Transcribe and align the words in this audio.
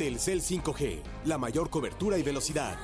Telcel 0.00 0.40
5G, 0.40 1.02
la 1.26 1.36
mayor 1.36 1.68
cobertura 1.68 2.16
y 2.16 2.22
velocidad. 2.22 2.78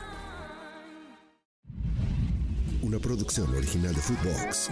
Una 2.83 2.99
producción 2.99 3.57
original 3.57 3.95
de 3.95 4.01
Footbox. 4.03 4.69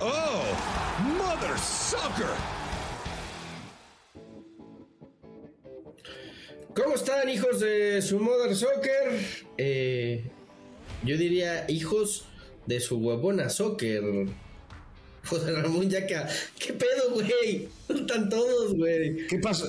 ¡Oh! 0.00 0.42
¡Mother 1.16 1.56
Sucker! 1.56 2.26
¿Cómo 6.74 6.96
están, 6.96 7.28
hijos 7.28 7.60
de 7.60 8.02
su 8.02 8.18
Mother 8.18 8.56
Soccer? 8.56 9.24
Eh, 9.56 10.32
yo 11.04 11.16
diría 11.16 11.70
hijos 11.70 12.24
de 12.66 12.80
su 12.80 12.98
huevona 12.98 13.50
Soccer. 13.50 14.02
José 15.26 15.52
Ramón 15.52 15.88
Yaca, 15.88 16.28
¿qué 16.58 16.72
pedo, 16.72 17.14
güey? 17.14 17.68
Están 17.88 18.28
todos, 18.28 18.74
güey. 18.74 19.26
¿Qué 19.26 19.38
pasa? 19.38 19.66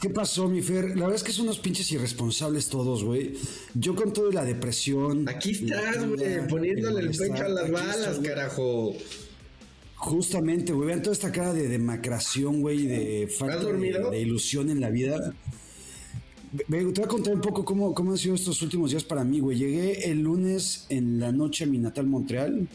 ¿Qué 0.00 0.10
pasó, 0.10 0.48
mi 0.48 0.60
Fer? 0.62 0.96
La 0.96 1.02
verdad 1.02 1.14
es 1.14 1.22
que 1.22 1.30
son 1.30 1.44
unos 1.44 1.60
pinches 1.60 1.90
irresponsables 1.92 2.68
todos, 2.68 3.04
güey. 3.04 3.34
Yo 3.74 3.94
con 3.94 4.12
todo 4.12 4.32
la 4.32 4.44
depresión. 4.44 5.28
Aquí 5.28 5.52
estás, 5.52 6.04
güey, 6.04 6.46
poniéndole 6.48 7.02
el 7.02 7.16
pecho 7.16 7.44
a 7.44 7.48
las 7.48 7.70
balas, 7.70 8.08
estoy, 8.08 8.26
carajo. 8.26 8.96
Justamente, 9.94 10.72
güey. 10.72 10.88
Vean 10.88 11.02
toda 11.02 11.12
esta 11.12 11.30
cara 11.30 11.54
de 11.54 11.68
demacración, 11.68 12.60
güey, 12.62 12.86
de 12.86 13.28
falta 13.28 13.58
de, 13.58 13.64
dormido? 13.64 14.10
de 14.10 14.20
ilusión 14.20 14.70
en 14.70 14.80
la 14.80 14.90
vida. 14.90 15.34
Ve, 16.66 16.78
Te 16.78 16.84
voy 16.84 17.04
a 17.04 17.06
contar 17.08 17.34
un 17.34 17.40
poco 17.40 17.64
cómo, 17.64 17.94
cómo 17.94 18.10
han 18.10 18.18
sido 18.18 18.34
estos 18.34 18.60
últimos 18.60 18.90
días 18.90 19.04
para 19.04 19.22
mí, 19.22 19.38
güey. 19.38 19.56
Llegué 19.56 20.10
el 20.10 20.20
lunes 20.20 20.86
en 20.88 21.20
la 21.20 21.30
noche 21.30 21.62
a 21.62 21.66
mi 21.68 21.78
natal 21.78 22.08
Montreal. 22.08 22.66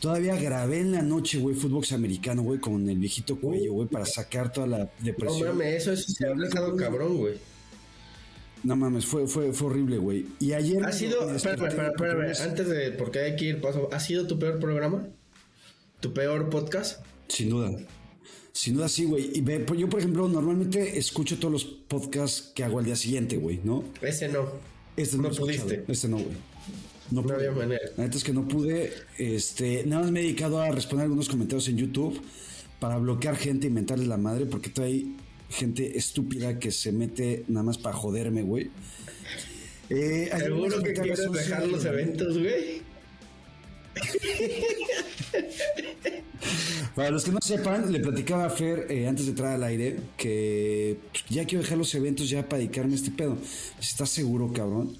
Todavía 0.00 0.36
grabé 0.36 0.80
en 0.80 0.92
la 0.92 1.02
noche, 1.02 1.38
güey, 1.38 1.54
fútbol 1.56 1.84
americano, 1.92 2.42
güey, 2.42 2.60
con 2.60 2.88
el 2.88 2.98
viejito 2.98 3.40
cuello, 3.40 3.72
güey, 3.72 3.88
para 3.88 4.04
sacar 4.04 4.52
toda 4.52 4.66
la 4.66 4.78
No 4.78 4.90
depresión. 5.00 5.48
mames, 5.48 5.82
eso, 5.82 5.92
eso 5.92 6.12
se 6.12 6.26
ha 6.26 6.34
dejado 6.34 6.76
cabrón, 6.76 7.16
güey. 7.16 7.34
No 8.62 8.76
mames, 8.76 9.06
fue, 9.06 9.26
fue, 9.26 9.52
fue 9.52 9.68
horrible, 9.68 9.98
güey. 9.98 10.26
Y 10.38 10.52
ayer. 10.52 10.84
¿Ha 10.84 10.92
sido, 10.92 11.26
me 11.26 11.36
espérame, 11.36 11.66
espérame, 11.68 11.90
espérame, 11.92 12.50
antes 12.50 12.68
de, 12.68 12.90
porque 12.92 13.20
hay 13.20 13.36
que 13.36 13.46
ir 13.46 13.60
paso, 13.60 13.88
¿ha 13.92 14.00
sido 14.00 14.26
tu 14.26 14.38
peor 14.38 14.58
programa? 14.58 15.08
¿Tu 16.00 16.12
peor 16.12 16.50
podcast? 16.50 17.04
Sin 17.28 17.50
duda. 17.50 17.72
Sin 18.52 18.74
duda 18.74 18.88
sí, 18.88 19.04
güey. 19.04 19.30
Y 19.34 19.40
ve, 19.40 19.60
pues 19.60 19.78
yo, 19.80 19.88
por 19.88 20.00
ejemplo, 20.00 20.28
normalmente 20.28 20.98
escucho 20.98 21.38
todos 21.38 21.52
los 21.52 21.64
podcasts 21.64 22.52
que 22.54 22.64
hago 22.64 22.78
al 22.78 22.84
día 22.84 22.96
siguiente, 22.96 23.36
güey, 23.36 23.60
¿no? 23.64 23.84
Ese 24.02 24.28
no. 24.28 24.50
Este 24.96 25.18
no, 25.18 25.30
pudiste. 25.30 25.84
Este 25.88 26.08
no, 26.08 26.16
güey. 26.16 26.36
No, 27.10 27.22
No 27.22 27.34
había 27.34 27.52
manera. 27.52 27.82
La 27.96 28.04
neta 28.04 28.16
es 28.16 28.24
que 28.24 28.32
no 28.32 28.48
pude. 28.48 28.92
Este, 29.18 29.84
nada 29.86 30.02
más 30.02 30.10
me 30.10 30.20
he 30.20 30.22
dedicado 30.24 30.60
a 30.60 30.70
responder 30.70 31.04
algunos 31.04 31.28
comentarios 31.28 31.68
en 31.68 31.76
YouTube 31.76 32.20
para 32.80 32.98
bloquear 32.98 33.36
gente 33.36 33.68
y 33.68 33.70
mentarles 33.70 34.08
la 34.08 34.16
madre, 34.16 34.46
porque 34.46 34.72
hay 34.82 35.16
gente 35.48 35.96
estúpida 35.96 36.58
que 36.58 36.72
se 36.72 36.92
mete 36.92 37.44
nada 37.48 37.64
más 37.64 37.78
para 37.78 37.94
joderme, 37.94 38.42
güey. 38.42 38.70
Eh, 39.88 40.30
¿Seguro 40.36 40.82
que 40.82 40.92
quieres 40.92 41.20
11 41.20 41.38
dejar 41.38 41.62
de 41.62 41.68
los 41.68 41.84
eventos, 41.84 42.38
güey? 42.38 42.82
Para 46.94 47.10
los 47.10 47.24
que 47.24 47.32
no 47.32 47.38
sepan, 47.42 47.92
le 47.92 48.00
platicaba 48.00 48.46
a 48.46 48.50
Fer 48.50 48.86
eh, 48.90 49.06
antes 49.06 49.26
de 49.26 49.30
entrar 49.30 49.54
al 49.54 49.62
aire 49.64 49.96
que 50.16 50.98
pues, 51.12 51.24
ya 51.28 51.44
quiero 51.44 51.62
dejar 51.62 51.78
los 51.78 51.94
eventos 51.94 52.28
ya 52.28 52.48
para 52.48 52.58
dedicarme 52.58 52.92
a 52.92 52.96
este 52.96 53.10
pedo. 53.10 53.36
¿Estás 53.80 54.10
seguro, 54.10 54.52
cabrón? 54.52 54.96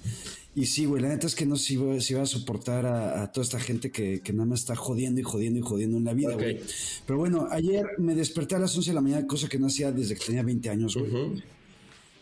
Y 0.57 0.65
sí, 0.65 0.85
güey, 0.85 1.03
la 1.03 1.09
neta 1.09 1.27
es 1.27 1.35
que 1.35 1.45
no 1.45 1.55
sé 1.55 1.77
si 2.01 2.13
iba 2.13 2.23
a 2.23 2.25
soportar 2.25 2.87
a, 2.87 3.21
a 3.21 3.31
toda 3.31 3.43
esta 3.43 3.59
gente 3.59 3.91
que, 3.91 4.21
que 4.21 4.33
nada 4.33 4.47
más 4.47 4.61
está 4.61 4.75
jodiendo 4.75 5.21
y 5.21 5.23
jodiendo 5.23 5.59
y 5.59 5.61
jodiendo 5.61 5.97
en 5.97 6.05
la 6.05 6.13
vida, 6.13 6.33
güey. 6.33 6.59
Pero 7.05 7.19
bueno, 7.19 7.47
ayer 7.51 7.85
me 7.99 8.15
desperté 8.15 8.55
a 8.55 8.59
las 8.59 8.75
11 8.75 8.89
de 8.89 8.95
la 8.95 9.01
mañana, 9.01 9.27
cosa 9.27 9.47
que 9.47 9.59
no 9.59 9.67
hacía 9.67 9.91
desde 9.91 10.15
que 10.15 10.25
tenía 10.25 10.41
20 10.41 10.69
años, 10.71 10.97
güey. 10.97 11.43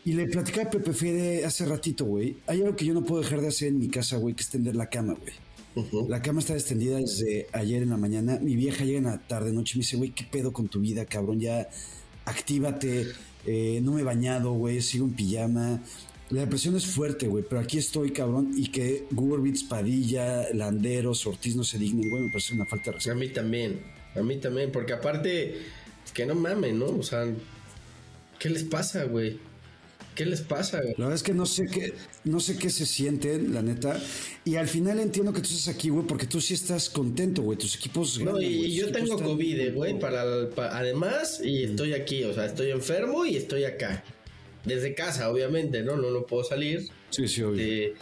Y 0.03 0.13
le 0.13 0.27
platicaba 0.27 0.67
a 0.67 0.69
Pepe 0.69 0.91
Fede 0.91 1.45
hace 1.45 1.65
ratito, 1.65 2.03
güey. 2.03 2.35
Hay 2.45 2.61
algo 2.61 2.75
que 2.75 2.83
yo 2.83 2.93
no 2.93 3.05
puedo 3.05 3.21
dejar 3.21 3.39
de 3.39 3.47
hacer 3.47 3.69
en 3.69 3.79
mi 3.79 3.87
casa, 3.87 4.17
güey, 4.17 4.35
que 4.35 4.43
es 4.43 4.49
tender 4.49 4.75
la 4.75 4.89
cama, 4.89 5.13
güey. 5.13 5.33
La 6.07 6.21
cama 6.21 6.39
está 6.39 6.53
extendida 6.53 6.97
desde 6.97 7.47
ayer 7.51 7.83
en 7.83 7.89
la 7.89 7.97
mañana. 7.97 8.39
Mi 8.41 8.55
vieja 8.55 8.85
llega 8.85 8.97
en 8.97 9.05
la 9.05 9.17
tarde, 9.19 9.51
noche 9.51 9.73
y 9.75 9.77
me 9.79 9.81
dice, 9.83 9.97
güey, 9.97 10.11
¿qué 10.11 10.23
pedo 10.23 10.53
con 10.53 10.67
tu 10.69 10.79
vida, 10.79 11.05
cabrón? 11.05 11.39
Ya 11.39 11.69
actívate. 12.23 13.07
Eh, 13.45 13.79
no 13.83 13.91
me 13.93 14.01
he 14.01 14.03
bañado, 14.03 14.53
güey, 14.53 14.81
sigo 14.81 15.05
en 15.05 15.13
pijama. 15.13 15.81
La 16.29 16.41
depresión 16.41 16.75
es 16.75 16.87
fuerte, 16.87 17.27
güey, 17.27 17.43
pero 17.47 17.61
aquí 17.61 17.77
estoy, 17.77 18.11
cabrón. 18.11 18.51
Y 18.55 18.69
que 18.69 19.05
Gurbitz, 19.11 19.63
Padilla, 19.63 20.47
Landeros, 20.53 21.27
Ortiz 21.27 21.55
no 21.55 21.63
se 21.63 21.77
dignen, 21.77 22.09
güey, 22.09 22.23
me 22.23 22.29
parece 22.29 22.53
una 22.55 22.65
falta 22.65 22.85
de 22.85 22.89
A 22.91 22.93
respeto. 22.95 23.15
mí 23.17 23.29
también, 23.29 23.81
a 24.15 24.21
mí 24.23 24.37
también, 24.37 24.71
porque 24.71 24.93
aparte, 24.93 25.55
que 26.13 26.25
no 26.25 26.33
mamen, 26.33 26.79
¿no? 26.79 26.87
O 26.87 27.03
sea, 27.03 27.27
¿qué 28.39 28.49
les 28.49 28.63
pasa, 28.63 29.03
güey? 29.03 29.39
¿Qué 30.15 30.25
les 30.25 30.41
pasa, 30.41 30.81
güey? 30.81 30.95
La 30.97 31.05
verdad 31.05 31.15
es 31.15 31.23
que 31.23 31.33
no 31.33 31.45
sé 31.45 31.65
qué, 31.65 31.93
no 32.23 32.39
sé 32.39 32.57
qué 32.57 32.69
se 32.69 32.85
sienten, 32.85 33.53
la 33.53 33.61
neta. 33.61 33.99
Y 34.45 34.55
al 34.55 34.69
final 34.69 34.99
entiendo 35.01 35.33
que 35.33 35.41
tú 35.41 35.49
estás 35.49 35.67
aquí, 35.67 35.89
güey, 35.89 36.07
porque 36.07 36.25
tú 36.25 36.39
sí 36.39 36.53
estás 36.53 36.89
contento, 36.89 37.41
güey. 37.41 37.57
Tus 37.57 37.75
equipos. 37.75 38.17
No, 38.19 38.33
ganan, 38.33 38.43
y, 38.43 38.57
güey, 38.57 38.75
yo 38.75 38.91
tengo 38.93 39.17
COVID, 39.21 39.73
güey, 39.73 39.99
para, 39.99 40.23
además, 40.71 41.41
y 41.43 41.63
estoy 41.63 41.93
aquí, 41.93 42.23
o 42.23 42.33
sea, 42.33 42.45
estoy 42.45 42.71
enfermo 42.71 43.25
y 43.25 43.35
estoy 43.35 43.65
acá. 43.65 44.05
Desde 44.63 44.95
casa, 44.95 45.29
obviamente, 45.29 45.83
¿no? 45.83 45.97
No, 45.97 46.09
no 46.11 46.25
puedo 46.25 46.45
salir. 46.45 46.87
Sí, 47.09 47.27
sí, 47.27 47.41
obvio. 47.43 47.61
Eh, 47.61 47.93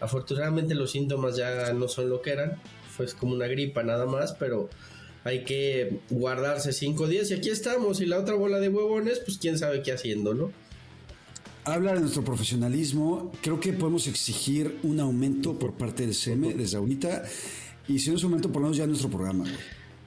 afortunadamente 0.00 0.74
los 0.74 0.90
síntomas 0.90 1.36
ya 1.36 1.72
no 1.74 1.88
son 1.88 2.08
lo 2.08 2.22
que 2.22 2.30
eran. 2.30 2.60
Fue 2.96 3.06
como 3.18 3.34
una 3.34 3.46
gripa 3.46 3.82
nada 3.82 4.06
más, 4.06 4.32
pero 4.32 4.70
hay 5.24 5.44
que 5.44 6.00
guardarse 6.08 6.72
cinco 6.72 7.06
días 7.06 7.30
y 7.30 7.34
aquí 7.34 7.50
estamos. 7.50 8.00
Y 8.00 8.06
la 8.06 8.18
otra 8.18 8.34
bola 8.34 8.60
de 8.60 8.70
huevones, 8.70 9.20
pues 9.20 9.36
quién 9.38 9.58
sabe 9.58 9.82
qué 9.82 9.92
haciendo, 9.92 10.32
¿no? 10.32 10.52
Habla 11.64 11.94
de 11.94 12.00
nuestro 12.00 12.24
profesionalismo. 12.24 13.30
Creo 13.42 13.60
que 13.60 13.72
podemos 13.72 14.06
exigir 14.06 14.78
un 14.82 14.98
aumento 15.00 15.58
por 15.58 15.74
parte 15.74 16.04
del 16.06 16.14
CM 16.14 16.54
desde 16.54 16.76
ahorita. 16.78 17.22
Y 17.88 17.98
si 17.98 18.10
no 18.10 18.16
es 18.16 18.24
un 18.24 18.30
aumento, 18.32 18.48
por 18.50 18.62
lo 18.62 18.68
menos 18.68 18.76
ya 18.78 18.84
en 18.84 18.90
nuestro 18.90 19.10
programa. 19.10 19.44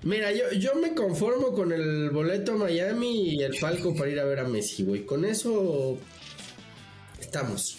Mira, 0.04 0.32
yo, 0.34 0.52
yo 0.60 0.76
me 0.82 0.94
conformo 0.94 1.54
con 1.54 1.72
el 1.72 2.10
boleto 2.10 2.54
a 2.54 2.58
Miami 2.58 3.30
y 3.36 3.44
el 3.44 3.56
palco 3.60 3.96
para 3.96 4.10
ir 4.10 4.20
a 4.20 4.26
ver 4.26 4.40
a 4.40 4.48
Messi, 4.48 4.84
güey. 4.84 5.06
Con 5.06 5.24
eso 5.26 5.98
estamos. 7.20 7.78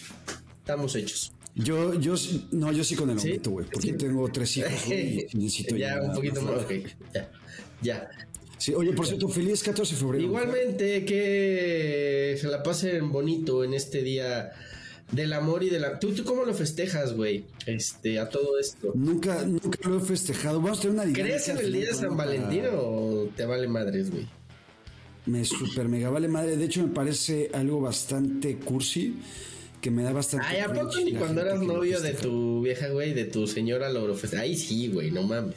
Estamos 0.60 0.94
hechos. 0.96 1.32
Yo, 1.56 1.94
yo, 2.00 2.14
no, 2.52 2.72
yo 2.72 2.82
sí 2.82 2.96
con 2.96 3.10
el 3.10 3.18
aumento, 3.18 3.50
güey, 3.50 3.66
porque 3.70 3.88
Sí. 3.92 3.96
tengo 3.98 4.28
tres 4.28 4.56
hijos, 4.56 4.72
güey, 4.86 5.26
y 5.32 5.36
necesito 5.38 5.76
ya, 5.76 6.00
un 6.02 6.12
poquito 6.14 6.42
más. 6.42 6.56
más. 6.56 6.64
ok, 6.64 6.72
Ya, 7.14 7.30
ya. 7.80 8.10
Sí, 8.59 8.72
oye, 8.75 8.92
por 8.92 9.06
cierto, 9.06 9.28
feliz 9.28 9.62
14 9.62 9.94
de 9.94 10.00
febrero. 10.00 10.25
Igualmente, 10.25 11.04
que 11.04 12.37
se 12.41 12.48
la 12.48 12.62
pasen 12.62 13.10
bonito 13.12 13.65
en 13.65 13.75
este 13.75 14.03
día 14.03 14.53
del 15.12 15.32
amor 15.32 15.62
y 15.65 15.70
de 15.70 15.81
la... 15.81 15.98
¿Tú, 15.98 16.12
tú 16.15 16.25
cómo 16.25 16.44
lo 16.44 16.54
festejas, 16.54 17.15
güey? 17.15 17.44
Este, 17.66 18.19
a 18.19 18.28
todo 18.28 18.59
esto. 18.59 18.92
Nunca, 18.94 19.44
nunca 19.44 19.88
lo 19.88 19.98
he 19.98 20.00
festejado. 20.00 20.60
Vamos 20.60 20.78
a 20.78 20.82
tener 20.82 20.94
una 21.06 21.12
¿Crees 21.12 21.48
en 21.48 21.59
el 21.59 21.72
día 21.72 21.87
de 21.87 21.94
San 21.94 22.16
Valentín 22.16 22.62
para- 22.62 22.78
o 22.81 23.28
te 23.37 23.44
vale 23.44 23.69
madres, 23.69 24.10
güey? 24.10 24.26
Me 25.26 25.44
super 25.44 25.89
mega 25.89 26.10
vale 26.10 26.28
madre. 26.28 26.56
De 26.56 26.65
hecho, 26.65 26.83
me 26.83 26.92
parece 26.92 27.51
algo 27.53 27.80
bastante 27.80 28.56
cursi. 28.56 29.15
Que 29.80 29.91
me 29.91 30.03
da 30.03 30.12
bastante. 30.12 30.47
Ay, 30.48 30.60
¿a 30.60 30.72
poco 30.72 30.97
ni 31.04 31.12
cuando 31.12 31.42
eras 31.42 31.60
novio 31.60 32.01
de 32.01 32.15
tu 32.15 32.62
vieja, 32.62 32.89
güey, 32.89 33.12
de 33.12 33.24
tu 33.27 33.47
señora 33.47 33.91
lo 33.91 34.15
festejas? 34.15 34.45
Ahí 34.45 34.56
sí, 34.56 34.89
güey, 34.89 35.10
no 35.10 35.22
mames. 35.22 35.56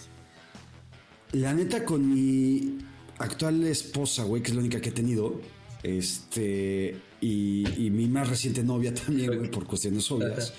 La 1.34 1.54
neta, 1.54 1.84
con 1.84 2.08
mi 2.10 2.78
actual 3.20 3.64
esposa, 3.66 4.24
güey, 4.24 4.42
que 4.42 4.50
es 4.50 4.56
la 4.56 4.62
única 4.62 4.80
que 4.80 4.90
he 4.90 4.94
tenido. 4.94 5.42
Este. 5.84 6.96
Y, 7.22 7.86
y 7.86 7.90
mi 7.90 8.08
más 8.08 8.30
reciente 8.30 8.64
novia 8.64 8.94
también, 9.06 9.36
güey, 9.38 9.52
por 9.52 9.66
cuestiones 9.66 10.10
obvias. 10.12 10.54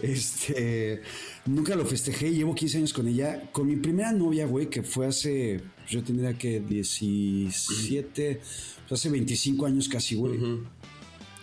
Este. 0.00 1.02
Nunca 1.46 1.74
lo 1.74 1.84
festejé, 1.84 2.30
llevo 2.32 2.54
15 2.54 2.78
años 2.78 2.92
con 2.92 3.08
ella. 3.08 3.50
Con 3.52 3.66
mi 3.66 3.76
primera 3.76 4.12
novia, 4.12 4.46
güey, 4.46 4.68
que 4.68 4.82
fue 4.82 5.06
hace. 5.06 5.60
Yo 5.88 6.02
tendría 6.02 6.36
que 6.36 6.60
17. 6.60 8.40
pues 8.88 9.00
hace 9.00 9.08
25 9.08 9.66
años 9.66 9.88
casi, 9.88 10.14
güey. 10.16 10.38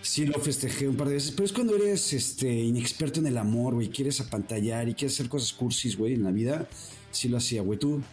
Sí 0.02 0.28
lo 0.28 0.40
festejé 0.40 0.88
un 0.88 0.96
par 0.96 1.08
de 1.08 1.16
veces, 1.16 1.32
pero 1.32 1.46
es 1.46 1.52
cuando 1.52 1.76
eres 1.76 2.14
este 2.14 2.54
inexperto 2.54 3.20
en 3.20 3.26
el 3.26 3.40
amor, 3.40 3.74
güey, 3.74 3.90
quieres 3.90 4.22
apantallar 4.22 4.88
y 4.88 4.94
quieres 4.94 5.16
hacer 5.16 5.30
cosas 5.30 5.52
cursis, 5.52 5.98
güey, 5.98 6.14
en 6.14 6.24
la 6.24 6.30
vida. 6.30 6.70
Sí 7.10 7.28
lo 7.28 7.38
hacía, 7.38 7.64
güey, 7.64 7.80
tú. 7.80 8.04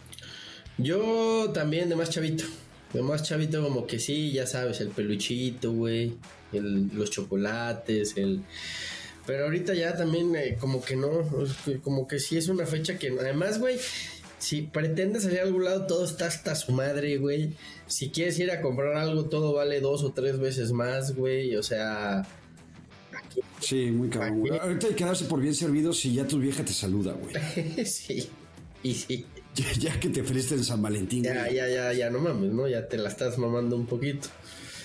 Yo 0.77 1.51
también, 1.53 1.89
de 1.89 1.95
más 1.95 2.09
chavito. 2.09 2.45
De 2.93 3.01
más 3.01 3.23
chavito 3.23 3.63
como 3.63 3.87
que 3.87 3.99
sí, 3.99 4.31
ya 4.31 4.45
sabes, 4.45 4.79
el 4.81 4.89
peluchito, 4.89 5.71
güey, 5.71 6.13
el- 6.51 6.89
los 6.93 7.09
chocolates, 7.11 8.15
el... 8.17 8.41
Pero 9.25 9.45
ahorita 9.45 9.73
ya 9.73 9.95
también 9.95 10.35
eh, 10.35 10.57
como 10.59 10.83
que 10.83 10.95
no, 10.95 11.09
como 11.81 12.07
que 12.07 12.19
sí 12.19 12.37
es 12.37 12.49
una 12.49 12.65
fecha 12.65 12.99
que 12.99 13.07
además, 13.17 13.57
güey, 13.57 13.77
si 14.37 14.63
pretendes 14.63 15.23
salir 15.23 15.39
a 15.39 15.43
algún 15.43 15.63
lado 15.63 15.87
todo 15.87 16.03
está 16.03 16.27
hasta 16.27 16.53
su 16.55 16.73
madre, 16.73 17.17
güey. 17.17 17.53
Si 17.87 18.09
quieres 18.09 18.37
ir 18.39 18.51
a 18.51 18.61
comprar 18.61 18.95
algo 18.97 19.25
todo 19.25 19.53
vale 19.53 19.79
dos 19.79 20.03
o 20.03 20.11
tres 20.11 20.37
veces 20.39 20.73
más, 20.73 21.15
güey. 21.15 21.55
O 21.55 21.63
sea, 21.63 22.27
Sí, 23.61 23.85
muy 23.91 24.09
cabrón. 24.09 24.43
Ahorita 24.61 24.87
hay 24.87 24.91
que 24.93 24.97
quedarse 24.97 25.23
por 25.25 25.39
bien 25.39 25.55
servido 25.55 25.93
si 25.93 26.13
ya 26.13 26.27
tu 26.27 26.37
vieja 26.39 26.63
te 26.65 26.73
saluda, 26.73 27.13
güey. 27.13 27.85
sí. 27.85 28.27
Y 28.83 28.93
sí. 28.93 29.25
Ya, 29.55 29.71
ya 29.73 29.99
que 29.99 30.09
te 30.09 30.23
feliste 30.23 30.55
en 30.55 30.63
San 30.63 30.81
Valentín, 30.81 31.23
Ya, 31.23 31.49
ya, 31.49 31.67
ya, 31.67 31.93
ya, 31.93 32.09
no 32.09 32.19
mames, 32.19 32.51
¿no? 32.51 32.67
Ya 32.67 32.87
te 32.87 32.97
la 32.97 33.09
estás 33.09 33.37
mamando 33.37 33.75
un 33.75 33.85
poquito. 33.85 34.27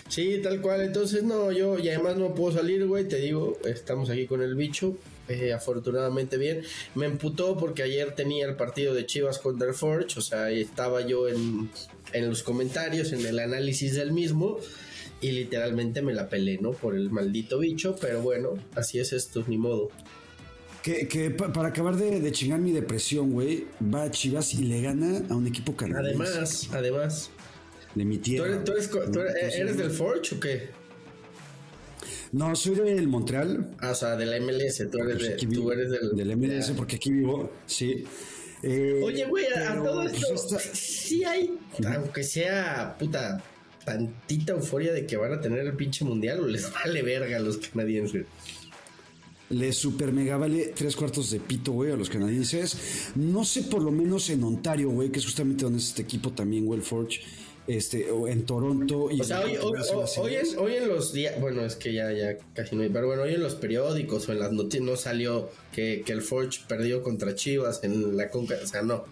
Sí, 0.09 0.41
tal 0.43 0.61
cual. 0.61 0.83
Entonces, 0.83 1.23
no, 1.23 1.53
yo, 1.53 1.79
y 1.79 1.89
además 1.89 2.17
no 2.17 2.35
puedo 2.35 2.53
salir, 2.57 2.87
güey. 2.87 3.07
Te 3.09 3.17
digo, 3.17 3.59
estamos 3.65 4.11
aquí 4.11 4.27
con 4.27 4.43
el 4.43 4.55
bicho. 4.55 4.97
eh, 5.29 5.53
afortunadamente 5.53 6.39
bien. 6.39 6.63
Me 6.95 7.05
emputó 7.07 7.57
porque 7.59 7.83
ayer 7.83 8.15
tenía 8.15 8.47
el 8.47 8.57
partido 8.57 8.95
de 8.95 9.05
Chivas 9.05 9.39
contra 9.39 9.69
el 9.69 9.75
Forge. 9.75 10.19
O 10.19 10.23
sea, 10.23 10.51
estaba 10.51 11.07
yo 11.07 11.29
en, 11.29 11.71
en 12.15 12.29
los 12.31 12.43
comentarios, 12.43 13.13
en 13.13 13.25
el 13.27 13.39
análisis 13.39 13.95
del 13.95 14.13
mismo. 14.13 14.59
Y 15.21 15.33
literalmente 15.33 16.01
me 16.01 16.15
la 16.15 16.29
pelé, 16.31 16.59
¿no? 16.59 16.71
Por 16.73 16.95
el 16.95 17.11
maldito 17.11 17.59
bicho. 17.59 17.97
Pero 18.01 18.23
bueno, 18.23 18.55
así 18.75 18.99
es 19.01 19.13
esto, 19.13 19.45
ni 19.47 19.59
modo. 19.59 19.91
Que, 20.89 21.07
que 21.07 21.31
pa- 21.31 21.53
para 21.53 21.69
acabar 21.69 21.97
de, 21.97 22.19
de 22.21 22.33
chingar 22.33 22.61
mi 22.61 22.73
depresión, 22.73 23.31
güey, 23.33 23.67
va 23.95 24.05
a 24.05 24.11
Chivas 24.11 24.55
y 24.55 24.63
le 24.65 24.81
gana 24.81 25.21
a 25.29 25.35
un 25.37 25.47
equipo 25.47 25.77
canadiense. 25.77 26.23
Además, 26.23 26.69
además. 26.73 27.31
de 27.95 28.05
mi 28.07 28.17
¿Tú 28.17 28.23
tierra. 28.23 28.47
eres, 28.47 28.65
tú 28.65 28.73
eres 28.73 28.91
tú 28.91 29.21
eres- 29.21 29.55
eres 29.57 29.77
del 29.77 29.91
Forge 29.91 30.35
o 30.37 30.41
qué? 30.41 30.69
No, 32.33 32.55
soy 32.57 32.75
del 32.77 33.07
Montreal. 33.09 33.67
Ah, 33.81 33.91
o 33.91 33.95
sea, 33.95 34.17
de 34.17 34.25
la 34.27 34.39
MLS. 34.41 34.79
Tú 34.91 34.99
eres, 34.99 35.17
Pues 35.17 35.29
de, 35.29 35.37
tú 35.37 35.47
vivo. 35.49 35.73
eres 35.73 35.91
del, 35.91 36.17
del 36.17 36.37
MLS, 36.37 36.71
porque 36.77 36.97
aquí 36.97 37.11
vivo, 37.13 37.51
sí. 37.67 38.05
Eh, 38.63 39.01
Oye, 39.05 39.25
güey, 39.27 39.45
a, 39.47 39.73
a 39.73 39.83
todo 39.85 40.03
pues, 40.03 40.15
esto, 40.15 40.35
esta- 40.57 40.59
sí 40.75 41.23
hay, 41.25 41.59
aunque 41.97 42.23
sea, 42.23 42.97
puta, 42.99 43.43
tantita 43.85 44.53
euforia 44.55 44.93
de 44.93 45.07
que 45.07 45.17
van 45.19 45.33
a 45.33 45.41
tener 45.41 45.61
el 45.61 45.75
pinche 45.75 46.05
mundial 46.05 46.41
o 46.41 46.47
les 46.47 46.73
vale 46.73 47.03
verga 47.03 47.37
a 47.37 47.41
los 47.41 47.59
canadienses. 47.59 48.25
Le 49.51 49.73
super 49.73 50.13
mega 50.13 50.37
vale 50.37 50.73
tres 50.77 50.95
cuartos 50.95 51.31
de 51.31 51.41
pito, 51.41 51.73
güey, 51.73 51.91
a 51.93 51.97
los 51.97 52.11
canadienses. 52.11 53.11
No 53.15 53.45
sé, 53.45 53.63
por 53.63 53.83
lo 53.83 53.91
menos 53.91 54.29
en 54.29 54.45
Ontario, 54.45 54.91
güey, 54.91 55.11
que 55.11 55.21
es 55.21 55.25
justamente 55.25 55.65
donde 55.65 55.79
es 55.79 55.87
este 55.89 56.03
equipo 56.03 56.33
también, 56.33 56.67
güey, 56.67 56.81
el 56.81 56.85
Forge. 56.85 57.21
Este, 57.67 58.11
o 58.11 58.27
en 58.29 58.45
Toronto. 58.47 59.11
Y 59.11 59.21
O 59.21 59.25
sea, 59.25 59.41
hoy, 59.43 59.57
hoy, 59.57 59.73
hoy- 59.79 60.07
hoy 60.19 60.35
en, 60.37 60.59
hoy 60.59 60.75
en 60.77 60.89
los 60.89 61.13
días, 61.13 61.39
bueno, 61.39 61.63
es 61.67 61.77
que 61.77 61.93
ya, 61.93 62.11
ya 62.13 62.37
casi 62.55 62.75
no 62.77 62.83
hay, 62.83 62.89
pero 62.89 63.07
bueno, 63.09 63.23
hoy 63.25 63.35
en 63.35 63.43
los 63.43 63.55
periódicos 63.57 64.27
o 64.29 64.33
en 64.33 64.39
las 64.41 64.53
noticias 64.53 64.83
no 64.85 64.97
salió 64.97 65.51
que, 65.73 66.03
que 66.05 66.13
el 66.13 66.23
Forge 66.23 66.61
perdió 66.67 67.03
contra 67.03 67.35
Chivas 67.35 67.81
en 67.85 68.17
la 68.17 68.31
Conca, 68.31 68.55
o 68.63 68.67
sea, 68.67 68.81
no, 68.81 69.05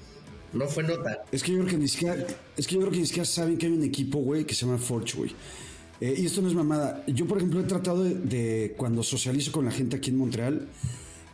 no 0.54 0.68
fue 0.68 0.84
nota. 0.84 1.22
Es 1.32 1.42
que 1.42 1.52
yo 1.52 1.58
creo 1.58 1.70
que 1.72 1.76
ni 1.76 1.88
siquiera, 1.88 2.26
es 2.56 2.66
que 2.66 2.74
yo 2.76 2.80
creo 2.80 2.92
que 2.92 2.98
ni 3.00 3.06
siquiera 3.06 3.26
saben 3.26 3.58
que 3.58 3.66
hay 3.66 3.72
un 3.72 3.84
equipo, 3.84 4.18
güey, 4.20 4.44
que 4.46 4.54
se 4.54 4.64
llama 4.64 4.78
Forge, 4.78 5.18
güey. 5.18 5.32
Eh, 6.00 6.14
y 6.18 6.26
esto 6.26 6.42
no 6.42 6.48
es 6.48 6.54
mamada. 6.54 7.04
Yo, 7.06 7.26
por 7.26 7.38
ejemplo, 7.38 7.60
he 7.60 7.64
tratado 7.64 8.04
de, 8.04 8.74
cuando 8.76 9.02
socializo 9.02 9.52
con 9.52 9.64
la 9.64 9.70
gente 9.70 9.96
aquí 9.96 10.10
en 10.10 10.18
Montreal, 10.18 10.68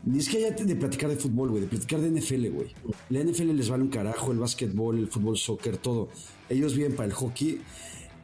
ni 0.04 0.18
es 0.18 0.28
que 0.28 0.38
haya 0.38 0.50
de 0.50 0.76
platicar 0.76 1.10
de 1.10 1.16
fútbol, 1.16 1.50
güey, 1.50 1.62
de 1.62 1.68
platicar 1.68 2.00
de 2.00 2.10
NFL, 2.10 2.48
güey. 2.48 2.68
La 3.10 3.22
NFL 3.22 3.52
les 3.52 3.68
vale 3.68 3.84
un 3.84 3.88
carajo, 3.88 4.32
el 4.32 4.38
básquetbol, 4.38 4.98
el 4.98 5.08
fútbol, 5.08 5.36
soccer, 5.36 5.76
todo. 5.76 6.08
Ellos 6.48 6.74
viven 6.74 6.94
para 6.94 7.06
el 7.06 7.12
hockey. 7.12 7.60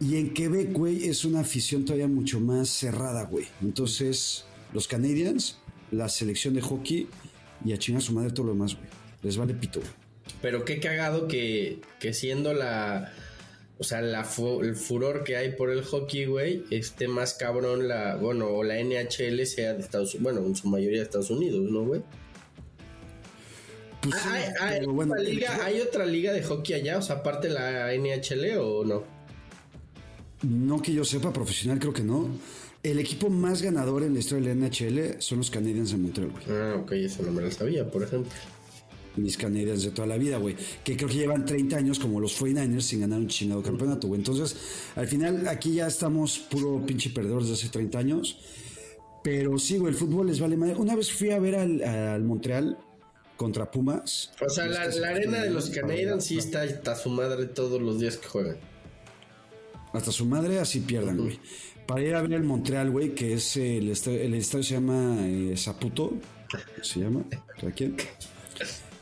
Y 0.00 0.17
en 0.17 0.32
Quebec, 0.32 0.73
güey, 0.73 1.05
es 1.05 1.25
una 1.25 1.40
afición 1.40 1.85
todavía 1.85 2.08
mucho 2.08 2.40
más 2.40 2.69
cerrada, 2.69 3.25
güey. 3.25 3.46
Entonces, 3.62 4.44
los 4.73 4.87
Canadiens, 4.87 5.58
la 5.90 6.08
selección 6.08 6.55
de 6.55 6.61
hockey 6.61 7.08
y 7.64 7.73
a 7.73 7.79
chingar 7.79 8.02
su 8.02 8.12
madre 8.12 8.31
todo 8.31 8.46
lo 8.46 8.52
demás, 8.52 8.75
güey. 8.75 8.87
Les 9.23 9.37
vale 9.37 9.55
pito, 9.55 9.81
güey. 9.81 9.93
Pero 10.40 10.64
qué 10.64 10.79
cagado 10.79 11.26
que, 11.26 11.81
que 12.00 12.12
siendo 12.12 12.55
la. 12.55 13.12
O 13.80 13.84
sea, 13.84 14.00
la 14.00 14.25
fu- 14.25 14.60
el 14.62 14.75
furor 14.75 15.22
que 15.22 15.36
hay 15.36 15.52
por 15.52 15.70
el 15.70 15.84
hockey, 15.84 16.25
güey, 16.25 16.64
esté 16.70 17.06
más 17.06 17.34
cabrón 17.34 17.86
la. 17.86 18.16
Bueno, 18.16 18.48
o 18.48 18.64
la 18.64 18.78
NHL 18.82 19.46
sea 19.46 19.75
de 19.75 19.80
Estados 19.80 20.14
Unidos. 20.14 20.34
Bueno, 20.34 20.46
en 20.48 20.56
su 20.56 20.69
mayoría 20.69 20.98
de 20.98 21.04
Estados 21.04 21.30
Unidos, 21.30 21.70
¿no, 21.70 21.84
güey? 21.84 22.02
Pues 24.02 24.14
sí, 24.16 24.20
Ah, 24.30 24.34
¿Hay, 24.34 24.42
hay 24.75 24.78
pero 24.80 24.92
bueno, 24.92 25.12
otra 25.12 25.25
liga, 25.25 25.64
¿Hay 25.64 25.80
otra 25.80 26.06
liga 26.06 26.32
de 26.32 26.42
hockey 26.42 26.75
allá? 26.75 26.98
O 26.98 27.02
sea, 27.02 27.16
aparte 27.16 27.48
la 27.48 27.92
NHL 27.94 28.58
o 28.60 28.84
no? 28.84 29.04
No 30.42 30.80
que 30.82 30.92
yo 30.92 31.04
sepa, 31.04 31.32
profesional 31.32 31.78
creo 31.78 31.92
que 31.92 32.02
no. 32.02 32.28
El 32.82 33.00
equipo 33.00 33.28
más 33.28 33.60
ganador 33.60 34.04
en 34.04 34.14
la 34.14 34.20
historia 34.20 34.48
de 34.48 34.54
la 34.54 34.66
NHL 34.69 35.20
son 35.20 35.38
los 35.38 35.50
Canadiens 35.50 35.90
de 35.90 35.96
Montreal, 35.96 36.30
güey. 36.30 36.44
Ah, 36.48 36.76
ok, 36.80 36.92
eso 36.92 37.22
no 37.25 37.32
me 37.32 37.42
lo 37.42 37.50
sabía, 37.50 37.90
por 37.90 38.04
ejemplo. 38.04 38.30
Mis 39.18 39.36
Canadiens 39.36 39.82
de 39.82 39.90
toda 39.90 40.06
la 40.08 40.16
vida, 40.16 40.38
güey. 40.38 40.56
Que 40.84 40.96
creo 40.96 41.08
que 41.08 41.14
llevan 41.16 41.44
30 41.44 41.76
años 41.76 41.98
como 41.98 42.20
los 42.20 42.40
49ers 42.40 42.80
sin 42.80 43.00
ganar 43.00 43.18
un 43.18 43.28
chingado 43.28 43.62
campeonato, 43.62 44.08
güey. 44.08 44.20
Entonces, 44.20 44.56
al 44.96 45.06
final, 45.06 45.46
aquí 45.48 45.74
ya 45.74 45.86
estamos 45.86 46.38
puro 46.38 46.84
pinche 46.86 47.10
perdedor 47.10 47.42
desde 47.42 47.54
hace 47.54 47.68
30 47.68 47.98
años. 47.98 48.38
Pero 49.22 49.58
sí, 49.58 49.78
güey, 49.78 49.92
el 49.92 49.98
fútbol 49.98 50.28
les 50.28 50.40
vale 50.40 50.56
madre. 50.56 50.74
Una 50.76 50.94
vez 50.96 51.10
fui 51.12 51.30
a 51.30 51.38
ver 51.38 51.56
al, 51.56 51.82
al 51.82 52.22
Montreal 52.24 52.78
contra 53.36 53.70
Pumas. 53.70 54.30
O 54.44 54.48
sea, 54.48 54.66
la, 54.66 54.84
Es 54.86 54.94
que 54.94 55.00
la 55.00 55.08
se- 55.08 55.12
arena 55.14 55.42
de 55.42 55.50
los 55.50 55.70
Canadiens 55.70 56.24
sí 56.24 56.38
está 56.38 56.62
hasta 56.62 56.94
su 56.96 57.10
madre 57.10 57.46
todos 57.46 57.80
los 57.82 58.00
días 58.00 58.16
que 58.16 58.26
juegan. 58.28 58.56
Hasta 59.92 60.12
su 60.12 60.24
madre 60.26 60.58
así 60.60 60.80
pierdan, 60.80 61.16
güey. 61.18 61.38
Para 61.86 62.02
ir 62.02 62.14
a 62.14 62.20
ver 62.22 62.34
el 62.34 62.42
Montreal, 62.44 62.90
güey, 62.90 63.14
que 63.14 63.32
es 63.34 63.56
el 63.56 63.88
estadio, 63.88 64.20
el 64.20 64.34
estadio 64.34 64.62
se 64.64 64.74
llama 64.74 65.16
eh, 65.26 65.54
Zaputo. 65.56 66.12
¿Se 66.82 67.00
llama? 67.00 67.24
¿Cada 67.60 67.72
quien? 67.72 67.96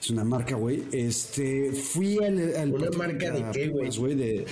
Es 0.07 0.11
una 0.13 0.23
marca, 0.23 0.55
güey. 0.55 0.85
Este, 0.93 1.73
fui 1.73 2.17
al, 2.23 2.55
al 2.57 2.73
¿Una 2.73 2.91
marca 2.91 3.33
de 3.33 3.45
qué, 3.53 3.69
güey? 3.69 4.15
De 4.15 4.45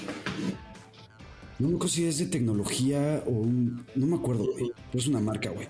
no 1.61 1.69
me 1.69 1.75
acuerdo 1.77 1.95
si 1.95 2.05
es 2.07 2.19
de 2.19 2.27
tecnología 2.27 3.23
o 3.27 3.31
un, 3.31 3.87
no 3.95 4.07
me 4.07 4.17
acuerdo, 4.17 4.47
güey. 4.51 4.73
Pero 4.91 4.99
es 5.01 5.07
una 5.07 5.21
marca, 5.21 5.51
güey. 5.51 5.69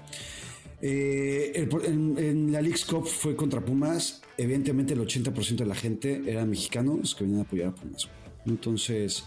Eh, 0.81 1.53
el- 1.55 1.69
en, 1.85 2.17
en 2.19 2.53
la 2.53 2.63
League's 2.63 2.87
Cup 2.87 3.07
fue 3.07 3.37
contra 3.37 3.63
Pumas. 3.63 4.23
Evidentemente 4.39 4.95
el 4.95 5.01
80% 5.01 5.57
de 5.57 5.67
la 5.67 5.75
gente 5.75 6.23
eran 6.27 6.49
mexicanos 6.49 7.15
que 7.15 7.25
venían 7.25 7.41
a 7.41 7.45
apoyar 7.45 7.69
a 7.69 7.75
Pumas. 7.75 8.07
güey. 8.07 8.55
Entonces, 8.55 9.23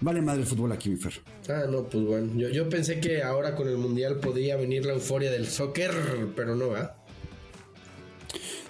vale 0.00 0.20
madre 0.22 0.40
el 0.40 0.46
fútbol 0.48 0.72
aquí, 0.72 0.90
mi 0.90 0.96
Fer. 0.96 1.12
Ah, 1.48 1.66
no, 1.70 1.88
pues 1.88 2.04
bueno. 2.04 2.32
Yo, 2.36 2.48
yo 2.48 2.68
pensé 2.68 2.98
que 2.98 3.22
ahora 3.22 3.54
con 3.54 3.68
el 3.68 3.76
mundial 3.78 4.18
podría 4.18 4.56
venir 4.56 4.84
la 4.86 4.94
euforia 4.94 5.30
del 5.30 5.46
soccer, 5.46 5.92
pero 6.34 6.56
no 6.56 6.70
va. 6.70 6.96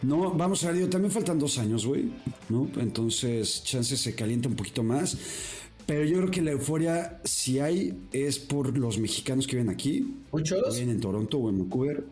No, 0.02 0.32
vamos 0.32 0.62
a 0.64 0.68
ver, 0.68 0.76
digo, 0.76 0.88
también 0.88 1.10
faltan 1.10 1.38
dos 1.38 1.58
años, 1.58 1.86
güey, 1.86 2.10
¿no? 2.48 2.68
Entonces, 2.78 3.62
chance 3.64 3.96
se 3.96 4.14
calienta 4.14 4.48
un 4.48 4.56
poquito 4.56 4.82
más. 4.82 5.16
Pero 5.86 6.04
yo 6.04 6.18
creo 6.18 6.30
que 6.30 6.42
la 6.42 6.52
euforia, 6.52 7.20
si 7.24 7.58
hay, 7.58 7.94
es 8.12 8.38
por 8.38 8.76
los 8.76 8.98
mexicanos 8.98 9.46
que 9.46 9.56
viven 9.56 9.70
aquí. 9.70 10.14
¿Muchos? 10.32 10.74
Viven 10.74 10.90
en 10.90 11.00
Toronto 11.00 11.38
o 11.38 11.50
en 11.50 11.58
Vancouver. 11.58 12.04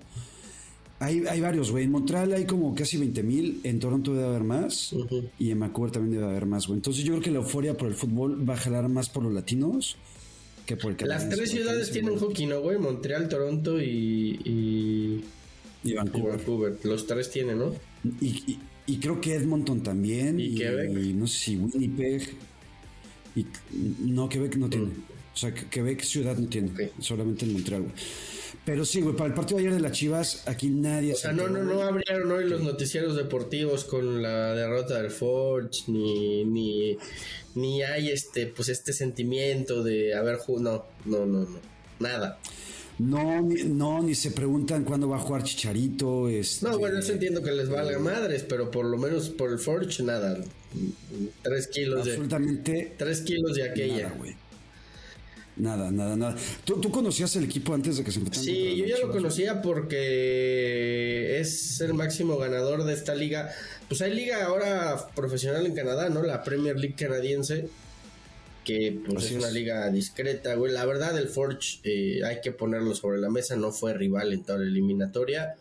Hay, 0.99 1.25
hay 1.27 1.41
varios, 1.41 1.71
güey. 1.71 1.85
En 1.85 1.91
Montreal 1.91 2.33
hay 2.33 2.45
como 2.45 2.75
casi 2.75 2.99
20 2.99 3.23
mil. 3.23 3.61
En 3.65 3.81
Toronto 3.81 4.15
debe 4.15 4.29
haber 4.29 4.45
más. 4.45 4.95
Y 5.39 5.51
en 5.51 5.61
Vancouver 5.61 5.91
también 5.91 6.13
debe 6.21 6.31
haber 6.31 6.47
más, 6.47 6.67
güey. 6.67 6.77
Entonces 6.77 7.03
yo 7.03 7.13
creo 7.13 7.23
que 7.23 7.31
la 7.31 7.39
euforia 7.39 7.77
por 7.77 7.89
el 7.89 7.95
fútbol 7.95 8.49
va 8.49 8.55
a 8.55 8.59
jalar 8.59 8.89
más 8.89 9.09
por 9.09 9.23
los 9.23 9.33
latinos 9.33 9.97
que 10.67 10.77
por 10.77 10.93
el 10.93 11.09
Las 11.09 11.29
tres 11.29 11.51
ciudades 11.51 11.91
tienen 11.91 12.17
hockey, 12.17 12.47
¿no, 12.47 12.61
güey? 12.61 12.79
Montreal, 12.79 13.29
Toronto 13.29 13.81
y, 13.81 14.39
y, 14.45 15.25
Y 15.85 15.95
Vancouver. 15.95 16.37
Vancouver. 16.37 16.77
Los 16.85 17.07
tres 17.07 17.31
tienen, 17.31 17.59
¿no? 17.59 17.75
Y, 18.21 18.27
y- 18.53 18.59
y 18.87 18.99
creo 18.99 19.21
que 19.21 19.35
Edmonton 19.35 19.83
también. 19.83 20.39
¿Y 20.41 20.55
Quebec? 20.57 20.91
y 20.91 21.13
no 21.13 21.27
sé 21.27 21.39
si 21.39 21.57
Winnipeg. 21.57 22.35
Y, 23.37 23.47
no, 24.01 24.29
Quebec 24.29 24.57
no 24.57 24.69
tiene. 24.69 24.87
O 25.35 25.37
sea, 25.37 25.55
que- 25.55 25.67
Quebec 25.67 26.03
ciudad 26.03 26.37
no 26.37 26.49
tiene. 26.49 26.71
Solamente 26.99 27.45
en 27.45 27.53
Montreal, 27.55 27.83
güey. 27.83 27.95
Pero 28.65 28.85
sí, 28.85 29.01
güey, 29.01 29.17
para 29.17 29.29
el 29.29 29.35
partido 29.35 29.59
de 29.59 29.65
ayer 29.65 29.75
de 29.75 29.81
las 29.81 29.93
Chivas, 29.93 30.47
aquí 30.47 30.69
nadie 30.69 31.15
O 31.15 31.17
sea, 31.17 31.33
no, 31.33 31.49
no, 31.49 31.65
no 31.65 31.83
abrieron 31.83 32.31
hoy 32.31 32.49
los 32.49 32.61
noticieros 32.63 33.17
deportivos 33.17 33.85
con 33.85 34.23
la 34.23 34.55
derrota 34.55 35.01
del 35.03 35.11
Forge, 35.11 35.85
ni, 35.91 36.45
ni, 36.45 36.97
ni 37.57 37.83
hay 37.83 38.11
este, 38.11 38.47
pues 38.47 38.69
este 38.69 38.93
sentimiento 38.93 39.83
de 39.83 40.15
haber 40.15 40.37
jugado. 40.37 40.87
No, 41.07 41.25
no, 41.25 41.27
no, 41.27 41.49
no. 41.49 41.59
Nada. 41.99 42.39
No, 43.03 43.43
ni, 43.43 43.65
no, 43.65 44.01
ni 44.01 44.15
se 44.15 44.31
preguntan 44.31 44.85
cuándo 44.85 45.09
va 45.09 45.17
a 45.17 45.19
jugar 45.19 45.43
Chicharito. 45.43 46.29
Este, 46.29 46.69
No, 46.69 46.79
bueno, 46.79 47.01
eso 47.01 47.13
entiendo 47.13 47.43
que 47.43 47.51
les 47.51 47.69
valga 47.69 47.99
madres, 47.99 48.45
pero 48.49 48.71
por 48.71 48.85
lo 48.85 48.97
menos 48.97 49.29
por 49.29 49.51
el 49.51 49.59
Forge, 49.59 50.05
nada. 50.05 50.39
Tres 51.43 51.67
kilos 51.67 52.05
de. 52.05 52.13
Absolutamente 52.13 52.95
Tres 52.97 53.23
kilos 53.23 53.55
de 53.57 53.69
aquella. 53.69 54.05
nada, 54.05 54.15
güey. 54.17 54.37
Nada, 55.57 55.91
nada, 55.91 56.17
nada. 56.17 56.37
¿Tú, 56.65 56.81
tú 56.81 56.93
conocías 56.93 57.35
el 57.35 57.45
equipo 57.45 57.75
antes 57.75 57.97
de 57.97 58.05
que 58.05 58.13
se 58.13 58.21
enfrentaran 58.21 58.45
Sí, 58.45 58.77
yo 58.77 58.87
ya 58.87 58.99
lo 58.99 59.11
conocía 59.11 59.61
porque 59.61 61.41
es 61.41 61.81
el 61.81 61.95
máximo 61.95 62.39
ganador 62.39 62.85
de 62.85 62.95
esta 62.95 63.17
liga. 63.17 63.51
Pues 63.89 64.01
hay 64.01 64.15
liga 64.15 64.45
ahora 64.45 65.09
profesional 65.15 65.67
en 65.67 65.75
Canadá, 65.75 66.09
¿no? 66.09 66.23
La 66.23 66.45
Premier 66.45 66.79
League 66.79 66.95
canadiense. 66.95 67.69
Que 68.65 69.01
pues, 69.07 69.27
es 69.27 69.33
una 69.33 69.51
liga 69.51 69.91
discreta, 69.91 70.55
güey. 70.55 70.73
La 70.73 70.85
verdad, 70.85 71.17
el 71.19 71.29
Forge, 71.29 71.81
eh, 71.85 72.25
hay 72.25 72.41
que 72.41 72.53
ponerlo 72.53 72.95
sobre 72.95 73.19
la 73.19 73.31
mesa, 73.31 73.57
no 73.57 73.73
fue 73.73 73.95
rival 73.95 74.33
en 74.33 74.45
toda 74.45 74.59
la 74.59 74.67
eliminatoria. 74.67 75.57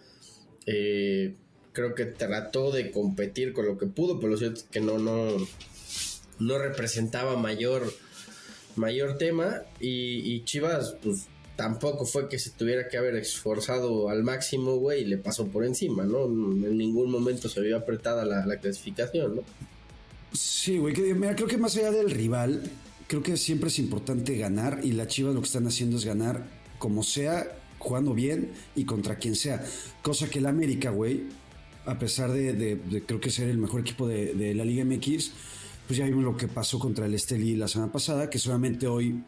Eh, 0.66 1.36
creo 1.74 1.96
que 1.96 2.06
trató 2.06 2.72
de 2.72 2.92
competir 2.92 3.54
con 3.54 3.66
lo 3.66 3.78
que 3.78 3.88
pudo, 3.88 4.20
pero 4.20 4.32
lo 4.32 4.38
cierto 4.38 4.60
es 4.60 4.68
que 4.70 4.82
no, 4.82 5.00
no, 5.00 5.36
no 6.40 6.58
representaba 6.58 7.38
mayor, 7.38 7.92
mayor 8.76 9.18
tema. 9.18 9.64
Y, 9.80 10.34
y 10.34 10.44
Chivas, 10.44 10.96
pues 11.04 11.28
tampoco 11.56 12.06
fue 12.06 12.28
que 12.28 12.40
se 12.40 12.52
tuviera 12.52 12.88
que 12.88 12.98
haber 12.98 13.16
esforzado 13.16 14.10
al 14.10 14.24
máximo, 14.24 14.78
güey, 14.78 15.02
y 15.04 15.06
le 15.06 15.18
pasó 15.18 15.48
por 15.48 15.66
encima, 15.66 16.06
¿no? 16.06 16.26
En 16.26 16.78
ningún 16.78 17.12
momento 17.12 17.50
se 17.50 17.62
vio 17.62 17.78
apretada 17.78 18.26
la, 18.26 18.46
la 18.46 18.58
clasificación, 18.58 19.38
¿no? 19.38 19.44
Sí, 20.34 20.78
güey, 20.78 20.94
que, 20.94 21.14
mira, 21.14 21.36
creo 21.36 21.48
que 21.48 21.58
más 21.58 21.76
allá 21.76 21.92
del 21.92 22.10
rival, 22.10 22.64
creo 23.12 23.22
que 23.24 23.36
siempre 23.36 23.68
es 23.68 23.78
importante 23.78 24.38
ganar 24.38 24.80
y 24.84 24.94
la 24.94 25.06
Chivas 25.06 25.36
lo 25.36 25.42
que 25.42 25.48
están 25.48 25.68
haciendo 25.68 25.98
es 25.98 26.06
ganar 26.06 26.48
como 26.80 27.04
sea, 27.04 27.58
jugando 27.78 28.14
bien 28.14 28.52
y 28.74 28.86
contra 28.86 29.18
quien 29.18 29.36
sea. 29.36 29.62
Cosa 30.02 30.30
que 30.30 30.40
el 30.40 30.46
América, 30.46 30.92
güey, 30.92 31.24
a 31.86 32.00
pesar 32.00 32.32
de, 32.32 32.54
de- 32.54 32.78
de 32.78 33.04
creo 33.06 33.20
que 33.20 33.30
ser 33.30 33.50
el 33.50 33.58
mejor 33.58 33.82
equipo 33.82 34.08
de, 34.08 34.34
de 34.34 34.56
la 34.56 34.64
Liga 34.64 34.86
MX, 34.86 35.32
pues 35.88 35.98
ya 36.00 36.06
vimos 36.06 36.24
lo 36.24 36.38
que 36.38 36.48
pasó 36.48 36.80
contra 36.80 37.06
el 37.06 37.14
Esteli 37.14 37.58
la 37.58 37.68
semana 37.68 37.92
pasada, 37.92 38.30
que 38.30 38.40
solamente 38.40 38.88
hoy, 38.88 39.22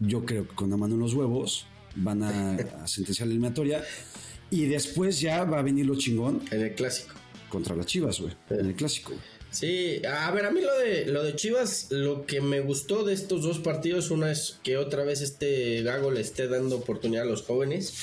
yo 0.00 0.24
creo 0.24 0.48
que 0.48 0.54
con 0.54 0.70
la 0.70 0.78
mano 0.78 0.94
en 0.94 1.00
los 1.00 1.12
huevos, 1.12 1.66
van 1.96 2.22
a, 2.22 2.54
a 2.82 2.86
sentenciar 2.88 3.26
la 3.28 3.32
eliminatoria. 3.34 3.84
Y 4.50 4.64
después 4.64 5.20
ya 5.20 5.44
va 5.44 5.58
a 5.58 5.62
venir 5.62 5.84
lo 5.84 5.96
chingón 5.96 6.40
En 6.50 6.62
el 6.62 6.74
clásico. 6.74 7.12
contra 7.50 7.76
las 7.76 7.84
Chivas, 7.84 8.20
güey, 8.20 8.32
en 8.48 8.64
el 8.66 8.74
clásico. 8.74 9.12
Sí, 9.50 10.02
a 10.06 10.30
ver, 10.30 10.44
a 10.44 10.50
mí 10.50 10.60
lo 10.60 10.78
de, 10.78 11.06
lo 11.06 11.22
de 11.24 11.34
Chivas, 11.34 11.86
lo 11.90 12.26
que 12.26 12.40
me 12.42 12.60
gustó 12.60 13.02
de 13.04 13.14
estos 13.14 13.42
dos 13.42 13.58
partidos, 13.58 14.10
una 14.10 14.30
es 14.30 14.58
que 14.62 14.76
otra 14.76 15.04
vez 15.04 15.22
este 15.22 15.82
Gago 15.82 16.10
le 16.10 16.20
esté 16.20 16.48
dando 16.48 16.76
oportunidad 16.76 17.22
a 17.22 17.26
los 17.26 17.42
jóvenes. 17.42 17.94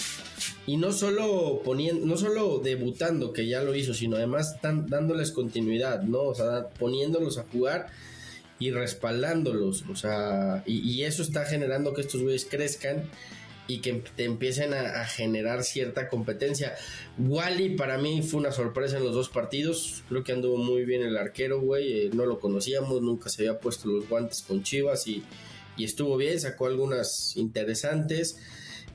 Y 0.66 0.78
no 0.78 0.92
solo 0.92 1.62
poniendo, 1.64 2.06
no 2.06 2.18
solo 2.18 2.60
debutando, 2.60 3.32
que 3.32 3.48
ya 3.48 3.62
lo 3.62 3.75
hizo, 3.75 3.94
sino 3.94 4.18
además 4.18 4.60
tan- 4.62 4.88
dándoles 4.88 5.32
continuidad, 5.32 6.02
¿no? 6.02 6.24
O 6.24 6.34
sea, 6.36 6.70
poniéndolos 6.80 7.38
a 7.38 7.46
jugar 7.52 7.88
y 8.58 8.72
respaldándolos. 8.72 9.84
O 9.92 9.96
sea, 9.96 10.64
y, 10.66 10.80
y 10.80 11.04
eso 11.04 11.22
está 11.22 11.46
generando 11.46 11.94
que 11.94 12.02
estos 12.02 12.24
güeyes 12.24 12.46
crezcan 12.50 13.04
y 13.67 13.79
que 13.79 13.93
te 14.15 14.25
empiecen 14.25 14.74
a, 14.74 15.05
generar 15.05 15.63
cierta 15.63 16.07
competencia. 16.07 16.75
Wally 17.17 17.75
para 17.75 17.98
mí 17.98 18.22
fue 18.22 18.39
una 18.39 18.51
sorpresa 18.51 18.98
en 18.98 19.03
los 19.03 19.13
dos 19.13 19.29
partidos. 19.29 20.03
Creo 20.10 20.24
que 20.24 20.31
anduvo 20.34 20.57
muy 20.57 20.86
bien 20.86 21.01
el 21.01 21.17
arquero, 21.17 21.60
güey. 21.62 22.05
Eh, 22.05 22.10
no 22.13 22.25
lo 22.25 22.39
conocíamos, 22.39 23.01
nunca 23.01 23.29
se 23.29 23.41
había 23.48 23.60
puesto 23.60 23.88
los 23.89 24.07
guantes 24.07 24.41
con 24.43 24.62
Chivas 24.63 25.07
y, 25.07 25.24
y 25.77 25.84
estuvo 25.84 26.15
bien, 26.17 26.39
sacó 26.39 26.67
algunas 26.67 27.36
interesantes. 27.38 28.38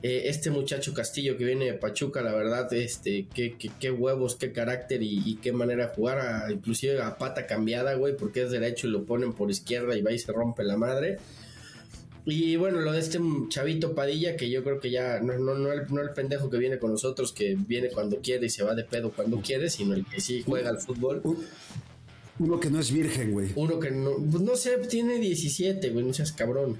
Eh, 0.03 0.23
este 0.29 0.49
muchacho 0.49 0.95
Castillo 0.95 1.37
que 1.37 1.43
viene 1.45 1.65
de 1.65 1.73
Pachuca, 1.73 2.21
la 2.23 2.33
verdad, 2.33 2.73
este, 2.73 3.27
qué, 3.35 3.55
qué- 3.59 3.69
qué 3.79 3.91
huevos, 3.91 4.35
qué 4.35 4.51
carácter 4.51 5.03
y, 5.03 5.35
qué 5.43 5.51
manera 5.51 5.87
de 5.89 5.93
jugar, 5.93 6.19
a- 6.19 6.51
inclusive 6.51 6.99
a 7.01 7.17
pata 7.19 7.45
cambiada, 7.45 7.93
güey, 7.93 8.17
porque 8.17 8.41
es 8.41 8.49
derecho 8.51 8.87
y 8.87 8.91
lo 8.91 9.03
ponen 9.05 9.33
por 9.33 9.51
izquierda 9.51 9.95
y 9.95 10.01
va 10.01 10.11
y 10.11 10.17
se 10.17 10.31
rompe 10.31 10.63
la 10.63 10.75
madre. 10.75 11.19
Y 12.25 12.55
bueno, 12.55 12.81
lo 12.81 12.91
de 12.91 12.99
este 12.99 13.19
chavito 13.49 13.95
Padilla, 13.95 14.35
que 14.35 14.49
yo 14.49 14.63
creo 14.63 14.79
que 14.79 14.91
ya 14.91 15.19
no, 15.19 15.37
no, 15.39 15.55
no, 15.55 15.71
el, 15.71 15.87
no 15.89 16.01
el 16.01 16.11
pendejo 16.11 16.49
que 16.49 16.57
viene 16.57 16.77
con 16.77 16.91
nosotros, 16.91 17.33
que 17.33 17.55
viene 17.55 17.89
cuando 17.89 18.17
quiere 18.17 18.45
y 18.45 18.49
se 18.49 18.63
va 18.63 18.75
de 18.75 18.83
pedo 18.83 19.11
cuando 19.11 19.41
quiere, 19.41 19.69
sino 19.69 19.95
el 19.95 20.05
que 20.05 20.21
sí 20.21 20.43
juega 20.45 20.69
al 20.69 20.79
fútbol. 20.79 21.21
Uno 22.37 22.59
que 22.59 22.69
no 22.69 22.79
es 22.79 22.91
virgen, 22.91 23.31
güey. 23.31 23.51
Uno 23.55 23.79
que 23.79 23.91
no, 23.91 24.11
pues 24.17 24.43
no 24.43 24.55
sé, 24.55 24.77
tiene 24.89 25.17
17, 25.19 25.89
güey, 25.89 26.05
no 26.05 26.13
seas 26.13 26.31
cabrón. 26.31 26.79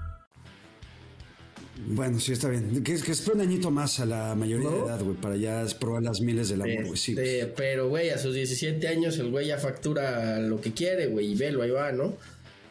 Bueno, 1.93 2.19
sí, 2.19 2.31
está 2.31 2.47
bien. 2.49 2.83
Que, 2.83 2.95
que 2.95 3.11
espera 3.11 3.35
un 3.35 3.41
añito 3.41 3.69
más 3.69 3.99
a 3.99 4.05
la 4.05 4.33
mayoría 4.35 4.69
de 4.69 4.79
edad, 4.79 5.03
güey, 5.03 5.15
para 5.17 5.35
ya 5.35 5.65
probar 5.79 6.03
las 6.03 6.21
miles 6.21 6.49
del 6.49 6.61
amor, 6.61 6.85
güey. 6.85 6.97
Sí, 6.97 7.11
Este, 7.11 7.47
pero, 7.47 7.89
güey, 7.89 8.09
a 8.09 8.17
sus 8.17 8.33
17 8.33 8.87
años 8.87 9.17
el 9.17 9.29
güey 9.29 9.47
ya 9.47 9.57
factura 9.57 10.39
lo 10.39 10.61
que 10.61 10.71
quiere, 10.71 11.07
güey, 11.07 11.33
y 11.33 11.35
velo, 11.35 11.61
ahí 11.61 11.71
va, 11.71 11.91
¿no? 11.91 12.15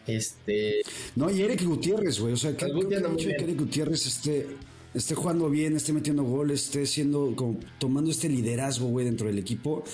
Este. 0.07 0.81
No, 1.17 1.31
y 1.31 1.43
Eric 1.43 1.63
Gutiérrez, 1.65 2.19
güey. 2.19 2.33
O 2.33 2.37
sea, 2.37 2.57
que, 2.57 2.67
creo 2.67 2.89
que 2.89 3.25
que. 3.25 3.31
Eric 3.45 3.59
Gutiérrez 3.59 4.07
esté, 4.07 4.47
esté 4.95 5.15
jugando 5.15 5.49
bien, 5.49 5.77
esté 5.77 5.93
metiendo 5.93 6.23
goles, 6.25 6.65
esté 6.65 6.87
siendo, 6.87 7.35
tomando 7.79 8.11
este 8.11 8.29
liderazgo, 8.29 8.89
güey, 8.89 9.07
dentro 9.07 9.27
del 9.27 9.39
equipo, 9.39 9.85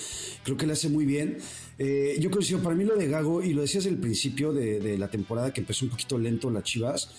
creo 0.43 0.57
que 0.57 0.65
le 0.65 0.73
hace 0.73 0.89
muy 0.89 1.05
bien. 1.05 1.37
Eh, 1.77 2.17
yo 2.19 2.31
coincido, 2.31 2.61
para 2.61 2.75
mí 2.75 2.83
lo 2.83 2.95
de 2.95 3.07
Gago, 3.07 3.43
y 3.43 3.53
lo 3.53 3.61
decías 3.61 3.85
el 3.85 3.97
principio 3.97 4.53
de, 4.53 4.79
de 4.79 4.97
la 4.97 5.09
temporada, 5.09 5.53
que 5.53 5.61
empezó 5.61 5.85
un 5.85 5.91
poquito 5.91 6.17
lento 6.17 6.49
las 6.49 6.63
Chivas, 6.63 7.09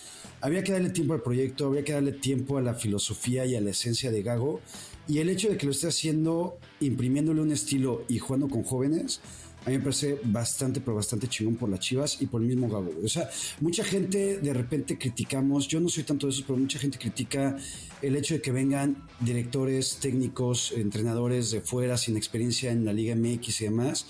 había 0.40 0.62
que 0.62 0.72
darle 0.72 0.90
tiempo 0.90 1.14
al 1.14 1.22
proyecto, 1.22 1.66
había 1.66 1.84
que 1.84 1.92
darle 1.92 2.12
tiempo 2.12 2.58
a 2.58 2.62
la 2.62 2.74
filosofía 2.74 3.44
y 3.46 3.56
a 3.56 3.60
la 3.60 3.70
esencia 3.70 4.10
de 4.10 4.22
Gago. 4.22 4.60
Y 5.08 5.18
el 5.18 5.30
hecho 5.30 5.48
de 5.48 5.56
que 5.56 5.66
lo 5.66 5.72
esté 5.72 5.88
haciendo, 5.88 6.58
imprimiéndole 6.80 7.40
un 7.40 7.50
estilo 7.50 8.04
y 8.08 8.18
jugando 8.18 8.48
con 8.48 8.62
jóvenes, 8.62 9.20
a 9.68 9.70
mí 9.70 9.76
me 9.76 9.84
parece 9.84 10.18
bastante, 10.24 10.80
pero 10.80 10.96
bastante 10.96 11.28
chingón 11.28 11.56
por 11.56 11.68
las 11.68 11.80
Chivas 11.80 12.22
y 12.22 12.26
por 12.26 12.40
el 12.40 12.48
mismo 12.48 12.68
Gago. 12.68 12.90
güey. 12.90 13.04
O 13.04 13.08
sea, 13.08 13.28
mucha 13.60 13.84
gente 13.84 14.38
de 14.38 14.54
repente 14.54 14.96
criticamos, 14.96 15.68
yo 15.68 15.78
no 15.78 15.90
soy 15.90 16.04
tanto 16.04 16.26
de 16.26 16.32
eso, 16.32 16.42
pero 16.46 16.58
mucha 16.58 16.78
gente 16.78 16.98
critica 16.98 17.54
el 18.00 18.16
hecho 18.16 18.32
de 18.32 18.40
que 18.40 18.50
vengan 18.50 18.96
directores, 19.20 19.98
técnicos, 20.00 20.72
entrenadores 20.72 21.50
de 21.50 21.60
fuera 21.60 21.98
sin 21.98 22.16
experiencia 22.16 22.72
en 22.72 22.86
la 22.86 22.94
Liga 22.94 23.14
MX 23.14 23.60
y 23.60 23.64
demás. 23.64 24.06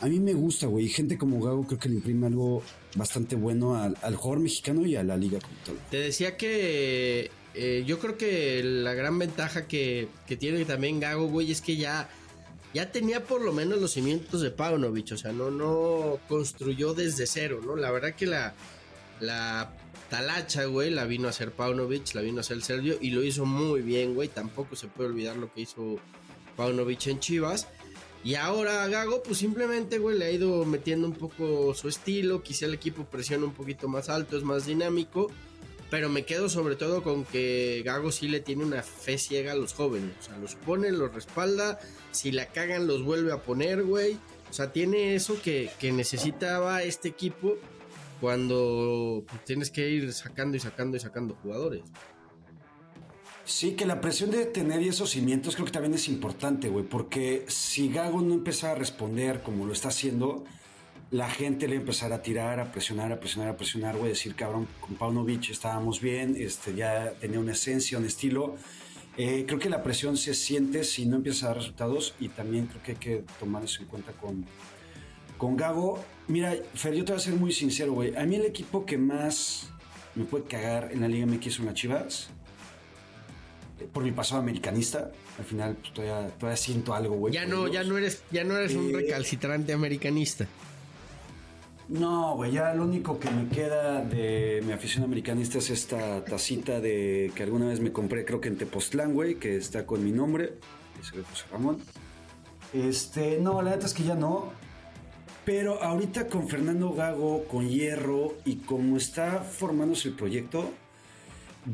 A 0.00 0.06
mí 0.08 0.18
me 0.18 0.34
gusta, 0.34 0.66
güey. 0.66 0.88
Gente 0.88 1.16
como 1.16 1.40
Gago 1.40 1.64
creo 1.66 1.78
que 1.78 1.88
le 1.88 1.94
imprime 1.94 2.26
algo 2.26 2.62
bastante 2.96 3.36
bueno 3.36 3.76
al, 3.76 3.96
al 4.02 4.16
jugador 4.16 4.42
mexicano 4.42 4.84
y 4.84 4.96
a 4.96 5.04
la 5.04 5.16
liga 5.16 5.38
como 5.38 5.54
tal. 5.64 5.76
Te 5.88 5.98
decía 5.98 6.36
que 6.36 7.30
eh, 7.54 7.84
yo 7.86 8.00
creo 8.00 8.18
que 8.18 8.60
la 8.64 8.92
gran 8.94 9.20
ventaja 9.20 9.68
que, 9.68 10.08
que 10.26 10.36
tiene 10.36 10.64
también 10.64 10.98
Gago, 10.98 11.28
güey, 11.28 11.52
es 11.52 11.60
que 11.60 11.76
ya, 11.76 12.10
ya 12.76 12.92
tenía 12.92 13.24
por 13.24 13.40
lo 13.40 13.54
menos 13.54 13.80
los 13.80 13.92
cimientos 13.92 14.42
de 14.42 14.50
Paunovic, 14.50 15.12
o 15.12 15.16
sea, 15.16 15.32
no, 15.32 15.50
no 15.50 16.18
construyó 16.28 16.92
desde 16.92 17.26
cero, 17.26 17.62
¿no? 17.64 17.74
La 17.74 17.90
verdad 17.90 18.14
que 18.14 18.26
la, 18.26 18.52
la 19.18 19.72
talacha, 20.10 20.66
güey, 20.66 20.90
la 20.90 21.06
vino 21.06 21.26
a 21.26 21.30
hacer 21.30 21.52
Paunovic, 21.52 22.14
la 22.14 22.20
vino 22.20 22.36
a 22.36 22.40
hacer 22.40 22.60
Sergio 22.60 22.98
y 23.00 23.12
lo 23.12 23.22
hizo 23.24 23.46
muy 23.46 23.80
bien, 23.80 24.14
güey, 24.14 24.28
tampoco 24.28 24.76
se 24.76 24.88
puede 24.88 25.08
olvidar 25.08 25.36
lo 25.36 25.50
que 25.50 25.62
hizo 25.62 25.98
Paunovic 26.54 27.06
en 27.06 27.18
Chivas. 27.18 27.66
Y 28.22 28.34
ahora 28.34 28.86
Gago, 28.88 29.22
pues 29.22 29.38
simplemente, 29.38 29.96
güey, 29.96 30.18
le 30.18 30.26
ha 30.26 30.30
ido 30.30 30.66
metiendo 30.66 31.06
un 31.06 31.14
poco 31.14 31.74
su 31.74 31.88
estilo. 31.88 32.42
Quizá 32.42 32.66
el 32.66 32.74
equipo 32.74 33.04
presiona 33.04 33.46
un 33.46 33.54
poquito 33.54 33.88
más 33.88 34.10
alto, 34.10 34.36
es 34.36 34.42
más 34.42 34.66
dinámico. 34.66 35.30
Pero 35.90 36.08
me 36.08 36.24
quedo 36.24 36.48
sobre 36.48 36.74
todo 36.74 37.02
con 37.02 37.24
que 37.24 37.82
Gago 37.84 38.10
sí 38.10 38.28
le 38.28 38.40
tiene 38.40 38.64
una 38.64 38.82
fe 38.82 39.18
ciega 39.18 39.52
a 39.52 39.54
los 39.54 39.72
jóvenes. 39.72 40.12
O 40.20 40.22
sea, 40.22 40.38
los 40.38 40.56
pone, 40.56 40.90
los 40.90 41.14
respalda. 41.14 41.78
Si 42.10 42.32
la 42.32 42.46
cagan, 42.46 42.86
los 42.86 43.02
vuelve 43.02 43.32
a 43.32 43.42
poner, 43.42 43.84
güey. 43.84 44.18
O 44.50 44.52
sea, 44.52 44.72
tiene 44.72 45.14
eso 45.14 45.40
que, 45.40 45.70
que 45.78 45.92
necesitaba 45.92 46.82
este 46.82 47.08
equipo 47.08 47.56
cuando 48.20 49.24
tienes 49.44 49.70
que 49.70 49.88
ir 49.88 50.12
sacando 50.12 50.56
y 50.56 50.60
sacando 50.60 50.96
y 50.96 51.00
sacando 51.00 51.36
jugadores. 51.42 51.82
Sí, 53.44 53.72
que 53.72 53.86
la 53.86 54.00
presión 54.00 54.32
de 54.32 54.44
tener 54.46 54.82
esos 54.82 55.10
cimientos 55.10 55.54
creo 55.54 55.66
que 55.66 55.72
también 55.72 55.94
es 55.94 56.08
importante, 56.08 56.68
güey, 56.68 56.84
porque 56.84 57.44
si 57.46 57.88
Gago 57.88 58.20
no 58.20 58.34
empieza 58.34 58.72
a 58.72 58.74
responder 58.74 59.40
como 59.40 59.66
lo 59.66 59.72
está 59.72 59.88
haciendo, 59.88 60.44
la 61.10 61.30
gente 61.30 61.68
le 61.68 61.74
va 61.74 61.78
a 61.78 61.82
empezar 61.82 62.12
a 62.12 62.22
tirar, 62.22 62.58
a 62.60 62.72
presionar, 62.72 63.12
a 63.12 63.20
presionar, 63.20 63.50
a 63.50 63.56
presionar, 63.56 63.96
güey, 63.96 64.10
decir, 64.10 64.34
cabrón, 64.34 64.66
con 64.80 64.96
Paunovic 64.96 65.50
estábamos 65.50 66.00
bien, 66.00 66.36
este, 66.38 66.74
ya 66.74 67.12
tenía 67.20 67.38
una 67.38 67.52
esencia, 67.52 67.98
un 67.98 68.06
estilo. 68.06 68.56
Eh, 69.16 69.44
creo 69.46 69.58
que 69.58 69.70
la 69.70 69.82
presión 69.82 70.16
se 70.16 70.34
siente 70.34 70.84
si 70.84 71.06
no 71.06 71.16
empieza 71.16 71.46
a 71.46 71.48
dar 71.50 71.58
resultados 71.58 72.14
y 72.20 72.28
también 72.28 72.66
creo 72.66 72.82
que 72.82 72.92
hay 72.92 72.98
que 72.98 73.24
tomar 73.38 73.64
eso 73.64 73.80
en 73.82 73.88
cuenta 73.88 74.12
con, 74.12 74.44
con 75.38 75.56
Gago. 75.56 76.04
Mira, 76.28 76.54
Fer, 76.74 76.92
yo 76.94 77.04
te 77.04 77.12
voy 77.12 77.20
a 77.20 77.24
ser 77.24 77.34
muy 77.34 77.52
sincero, 77.52 77.92
güey. 77.92 78.14
A 78.16 78.24
mí 78.24 78.34
el 78.34 78.44
equipo 78.44 78.84
que 78.84 78.98
más 78.98 79.70
me 80.16 80.24
puede 80.24 80.44
cagar 80.44 80.90
en 80.92 81.00
la 81.00 81.08
Liga 81.08 81.24
MX 81.26 81.54
son 81.54 81.66
las 81.66 81.74
Chivas 81.74 82.28
por 83.92 84.02
mi 84.02 84.10
pasado 84.10 84.40
americanista. 84.40 85.12
Al 85.38 85.44
final 85.44 85.76
pues, 85.76 85.92
todavía, 85.94 86.28
todavía 86.38 86.56
siento 86.56 86.94
algo, 86.94 87.14
güey. 87.14 87.32
Ya 87.32 87.46
no, 87.46 87.66
ellos. 87.66 87.72
ya 87.72 87.84
no 87.84 87.96
eres, 87.98 88.22
ya 88.32 88.44
no 88.44 88.56
eres 88.56 88.74
un 88.74 88.90
Eh, 88.90 88.92
recalcitrante 88.96 89.72
americanista. 89.72 90.46
No, 91.88 92.34
güey, 92.34 92.52
ya 92.52 92.74
lo 92.74 92.82
único 92.82 93.20
que 93.20 93.30
me 93.30 93.48
queda 93.48 94.02
de 94.02 94.60
mi 94.66 94.72
afición 94.72 95.04
americanista 95.04 95.58
es 95.58 95.70
esta 95.70 96.24
tacita 96.24 96.80
de 96.80 97.30
que 97.34 97.44
alguna 97.44 97.68
vez 97.68 97.80
me 97.80 97.92
compré, 97.92 98.24
creo 98.24 98.40
que 98.40 98.48
en 98.48 98.56
Tepoztlán, 98.56 99.14
güey, 99.14 99.36
que 99.36 99.56
está 99.56 99.86
con 99.86 100.04
mi 100.04 100.10
nombre, 100.10 100.54
ese 101.00 101.22
José 101.22 101.44
Ramón. 101.52 101.78
Este, 102.72 103.38
no, 103.38 103.62
la 103.62 103.70
neta 103.70 103.86
es 103.86 103.94
que 103.94 104.02
ya 104.02 104.16
no. 104.16 104.50
Pero 105.44 105.80
ahorita 105.80 106.26
con 106.26 106.48
Fernando 106.48 106.92
Gago, 106.92 107.44
con 107.44 107.68
Hierro 107.68 108.34
y 108.44 108.56
como 108.56 108.96
está 108.96 109.38
formándose 109.44 110.08
el 110.08 110.14
proyecto, 110.14 110.72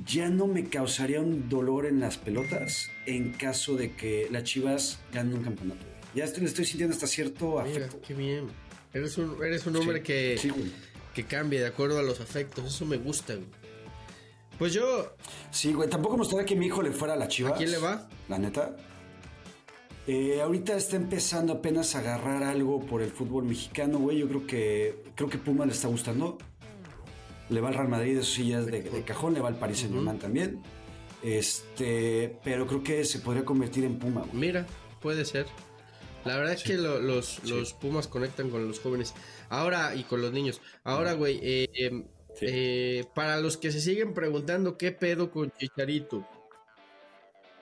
ya 0.07 0.28
no 0.28 0.47
me 0.47 0.64
causaría 0.66 1.23
un 1.23 1.49
dolor 1.49 1.87
en 1.87 2.00
las 2.00 2.19
pelotas 2.19 2.90
en 3.07 3.33
caso 3.33 3.76
de 3.76 3.92
que 3.97 4.28
las 4.31 4.45
Chivas 4.45 5.00
ganen 5.11 5.38
un 5.38 5.45
campeonato. 5.45 5.87
Ya 6.14 6.25
estoy, 6.25 6.42
le 6.42 6.49
estoy 6.50 6.66
sintiendo 6.66 6.95
hasta 6.95 7.07
cierto 7.07 7.62
Mira, 7.64 7.87
afecto. 7.87 8.00
qué 8.07 8.12
bien. 8.12 8.49
Eres 8.92 9.16
un, 9.18 9.42
eres 9.44 9.66
un 9.66 9.76
hombre 9.76 9.99
Sí, 9.99 10.02
que, 10.04 10.38
sí, 10.38 10.50
que 11.14 11.25
cambia 11.25 11.61
de 11.61 11.66
acuerdo 11.66 11.99
a 11.99 12.02
los 12.02 12.20
afectos. 12.20 12.64
Eso 12.66 12.84
me 12.87 12.96
gusta, 12.96 13.34
güey. 13.34 13.46
Pues 14.58 14.72
yo, 14.75 15.14
Sí, 15.50 15.72
güey, 15.72 15.88
tampoco 15.88 16.16
me 16.16 16.20
gustaría 16.20 16.44
que 16.44 16.54
mi 16.56 16.66
hijo 16.66 16.82
le 16.82 16.92
fuera 16.92 17.14
a 17.14 17.16
la 17.16 17.28
Chivas. 17.28 17.54
¿A 17.54 17.56
quién 17.56 17.70
le 17.70 17.78
va? 17.78 18.08
La 18.28 18.38
neta. 18.38 18.76
Eh, 20.06 20.40
ahorita 20.42 20.76
está 20.76 20.96
empezando 20.96 21.52
apenas 21.52 21.94
a 21.94 22.00
agarrar 22.00 22.42
algo 22.42 22.80
por 22.84 23.02
el 23.02 23.11
fútbol 23.11 23.44
mexicano, 23.44 23.99
güey. 23.99 24.18
Yo 24.18 24.28
creo 24.28 24.46
que 24.46 25.02
creo 25.14 25.28
que 25.28 25.38
Puma 25.38 25.64
le 25.64 25.72
está 25.72 25.88
gustando. 25.88 26.38
Le 27.49 27.61
va 27.61 27.68
al 27.68 27.75
Real 27.75 27.88
Madrid, 27.88 28.18
eso 28.18 28.30
sí 28.34 28.49
ya 28.49 28.61
es 28.61 28.66
de, 28.66 28.82
de 28.82 29.02
cajón. 29.02 29.34
Le 29.34 29.40
va 29.40 29.49
al 29.49 29.56
Paris 29.58 29.78
Saint 29.78 29.94
Germain 29.94 30.18
también. 30.18 30.61
Este, 31.22 32.37
pero 32.42 32.66
creo 32.66 32.82
que 32.82 33.04
se 33.04 33.20
podría 33.20 33.44
convertir 33.44 33.84
en 33.84 33.99
Puma, 33.99 34.22
güey. 34.22 34.34
mira, 34.34 34.66
puede 35.00 35.25
ser. 35.25 35.46
La 36.24 36.36
verdad 36.36 36.54
es 36.54 36.62
que 36.62 36.76
lo- 36.76 37.00
los, 37.00 37.42
los 37.48 37.72
Pumas 37.74 38.06
conectan 38.06 38.50
con 38.50 38.66
los 38.68 38.78
jóvenes. 38.80 39.14
Ahora, 39.48 39.94
y 39.94 40.04
con 40.04 40.22
los 40.22 40.32
niños. 40.32 40.60
Ahora, 40.84 41.14
güey, 41.14 41.38
eh, 41.42 41.68
eh, 41.74 42.04
eh, 42.40 43.04
para 43.14 43.40
los 43.40 43.56
que 43.56 43.72
se 43.72 43.80
siguen 43.80 44.14
preguntando 44.14 44.78
qué 44.78 44.92
pedo 44.92 45.30
con 45.30 45.50
Chicharito, 45.52 46.26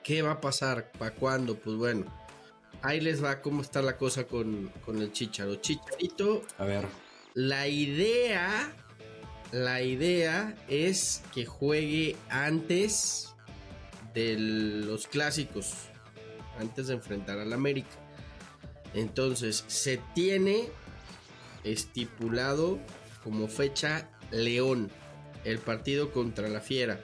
qué 0.04 0.22
va 0.22 0.32
a 0.32 0.40
pasar, 0.40 0.92
para 0.92 1.14
cuándo, 1.14 1.56
pues 1.56 1.76
bueno, 1.76 2.04
ahí 2.82 3.00
les 3.00 3.22
va 3.24 3.40
cómo 3.42 3.62
está 3.62 3.82
la 3.82 3.96
cosa 3.96 4.24
con, 4.24 4.68
con 4.84 5.00
el 5.00 5.12
Chicharo. 5.12 5.56
Chicharito, 5.56 6.42
A 6.58 6.64
ver. 6.64 6.86
la 7.34 7.66
idea, 7.68 8.72
la 9.52 9.82
idea 9.82 10.54
es 10.68 11.22
que 11.34 11.46
juegue 11.46 12.16
antes 12.28 13.34
de 14.14 14.36
los 14.38 15.06
clásicos, 15.06 15.72
antes 16.58 16.88
de 16.88 16.94
enfrentar 16.94 17.38
al 17.38 17.52
América. 17.52 17.88
Entonces, 18.94 19.64
se 19.68 20.00
tiene 20.14 20.68
estipulado 21.64 22.78
como 23.22 23.48
fecha 23.48 24.08
León, 24.30 24.90
el 25.44 25.58
partido 25.58 26.12
contra 26.12 26.48
la 26.48 26.60
Fiera. 26.60 27.00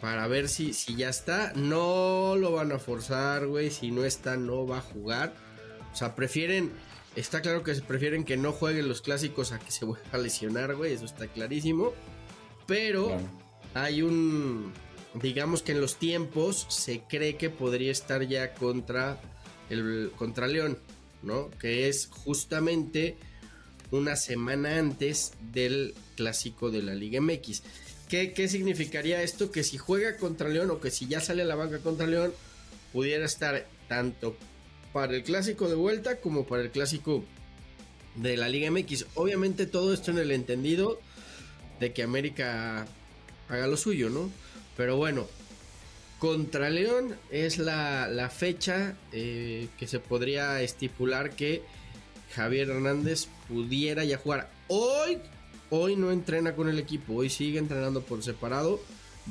Para 0.00 0.26
ver 0.28 0.48
si, 0.48 0.72
si 0.72 0.96
ya 0.96 1.10
está. 1.10 1.52
No 1.54 2.34
lo 2.36 2.52
van 2.52 2.72
a 2.72 2.78
forzar, 2.78 3.46
güey. 3.46 3.70
Si 3.70 3.90
no 3.90 4.04
está, 4.04 4.36
no 4.36 4.66
va 4.66 4.78
a 4.78 4.82
jugar. 4.82 5.34
O 5.92 5.96
sea, 5.96 6.14
prefieren. 6.14 6.72
Está 7.16 7.42
claro 7.42 7.62
que 7.62 7.74
se 7.74 7.82
prefieren 7.82 8.24
que 8.24 8.36
no 8.36 8.52
jueguen 8.52 8.88
los 8.88 9.02
clásicos 9.02 9.52
a 9.52 9.58
que 9.58 9.70
se 9.70 9.84
vuelva 9.86 10.06
a 10.12 10.18
lesionar, 10.18 10.74
güey. 10.74 10.94
Eso 10.94 11.04
está 11.04 11.26
clarísimo. 11.26 11.92
Pero 12.66 13.18
hay 13.74 14.02
un. 14.02 14.72
Digamos 15.14 15.62
que 15.62 15.72
en 15.72 15.80
los 15.80 15.96
tiempos 15.96 16.66
se 16.68 17.02
cree 17.02 17.36
que 17.36 17.50
podría 17.50 17.90
estar 17.90 18.22
ya 18.22 18.54
contra 18.54 19.20
el 19.70 20.12
contra 20.16 20.46
León, 20.46 20.78
¿no? 21.22 21.50
Que 21.58 21.88
es 21.88 22.08
justamente 22.10 23.16
una 23.90 24.16
semana 24.16 24.78
antes 24.78 25.32
del 25.52 25.94
clásico 26.16 26.70
de 26.70 26.82
la 26.82 26.94
Liga 26.94 27.20
MX. 27.20 27.62
¿Qué, 28.08 28.32
qué 28.32 28.48
significaría 28.48 29.22
esto? 29.22 29.50
Que 29.50 29.64
si 29.64 29.78
juega 29.78 30.16
contra 30.16 30.48
León 30.48 30.70
o 30.70 30.80
que 30.80 30.90
si 30.90 31.06
ya 31.06 31.20
sale 31.20 31.42
a 31.42 31.46
la 31.46 31.54
banca 31.54 31.78
contra 31.78 32.06
León, 32.06 32.32
pudiera 32.92 33.24
estar 33.24 33.66
tanto 33.88 34.36
para 34.92 35.14
el 35.14 35.22
clásico 35.22 35.68
de 35.68 35.76
vuelta 35.76 36.20
como 36.20 36.46
para 36.46 36.62
el 36.62 36.70
clásico 36.70 37.24
de 38.16 38.36
la 38.36 38.48
Liga 38.48 38.70
MX. 38.70 39.06
Obviamente 39.14 39.66
todo 39.66 39.94
esto 39.94 40.10
en 40.10 40.18
el 40.18 40.32
entendido 40.32 41.00
de 41.78 41.92
que 41.92 42.02
América 42.02 42.86
haga 43.48 43.66
lo 43.66 43.76
suyo, 43.76 44.10
¿no? 44.10 44.30
Pero 44.76 44.96
bueno, 44.96 45.28
contra 46.20 46.68
León 46.68 47.16
es 47.30 47.58
la, 47.58 48.30
fecha 48.32 48.94
eh, 49.10 49.68
que 49.78 49.88
se 49.88 49.98
podría 49.98 50.60
estipular 50.60 51.30
que 51.30 51.62
Javier 52.34 52.68
Hernández 52.68 53.26
pudiera 53.48 54.04
ya 54.04 54.18
jugar. 54.18 54.52
Hoy, 54.68 55.18
hoy 55.70 55.96
no 55.96 56.12
entrena 56.12 56.54
con 56.54 56.68
el 56.68 56.78
equipo, 56.78 57.14
hoy 57.14 57.30
sigue 57.30 57.58
entrenando 57.58 58.02
por 58.02 58.22
separado. 58.22 58.80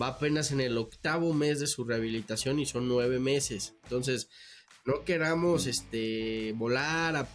Va 0.01 0.07
apenas 0.07 0.51
en 0.51 0.61
el 0.61 0.77
octavo 0.77 1.33
mes 1.33 1.59
de 1.59 1.67
su 1.67 1.83
rehabilitación 1.83 2.59
y 2.59 2.65
son 2.65 2.87
nueve 2.87 3.19
meses. 3.19 3.75
Entonces, 3.83 4.27
no 4.85 5.03
queramos 5.03 5.67
este 5.67 6.53
volar 6.55 7.15
a 7.15 7.27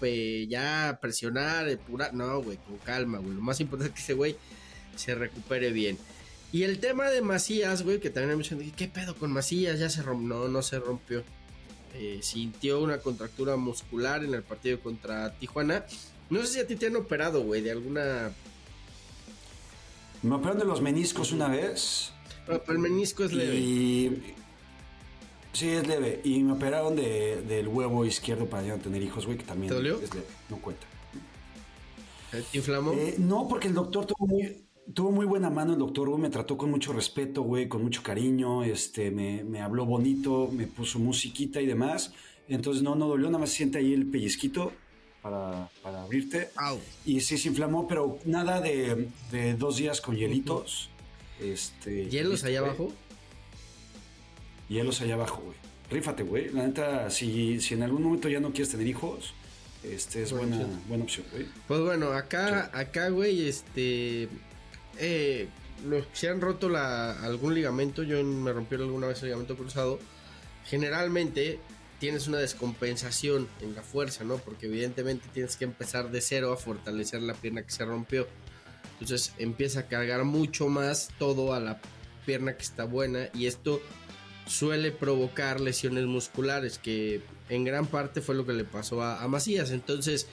ya 0.48 0.98
presionar, 1.00 1.66
depurar. 1.66 2.12
No, 2.12 2.42
güey, 2.42 2.58
con 2.58 2.78
calma, 2.78 3.18
güey. 3.18 3.34
Lo 3.34 3.40
más 3.40 3.60
importante 3.60 3.90
es 3.90 3.94
que 3.94 4.02
ese 4.02 4.14
güey 4.14 4.36
se 4.96 5.14
recupere 5.14 5.70
bien. 5.70 5.96
Y 6.54 6.62
el 6.62 6.78
tema 6.78 7.10
de 7.10 7.20
Macías, 7.20 7.82
güey, 7.82 7.98
que 7.98 8.10
también 8.10 8.30
hay 8.30 8.36
mucha 8.36 8.50
gente 8.50 8.66
que, 8.66 8.70
¿qué 8.72 8.86
pedo 8.86 9.16
con 9.16 9.32
Macías? 9.32 9.80
Ya 9.80 9.90
se 9.90 10.02
rompió. 10.04 10.28
No, 10.28 10.46
no 10.48 10.62
se 10.62 10.78
rompió. 10.78 11.24
Eh, 11.94 12.20
sintió 12.22 12.80
una 12.80 12.98
contractura 12.98 13.56
muscular 13.56 14.22
en 14.22 14.34
el 14.34 14.44
partido 14.44 14.78
contra 14.78 15.32
Tijuana. 15.34 15.84
No 16.30 16.40
sé 16.42 16.46
si 16.46 16.60
a 16.60 16.66
ti 16.68 16.76
te 16.76 16.86
han 16.86 16.94
operado, 16.94 17.42
güey, 17.42 17.60
de 17.60 17.72
alguna. 17.72 18.30
Me 20.22 20.36
operaron 20.36 20.60
de 20.60 20.64
los 20.64 20.80
meniscos 20.80 21.32
una 21.32 21.48
vez. 21.48 22.12
No, 22.48 22.60
pero 22.60 22.74
el 22.74 22.78
menisco 22.78 23.24
es 23.24 23.32
leve. 23.32 23.56
Y. 23.56 24.34
Sí, 25.54 25.70
es 25.70 25.88
leve. 25.88 26.20
Y 26.22 26.38
me 26.44 26.52
operaron 26.52 26.94
de- 26.94 27.42
del 27.48 27.66
huevo 27.66 28.04
izquierdo 28.06 28.46
para 28.46 28.62
ya 28.62 28.76
no 28.76 28.82
tener 28.82 29.02
hijos, 29.02 29.26
güey, 29.26 29.38
que 29.38 29.44
también 29.44 29.70
¿Te 29.70 29.74
dolió? 29.74 30.00
es 30.00 30.14
leve. 30.14 30.26
No 30.50 30.58
cuenta. 30.58 30.86
¿Te 32.30 32.58
inflamó? 32.58 32.92
Eh, 32.92 33.16
no, 33.18 33.48
porque 33.48 33.66
el 33.66 33.74
doctor 33.74 34.06
tuvo 34.06 34.26
muy, 34.28 34.63
tuvo 34.92 35.10
muy 35.10 35.26
buena 35.26 35.50
mano. 35.50 35.72
El 35.72 35.78
doctor, 35.78 36.08
güey, 36.08 36.20
me 36.20 36.30
trató 36.30 36.56
con 36.56 36.70
mucho 36.70 36.92
respeto, 36.92 37.42
güey, 37.42 37.68
con 37.68 37.82
mucho 37.82 38.02
cariño. 38.02 38.64
Este, 38.64 39.10
me, 39.10 39.44
me 39.44 39.60
habló 39.60 39.86
bonito, 39.86 40.50
me 40.52 40.66
puso 40.66 40.98
musiquita 40.98 41.60
y 41.60 41.66
demás. 41.66 42.12
Entonces, 42.48 42.82
no, 42.82 42.94
no 42.94 43.06
dolió. 43.08 43.26
Nada 43.28 43.38
más 43.38 43.50
siente 43.50 43.78
ahí 43.78 43.92
el 43.94 44.06
pellizquito 44.06 44.72
para, 45.22 45.70
para 45.82 46.02
abrirte. 46.02 46.50
Y 47.06 47.20
sí 47.20 47.38
se 47.38 47.48
inflamó, 47.48 47.88
pero 47.88 48.18
nada 48.24 48.60
de, 48.60 49.08
de 49.30 49.54
dos 49.54 49.76
días 49.76 50.00
con 50.00 50.16
hielitos. 50.16 50.90
Este, 51.40 52.08
¿Hielos 52.10 52.32
listo, 52.32 52.46
allá 52.48 52.60
güey. 52.60 52.70
abajo? 52.70 52.92
Hielos 54.68 55.00
allá 55.00 55.14
abajo, 55.14 55.42
güey. 55.44 55.56
Rífate, 55.90 56.22
güey. 56.22 56.50
La 56.50 56.66
neta, 56.66 57.10
si, 57.10 57.60
si 57.60 57.74
en 57.74 57.82
algún 57.82 58.02
momento 58.02 58.28
ya 58.28 58.40
no 58.40 58.50
quieres 58.52 58.70
tener 58.70 58.86
hijos, 58.86 59.34
este 59.82 60.22
es 60.22 60.32
Buena 60.32 60.46
buena, 60.56 60.64
opción. 60.64 60.82
buena 60.88 61.04
opción, 61.04 61.26
güey. 61.32 61.46
Pues 61.68 61.80
bueno, 61.80 62.06
acá, 62.12 62.70
acá, 62.72 63.08
güey, 63.10 63.46
este. 63.46 64.28
Eh, 64.98 65.48
los 65.86 66.04
se 66.12 66.28
han 66.28 66.40
roto 66.40 66.74
algún 66.76 67.54
ligamento, 67.54 68.02
yo 68.02 68.22
me 68.22 68.52
rompí 68.52 68.76
alguna 68.76 69.06
vez 69.06 69.20
el 69.22 69.26
ligamento 69.26 69.56
cruzado. 69.56 69.98
Generalmente 70.66 71.58
tienes 71.98 72.26
una 72.26 72.38
descompensación 72.38 73.48
en 73.60 73.74
la 73.74 73.82
fuerza, 73.82 74.24
¿no? 74.24 74.38
Porque 74.38 74.66
evidentemente 74.66 75.26
tienes 75.32 75.56
que 75.56 75.64
empezar 75.64 76.10
de 76.10 76.20
cero 76.20 76.52
a 76.52 76.56
fortalecer 76.56 77.22
la 77.22 77.34
pierna 77.34 77.62
que 77.62 77.70
se 77.70 77.84
rompió. 77.84 78.26
Entonces 78.92 79.32
empieza 79.38 79.80
a 79.80 79.88
cargar 79.88 80.24
mucho 80.24 80.68
más 80.68 81.08
todo 81.18 81.52
a 81.52 81.60
la 81.60 81.80
pierna 82.24 82.56
que 82.56 82.62
está 82.62 82.84
buena 82.84 83.28
y 83.34 83.46
esto 83.46 83.80
suele 84.46 84.92
provocar 84.92 85.60
lesiones 85.60 86.04
musculares, 86.06 86.78
que 86.78 87.22
en 87.48 87.64
gran 87.64 87.86
parte 87.86 88.20
fue 88.20 88.34
lo 88.34 88.46
que 88.46 88.52
le 88.52 88.64
pasó 88.64 89.02
a, 89.02 89.22
a 89.22 89.28
Macías. 89.28 89.70
Entonces 89.70 90.28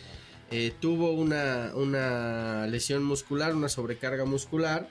eh, 0.51 0.73
tuvo 0.79 1.11
una, 1.13 1.71
una 1.75 2.67
lesión 2.67 3.03
muscular, 3.03 3.55
una 3.55 3.69
sobrecarga 3.69 4.25
muscular. 4.25 4.87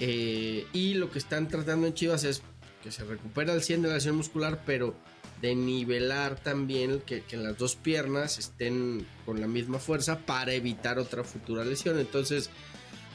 eh, 0.00 0.66
y 0.72 0.94
lo 0.94 1.10
que 1.10 1.18
están 1.18 1.48
tratando 1.48 1.86
en 1.86 1.94
Chivas 1.94 2.24
es 2.24 2.42
que 2.82 2.90
se 2.90 3.04
recupera 3.04 3.52
al 3.52 3.62
100 3.62 3.82
de 3.82 3.88
la 3.88 3.94
lesión 3.94 4.16
muscular, 4.16 4.62
pero 4.66 4.94
de 5.40 5.54
nivelar 5.54 6.36
también 6.36 7.00
que, 7.00 7.22
que 7.22 7.36
las 7.36 7.56
dos 7.56 7.76
piernas 7.76 8.38
estén 8.38 9.06
con 9.24 9.40
la 9.40 9.46
misma 9.46 9.78
fuerza 9.78 10.18
para 10.18 10.52
evitar 10.52 10.98
otra 10.98 11.24
futura 11.24 11.64
lesión. 11.64 11.98
Entonces, 11.98 12.50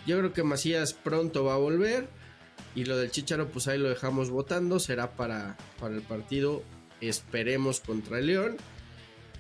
yo 0.06 0.18
creo 0.18 0.34
que 0.34 0.44
Macías 0.44 0.94
pronto 0.94 1.44
va 1.44 1.56
a 1.56 1.58
volver. 1.58 2.08
Y 2.76 2.86
lo 2.86 2.98
del 2.98 3.12
Chicharo, 3.12 3.48
pues 3.50 3.68
ahí 3.68 3.78
lo 3.78 3.90
dejamos 3.90 4.30
votando. 4.30 4.80
Será 4.80 5.12
para, 5.12 5.58
para 5.80 5.96
el 5.96 6.02
partido, 6.02 6.64
esperemos, 7.02 7.80
contra 7.80 8.20
el 8.20 8.28
León. 8.28 8.58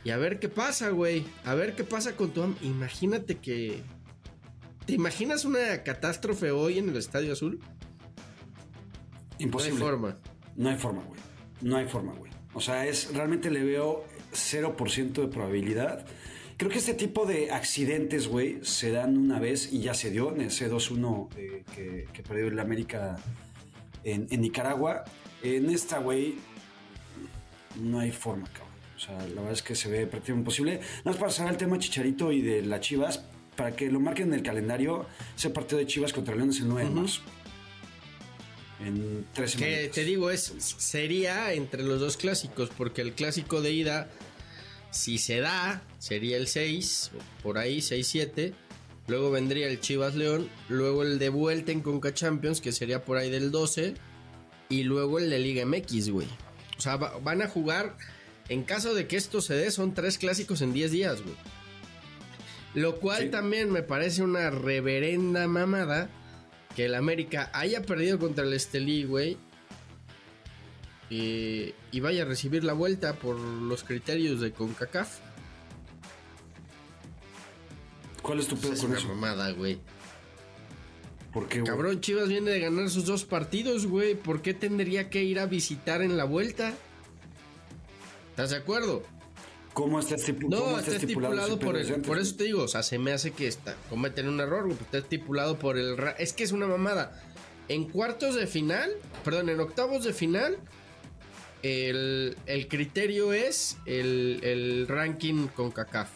Y 0.03 0.12
a 0.12 0.17
ver 0.17 0.39
qué 0.39 0.49
pasa, 0.49 0.89
güey. 0.89 1.25
A 1.43 1.55
ver 1.55 1.75
qué 1.75 1.83
pasa 1.83 2.15
con 2.15 2.31
tu... 2.31 2.55
Imagínate 2.62 3.38
que... 3.38 3.81
¿Te 4.85 4.93
imaginas 4.93 5.45
una 5.45 5.83
catástrofe 5.83 6.51
hoy 6.51 6.79
en 6.79 6.89
el 6.89 6.97
Estadio 6.97 7.33
Azul? 7.33 7.59
Imposible. 9.38 9.79
No 9.79 9.85
hay 9.85 9.91
forma. 9.91 10.17
No 10.55 10.69
hay 10.69 10.77
forma, 10.77 11.03
güey. 11.03 11.19
No 11.62 11.77
hay 11.77 11.88
forma, 11.88 12.13
güey. 12.13 12.31
O 12.53 12.62
sea, 12.62 12.88
es 12.88 13.13
realmente 13.13 13.51
le 13.51 13.63
veo 13.63 14.05
0% 14.33 15.12
de 15.13 15.27
probabilidad. 15.27 16.05
Creo 16.57 16.71
que 16.71 16.79
este 16.79 16.93
tipo 16.93 17.25
de 17.25 17.51
accidentes, 17.51 18.27
güey, 18.27 18.59
se 18.63 18.91
dan 18.91 19.17
una 19.17 19.39
vez 19.39 19.71
y 19.71 19.81
ya 19.81 19.93
se 19.93 20.09
dio 20.09 20.33
en 20.33 20.41
ese 20.41 20.69
2-1 20.69 21.29
eh, 21.38 21.63
que, 21.73 22.07
que 22.12 22.23
perdió 22.23 22.47
el 22.47 22.59
América 22.59 23.17
en, 24.03 24.27
en 24.29 24.41
Nicaragua. 24.41 25.05
En 25.41 25.69
esta, 25.69 25.99
güey, 25.99 26.35
no 27.79 27.99
hay 27.99 28.12
forma, 28.12 28.47
cabrón. 28.47 28.68
O 28.99 29.01
sea, 29.01 29.17
la 29.17 29.35
verdad 29.41 29.53
es 29.53 29.62
que 29.62 29.75
se 29.75 29.88
ve 29.88 30.05
prácticamente 30.07 30.41
imposible. 30.41 30.73
Nada 30.79 31.12
más 31.12 31.15
para 31.17 31.31
cerrar 31.31 31.51
el 31.53 31.57
tema 31.57 31.79
Chicharito 31.79 32.33
y 32.33 32.41
de 32.41 32.62
las 32.63 32.81
Chivas, 32.81 33.21
para 33.55 33.73
que 33.73 33.89
lo 33.89 34.01
marquen 34.01 34.27
en 34.27 34.33
el 34.33 34.43
calendario, 34.43 35.05
ese 35.38 35.49
partido 35.51 35.77
de 35.79 35.88
Chivas 35.88 36.12
contra 36.12 36.35
León 36.35 36.49
es 36.49 36.59
el 36.59 36.67
9 36.67 36.89
de 36.89 36.95
marzo. 36.95 37.21
En 38.85 39.25
tres 39.33 39.55
Que 39.55 39.59
semanas. 39.75 39.91
te 39.95 40.03
digo, 40.05 40.31
es, 40.31 40.53
sería 40.77 41.53
entre 41.53 41.83
los 41.83 41.99
dos 41.99 42.15
clásicos, 42.17 42.69
porque 42.77 43.01
el 43.01 43.13
clásico 43.13 43.62
de 43.62 43.71
ida, 43.73 44.09
si 44.91 45.17
se 45.17 45.39
da, 45.39 45.81
sería 45.97 46.38
el 46.38 46.47
6, 46.47 47.12
o 47.17 47.43
por 47.43 47.57
ahí, 47.57 47.79
6-7. 47.79 48.53
Luego 49.07 49.31
vendría 49.31 49.67
el 49.67 49.79
Chivas 49.81 50.15
León, 50.15 50.49
luego 50.69 51.03
el 51.03 51.19
de 51.19 51.29
vuelta 51.29 51.71
en 51.71 51.81
Conca 51.81 52.13
Champions, 52.13 52.62
que 52.62 52.71
sería 52.71 53.03
por 53.03 53.17
ahí 53.17 53.29
del 53.29 53.51
12, 53.51 53.95
y 54.69 54.83
luego 54.83 55.19
el 55.19 55.29
de 55.29 55.39
Liga 55.39 55.65
MX, 55.65 56.09
güey. 56.09 56.27
O 56.77 56.81
sea, 56.81 56.95
va- 56.95 57.17
van 57.19 57.41
a 57.41 57.47
jugar, 57.49 57.97
en 58.49 58.63
caso 58.63 58.93
de 58.93 59.07
que 59.07 59.15
esto 59.17 59.41
se 59.41 59.53
dé, 59.53 59.71
son 59.71 59.93
tres 59.93 60.17
clásicos 60.17 60.62
en 60.62 60.73
10 60.73 60.91
días, 60.91 61.21
güey. 61.21 61.35
Lo 62.75 62.97
cual 62.99 63.23
Sí. 63.23 63.29
también 63.29 63.71
me 63.71 63.81
parece 63.83 64.21
una 64.23 64.49
reverenda 64.49 65.47
mamada 65.47 66.09
que 66.75 66.85
el 66.85 66.95
América 66.95 67.49
haya 67.53 67.81
perdido 67.81 68.19
contra 68.19 68.43
el 68.43 68.53
Estelí, 68.53 69.03
güey. 69.05 69.38
Y, 71.09 71.73
y 71.91 71.99
vaya 72.01 72.21
a 72.21 72.25
recibir 72.25 72.63
la 72.63 72.73
vuelta 72.73 73.13
por 73.13 73.35
los 73.39 73.83
criterios 73.83 74.39
de 74.41 74.51
CONCACAF. 74.51 75.17
¿Cuál 78.21 78.39
es 78.39 78.47
tu 78.47 78.57
pedo 78.57 78.73
Es 78.73 78.81
con 78.81 78.91
una 78.91 78.99
eso? 78.99 79.07
mamada, 79.07 79.51
güey. 79.51 79.79
¿Por 81.33 81.47
qué, 81.47 81.62
güey? 81.62 81.71
Cabrón, 81.71 82.01
Chivas 82.01 82.27
viene 82.27 82.51
de 82.51 82.59
ganar 82.59 82.89
sus 82.89 83.05
dos 83.05 83.25
partidos, 83.25 83.88
güey. 83.88 84.15
¿Por 84.15 84.41
qué 84.41 84.53
tendría 84.53 85.09
que 85.09 85.23
ir 85.23 85.39
a 85.39 85.45
visitar 85.45 86.01
en 86.01 86.17
la 86.17 86.25
vuelta? 86.25 86.73
¿Estás 88.39 88.52
de 88.52 88.56
acuerdo? 88.56 89.04
¿Cómo 89.73 89.99
está, 89.99 90.15
estipu- 90.15 90.43
cómo 90.43 90.71
No, 90.71 90.80
está 90.80 90.95
estipulado 90.95 91.47
ese 91.47 91.58
por 91.58 91.75
el, 91.75 92.02
por 92.02 92.17
eso 92.17 92.36
te 92.38 92.45
digo, 92.45 92.63
o 92.63 92.67
sea, 92.69 92.84
se 92.84 92.97
me 92.97 93.12
hace 93.12 93.32
que 93.32 93.47
está, 93.47 93.75
cometen 93.89 94.30
un 94.30 94.39
error, 94.39 94.63
güey, 94.63 94.78
está 94.80 94.99
estipulado 94.99 95.60
por 95.60 95.78
el 95.78 95.97
es 96.17 96.32
que 96.32 96.45
es 96.45 96.54
una 96.54 96.65
mamada. 96.65 97.21
En 97.67 97.89
cuartos 97.89 98.36
de 98.36 98.47
final, 98.47 98.91
perdón, 99.25 99.49
en 99.49 99.60
octavos 99.60 100.06
de 100.06 100.13
final, 100.13 100.58
el, 101.63 102.38
el 102.45 102.69
criterio 102.69 103.34
es 103.34 103.75
el, 103.86 104.39
el 104.41 104.88
ranking 104.88 105.47
con 105.47 105.71
CACAF, 105.71 106.08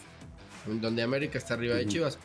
donde 0.66 1.02
América 1.04 1.38
está 1.38 1.56
arriba 1.56 1.76
de 1.76 1.88
Chivas. 1.88 2.20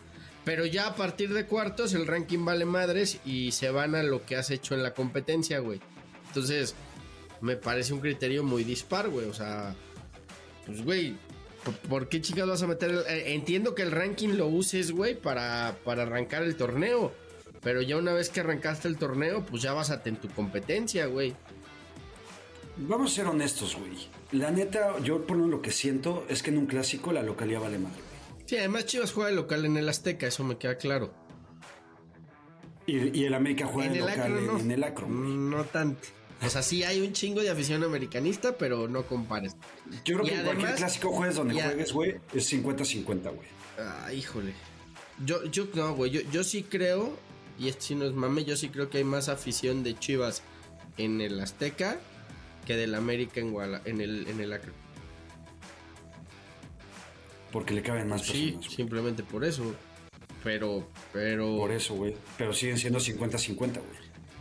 Pero 0.44 0.64
ya 0.64 0.86
a 0.86 0.94
partir 0.94 1.34
de 1.34 1.44
cuartos, 1.44 1.92
el 1.94 2.06
ranking 2.06 2.44
vale 2.44 2.66
madres 2.66 3.18
y 3.26 3.50
se 3.50 3.70
van 3.72 3.96
a 3.96 4.04
lo 4.04 4.24
que 4.24 4.36
has 4.36 4.52
hecho 4.52 4.76
en 4.76 4.84
la 4.84 4.94
competencia, 4.94 5.58
güey. 5.58 5.80
Entonces, 6.28 6.76
me 7.40 7.56
parece 7.56 7.92
un 7.92 8.00
criterio 8.00 8.42
muy 8.42 8.64
dispar, 8.64 9.08
güey. 9.08 9.26
O 9.26 9.34
sea, 9.34 9.74
pues, 10.68 10.84
güey, 10.84 11.16
¿por- 11.64 11.74
¿por 11.88 12.08
qué 12.08 12.20
chicas 12.20 12.46
vas 12.46 12.62
a 12.62 12.68
meter? 12.68 12.90
el- 12.90 12.98
eh, 13.08 13.34
entiendo 13.34 13.74
que 13.74 13.82
el 13.82 13.90
ranking 13.90 14.36
lo 14.36 14.46
uses, 14.46 14.92
güey, 14.92 15.20
para, 15.20 15.76
para 15.84 16.02
arrancar 16.04 16.44
el 16.44 16.54
torneo. 16.56 17.12
Pero 17.60 17.82
ya 17.82 17.96
una 17.96 18.12
vez 18.12 18.30
que 18.30 18.38
arrancaste 18.38 18.86
el 18.86 18.96
torneo, 18.98 19.44
pues 19.44 19.62
ya 19.62 19.72
vas 19.72 19.90
a 19.90 20.00
en 20.04 20.14
tu 20.16 20.28
competencia, 20.28 21.06
güey. 21.06 21.34
Vamos 22.76 23.10
a 23.10 23.14
ser 23.16 23.26
honestos, 23.26 23.74
güey. 23.76 23.92
La 24.30 24.52
neta, 24.52 24.96
yo 25.00 25.26
por 25.26 25.36
lo 25.36 25.60
que 25.60 25.72
siento 25.72 26.24
es 26.28 26.44
que 26.44 26.50
en 26.50 26.58
un 26.58 26.66
clásico 26.66 27.12
la 27.12 27.22
localidad 27.24 27.60
vale 27.62 27.78
madre, 27.80 27.96
güey. 27.96 28.46
Sí, 28.46 28.56
además 28.56 28.86
Chivas 28.86 29.12
juega 29.12 29.30
de 29.30 29.34
local 29.36 29.64
en 29.64 29.76
el 29.76 29.88
Azteca, 29.88 30.28
eso 30.28 30.44
me 30.44 30.56
queda 30.56 30.76
claro. 30.76 31.12
Y, 32.86 33.18
y 33.18 33.24
el 33.24 33.34
América 33.34 33.66
juega 33.66 33.88
en 33.88 33.92
de 33.94 33.98
el 33.98 34.06
local 34.06 34.20
Acro 34.22 34.38
en, 34.38 34.46
no. 34.46 34.58
en 34.60 34.70
el 34.70 34.84
Acro. 34.84 35.06
güey. 35.06 35.18
No 35.18 35.64
tanto. 35.64 36.08
O 36.40 36.48
sea, 36.48 36.62
sí 36.62 36.84
hay 36.84 37.00
un 37.00 37.12
chingo 37.12 37.40
de 37.42 37.50
afición 37.50 37.82
americanista, 37.82 38.56
pero 38.56 38.86
no 38.88 39.02
compares. 39.04 39.56
Yo 40.04 40.18
creo 40.18 40.26
Y 40.26 40.28
que 40.28 40.34
en 40.36 40.42
cualquier 40.44 40.66
además- 40.68 40.74
clásico 40.76 41.10
juegues 41.12 41.36
donde 41.36 41.60
juegues, 41.60 41.92
güey, 41.92 42.14
es 42.32 42.52
50-50, 42.52 43.30
güey. 43.34 43.48
Ah, 43.78 44.12
híjole. 44.12 44.52
Yo, 45.24 45.44
yo, 45.46 45.66
no, 45.74 45.94
güey, 45.96 46.12
yo, 46.12 46.20
yo 46.30 46.44
sí 46.44 46.62
creo, 46.62 47.16
y 47.58 47.68
esto 47.68 47.82
sí 47.86 47.94
no 47.96 48.04
es 48.04 48.12
mame, 48.12 48.44
yo 48.44 48.56
sí 48.56 48.68
creo 48.68 48.88
que 48.88 48.98
hay 48.98 49.04
más 49.04 49.28
afición 49.28 49.82
de 49.82 49.98
Chivas 49.98 50.42
en 50.96 51.20
el 51.20 51.40
Azteca 51.40 51.98
que 52.66 52.76
del 52.76 52.94
América 52.94 53.40
en, 53.40 53.52
Guala- 53.52 53.82
en 53.84 54.00
el, 54.00 54.28
en 54.28 54.40
el 54.40 54.52
Acro. 54.52 54.72
Porque 57.52 57.74
le 57.74 57.82
caben 57.82 58.08
más 58.08 58.22
Sí, 58.22 58.32
personas. 58.32 58.66
güey. 58.66 58.76
simplemente 58.76 59.22
por 59.22 59.44
eso. 59.44 59.74
Pero, 60.44 60.86
pero... 61.12 61.56
Por 61.56 61.72
eso, 61.72 61.94
güey. 61.94 62.14
Pero 62.36 62.52
siguen 62.52 62.78
siendo 62.78 63.00
50-50, 63.00 63.56
güey. 63.56 63.98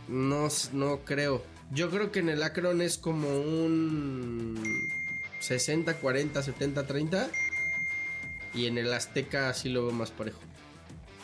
No, 0.08 0.48
no 0.72 0.98
creo. 1.04 1.42
Yo 1.72 1.90
creo 1.90 2.10
que 2.10 2.20
en 2.20 2.28
el 2.30 2.42
Akron 2.42 2.80
es 2.80 2.96
como 2.98 3.28
un 3.28 4.88
60, 5.40 5.94
40, 5.96 6.42
70, 6.42 6.86
30. 6.86 7.30
Y 8.54 8.66
en 8.66 8.78
el 8.78 8.92
Azteca 8.92 9.52
sí 9.54 9.68
lo 9.68 9.84
veo 9.86 9.92
más 9.92 10.10
parejo. 10.10 10.38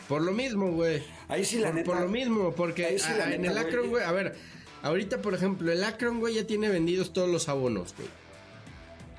Por 0.07 0.21
lo 0.21 0.31
mismo, 0.33 0.71
güey. 0.71 1.03
Ahí 1.27 1.43
sí, 1.43 1.57
la 1.57 1.67
por, 1.69 1.75
neta- 1.75 1.85
por 1.91 1.99
lo 2.01 2.07
mismo, 2.07 2.53
porque 2.53 2.97
sí, 2.99 3.11
en 3.31 3.45
el. 3.45 3.57
Akron, 3.57 3.89
güey, 3.89 4.03
a 4.03 4.11
ver, 4.11 4.35
ahorita 4.83 5.21
por 5.21 5.33
ejemplo, 5.33 5.71
el 5.71 5.83
Akron, 5.83 6.19
güey, 6.19 6.35
ya 6.35 6.45
tiene 6.45 6.69
vendidos 6.69 7.11
todos 7.11 7.27
los 7.29 7.49
abonos, 7.49 7.95
güey. 7.97 8.07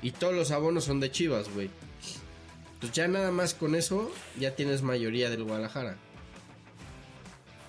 Y 0.01 0.11
todos 0.11 0.33
los 0.33 0.51
abonos 0.51 0.85
son 0.85 1.01
de 1.01 1.11
Chivas, 1.11 1.49
güey. 1.53 1.69
Pues 2.79 2.93
ya 2.93 3.07
nada 3.09 3.31
más 3.31 3.53
con 3.53 3.75
eso, 3.75 4.09
ya 4.39 4.55
tienes 4.55 4.81
mayoría 4.83 5.29
del 5.29 5.43
Guadalajara. 5.43 5.97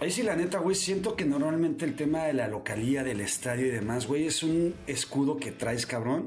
Ahí 0.00 0.12
sí, 0.12 0.22
la 0.22 0.36
neta, 0.36 0.58
güey, 0.58 0.76
siento 0.76 1.16
que 1.16 1.24
normalmente 1.24 1.84
el 1.84 1.96
tema 1.96 2.24
de 2.24 2.32
la 2.32 2.46
localía, 2.46 3.02
del 3.02 3.20
estadio 3.20 3.66
y 3.66 3.70
demás, 3.70 4.06
güey, 4.06 4.26
es 4.26 4.42
un 4.44 4.74
escudo 4.86 5.36
que 5.38 5.50
traes, 5.50 5.86
cabrón, 5.86 6.26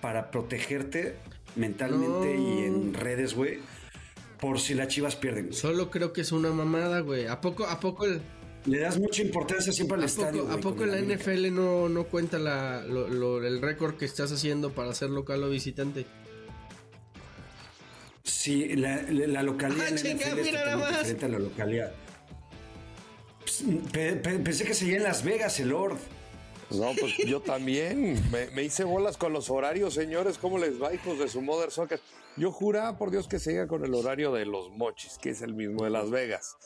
para 0.00 0.30
protegerte 0.30 1.16
mentalmente 1.56 2.34
No. 2.36 2.60
y 2.60 2.64
en 2.66 2.94
redes, 2.94 3.34
güey, 3.34 3.58
por 4.40 4.60
si 4.60 4.74
las 4.74 4.88
chivas 4.88 5.16
pierden. 5.16 5.46
güey. 5.46 5.56
Solo 5.58 5.90
creo 5.90 6.12
que 6.12 6.20
es 6.20 6.30
una 6.30 6.50
mamada, 6.50 7.00
güey. 7.00 7.26
¿A 7.26 7.40
poco, 7.40 7.64
a 7.66 7.80
poco 7.80 8.04
el, 8.04 8.20
Le 8.66 8.78
das 8.78 8.98
mucha 8.98 9.22
importancia 9.22 9.72
siempre 9.72 9.96
al 9.96 10.04
¿A 10.04 10.06
estadio. 10.06 10.42
poco, 10.42 10.46
güey, 10.46 10.58
¿a 10.58 10.62
poco 10.62 10.86
la. 10.86 10.98
NFL 11.00 11.50
no, 11.52 11.88
no 11.88 12.04
cuenta 12.04 12.38
la, 12.38 12.84
lo- 12.84 13.08
lo- 13.08 13.44
el 13.44 13.60
récord 13.60 13.96
que 13.96 14.04
estás 14.04 14.30
haciendo 14.30 14.70
para 14.72 14.94
ser 14.94 15.10
local 15.10 15.42
o 15.42 15.50
visitante? 15.50 16.06
Sí, 18.22 18.74
la, 18.76 19.02
la- 19.02 19.42
localidad 19.42 19.86
Ah, 19.88 19.90
la 19.90 19.96
NFL 19.96 20.38
es 20.40 20.46
mira 20.46 20.64
nada 20.64 20.76
más. 20.76 20.90
diferente 20.98 21.24
a 21.26 21.28
la 21.28 21.38
localidad. 21.40 21.92
Pues, 23.44 23.62
pe- 23.92 24.16
pe- 24.16 24.38
pensé 24.38 24.64
que 24.64 24.74
seguía 24.74 24.96
en 24.96 25.02
Las 25.02 25.22
Vegas 25.22 25.60
el 25.60 25.68
Lord. 25.68 25.98
No, 26.70 26.92
pues 26.98 27.14
yo 27.26 27.40
también. 27.40 28.20
Me, 28.32 28.46
me 28.52 28.62
hice 28.62 28.84
bolas 28.84 29.16
con 29.16 29.32
los 29.32 29.50
horarios, 29.50 29.94
señores. 29.94 30.38
¿Cómo 30.38 30.58
les 30.58 30.82
va, 30.82 30.94
hijos 30.94 31.18
de 31.18 31.28
su 31.28 31.42
Mother 31.42 31.70
Soccer? 31.70 32.00
Yo 32.36 32.50
juraba 32.50 32.96
por 32.98 33.10
Dios 33.10 33.28
que 33.28 33.38
seguía 33.38 33.66
con 33.68 33.84
el 33.84 33.94
horario 33.94 34.32
de 34.32 34.46
los 34.46 34.70
mochis, 34.70 35.18
que 35.18 35.30
es 35.30 35.42
el 35.42 35.54
mismo 35.54 35.84
de 35.84 35.90
Las 35.90 36.10
Vegas. 36.10 36.56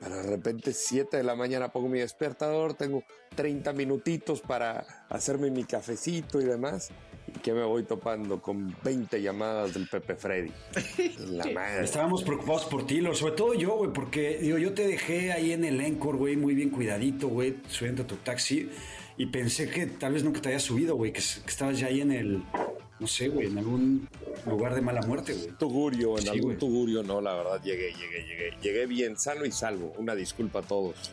Pero 0.00 0.16
de 0.16 0.22
repente, 0.24 0.72
7 0.72 1.18
de 1.18 1.22
la 1.22 1.36
mañana 1.36 1.70
pongo 1.70 1.88
mi 1.88 2.00
despertador, 2.00 2.74
tengo 2.74 3.04
30 3.36 3.72
minutitos 3.72 4.40
para 4.40 4.84
hacerme 5.10 5.50
mi 5.50 5.62
cafecito 5.64 6.40
y 6.40 6.44
demás. 6.44 6.88
Que 7.42 7.52
me 7.52 7.64
voy 7.64 7.82
topando 7.84 8.40
con 8.40 8.74
20 8.84 9.20
llamadas 9.22 9.74
del 9.74 9.88
Pepe 9.88 10.14
Freddy. 10.16 10.50
La 11.30 11.44
madre. 11.54 11.84
Estábamos 11.84 12.22
preocupados 12.22 12.64
por 12.66 12.86
ti, 12.86 13.00
Lord, 13.00 13.16
sobre 13.16 13.34
todo 13.34 13.54
yo, 13.54 13.76
güey, 13.76 13.92
porque 13.92 14.38
digo, 14.40 14.58
yo 14.58 14.72
te 14.74 14.86
dejé 14.86 15.32
ahí 15.32 15.52
en 15.52 15.64
el 15.64 15.80
Encore, 15.80 16.18
güey, 16.18 16.36
muy 16.36 16.54
bien 16.54 16.70
cuidadito, 16.70 17.28
güey, 17.28 17.56
subiendo 17.68 18.02
a 18.02 18.06
tu 18.06 18.16
taxi. 18.16 18.68
Y 19.16 19.26
pensé 19.26 19.68
que 19.68 19.86
tal 19.86 20.14
vez 20.14 20.24
nunca 20.24 20.40
te 20.40 20.48
habías 20.48 20.62
subido, 20.62 20.96
güey, 20.96 21.12
que, 21.12 21.20
que 21.20 21.50
estabas 21.50 21.78
ya 21.78 21.86
ahí 21.88 22.00
en 22.00 22.12
el, 22.12 22.42
no 22.98 23.06
sé, 23.06 23.28
güey, 23.28 23.48
en 23.48 23.58
algún 23.58 24.08
lugar 24.46 24.74
de 24.74 24.80
mala 24.80 25.02
muerte, 25.02 25.34
güey. 25.34 25.48
Tugurio, 25.58 26.16
en 26.16 26.22
Sí, 26.24 26.28
algún 26.30 26.44
güey. 26.50 26.58
tugurio, 26.58 27.02
no, 27.02 27.20
la 27.20 27.34
verdad, 27.34 27.62
llegué, 27.62 27.92
llegué, 27.92 28.24
llegué. 28.26 28.50
Llegué 28.62 28.86
bien, 28.86 29.18
sano 29.18 29.44
y 29.44 29.52
salvo. 29.52 29.92
Una 29.98 30.14
disculpa 30.14 30.60
a 30.60 30.62
todos 30.62 31.12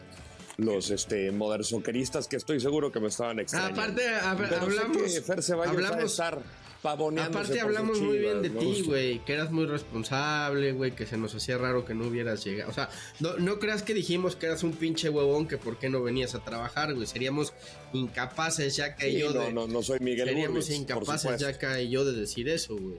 los 0.60 0.90
este, 0.92 1.32
modersoqueristas 1.32 2.28
que 2.28 2.36
estoy 2.36 2.60
seguro 2.60 2.92
que 2.92 3.00
me 3.00 3.08
estaban 3.08 3.40
extrañando. 3.40 3.82
Aparte, 3.82 4.02
hab- 4.08 4.38
Pero 4.38 4.50
sé 4.50 4.56
hablamos- 4.80 4.98
que 5.14 5.22
Fer 5.22 5.44
Ceballos 5.44 5.76
hablamos- 5.76 6.04
estar 6.12 6.40
pavoneándose 6.82 7.40
Aparte 7.40 7.60
hablamos 7.62 8.00
muy 8.00 8.20
bien 8.20 8.42
de 8.42 8.48
chivas, 8.50 8.64
ti, 8.64 8.82
¿no? 8.84 8.88
güey, 8.88 9.20
que 9.26 9.34
eras 9.34 9.52
muy 9.52 9.66
responsable, 9.66 10.72
güey, 10.72 10.92
que 10.96 11.06
se 11.06 11.18
nos 11.18 11.36
hacía 11.36 11.58
raro 11.58 11.84
que 11.84 11.94
no 11.94 12.08
hubieras 12.08 12.44
llegado. 12.46 12.72
O 12.72 12.74
sea, 12.74 12.90
no, 13.20 13.36
no 13.38 13.60
creas 13.60 13.84
que 13.84 13.94
dijimos 13.94 14.38
que 14.38 14.46
eras 14.46 14.64
un 14.64 14.72
pinche 14.72 15.10
huevón, 15.10 15.46
que 15.48 15.58
por 15.58 15.78
qué 15.78 15.90
no 15.90 16.02
venías 16.02 16.36
a 16.36 16.40
trabajar, 16.44 16.94
güey. 16.94 17.06
Seríamos 17.06 17.54
incapaces 17.92 18.78
ya 18.78 18.96
que 18.96 19.12
Sí, 19.12 19.18
yo 19.20 19.34
no, 19.34 19.42
de... 19.42 19.52
no, 19.54 19.68
no 19.68 19.84
soy 19.84 20.00
Miguel 20.00 20.30
Seríamos 20.30 20.70
incapaces 20.70 21.38
ya 21.42 21.58
que 21.58 21.90
yo 21.90 22.06
de 22.06 22.14
decir 22.14 22.48
eso, 22.48 22.78
güey. 22.78 22.96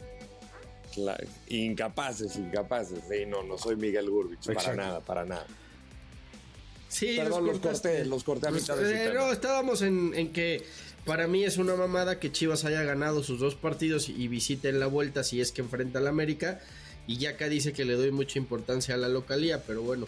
Claro, 0.94 1.24
Incapaces, 1.46 2.36
incapaces. 2.36 2.98
Sí, 3.08 3.24
no, 3.26 3.42
no 3.44 3.56
soy 3.56 3.76
Miguel 3.76 4.10
Gurbich, 4.10 4.44
para 4.52 4.74
nada, 4.74 5.00
para 5.00 5.24
nada. 5.24 5.46
Sí, 6.90 7.14
Perdón, 7.16 7.46
los 7.46 7.58
cortaste. 7.60 7.88
corté, 7.88 8.04
los 8.04 8.24
corté 8.24 8.48
a 8.48 8.50
Los- 8.50 8.60
mitad 8.62 8.76
de 8.76 9.04
eh, 9.06 9.12
no, 9.14 9.32
estábamos 9.32 9.80
en, 9.80 10.12
en 10.14 10.32
que 10.32 10.62
para 11.06 11.26
mí 11.28 11.44
es 11.44 11.56
una 11.56 11.76
mamada 11.76 12.18
que 12.20 12.30
Chivas 12.32 12.64
haya 12.66 12.82
ganado 12.82 13.22
sus 13.22 13.40
dos 13.40 13.54
partidos 13.54 14.08
y 14.10 14.28
visite 14.28 14.68
en 14.68 14.80
la 14.80 14.86
vuelta 14.86 15.22
si 15.24 15.40
es 15.40 15.52
que 15.52 15.62
enfrenta 15.62 16.00
al 16.00 16.08
América. 16.08 16.60
Y 17.06 17.16
ya 17.16 17.30
acá 17.30 17.48
dice 17.48 17.72
que 17.72 17.84
le 17.84 17.94
doy 17.94 18.10
mucha 18.10 18.38
importancia 18.38 18.94
a 18.94 18.98
la 18.98 19.08
localía, 19.08 19.62
pero 19.66 19.82
bueno, 19.82 20.06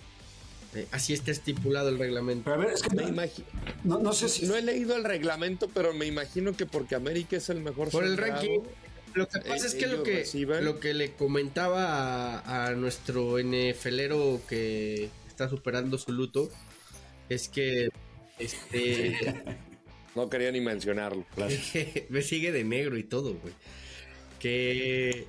eh, 0.74 0.86
así 0.90 1.12
está 1.14 1.30
estipulado 1.30 1.88
el 1.88 1.98
reglamento. 1.98 2.44
Pero 2.50 2.60
a 2.62 2.64
ver, 2.64 2.74
es 2.74 2.82
que 2.82 2.94
Me 2.94 3.02
no, 3.04 3.08
imagino. 3.08 3.46
no, 3.84 3.98
no 4.00 4.12
sé 4.12 4.28
si. 4.28 4.46
No 4.46 4.56
he 4.56 4.62
leído 4.62 4.94
el 4.96 5.04
reglamento, 5.04 5.68
pero 5.72 5.94
me 5.94 6.06
imagino 6.06 6.52
que 6.56 6.66
porque 6.66 6.94
América 6.94 7.36
es 7.36 7.48
el 7.48 7.60
mejor 7.60 7.90
Por 7.90 8.04
el 8.04 8.16
ranking. 8.16 8.60
Lo 9.14 9.28
que 9.28 9.38
pasa 9.40 9.64
eh, 9.66 9.68
es 9.68 9.74
que 9.74 9.86
lo 9.86 10.02
que, 10.02 10.16
reciben. 10.18 10.64
lo 10.64 10.80
que 10.80 10.94
le 10.94 11.12
comentaba 11.12 12.38
a, 12.40 12.66
a 12.66 12.72
nuestro 12.72 13.36
NFLero 13.42 14.40
que 14.48 15.10
está 15.28 15.48
superando 15.48 15.98
su 15.98 16.12
luto 16.12 16.50
es 17.34 17.48
que 17.48 17.88
este 18.38 19.16
No 20.14 20.28
quería 20.28 20.52
ni 20.52 20.60
mencionarlo. 20.60 21.24
me 22.08 22.22
sigue 22.22 22.52
de 22.52 22.64
negro 22.64 22.98
y 22.98 23.04
todo, 23.04 23.34
güey. 23.34 23.54
Que 24.38 25.26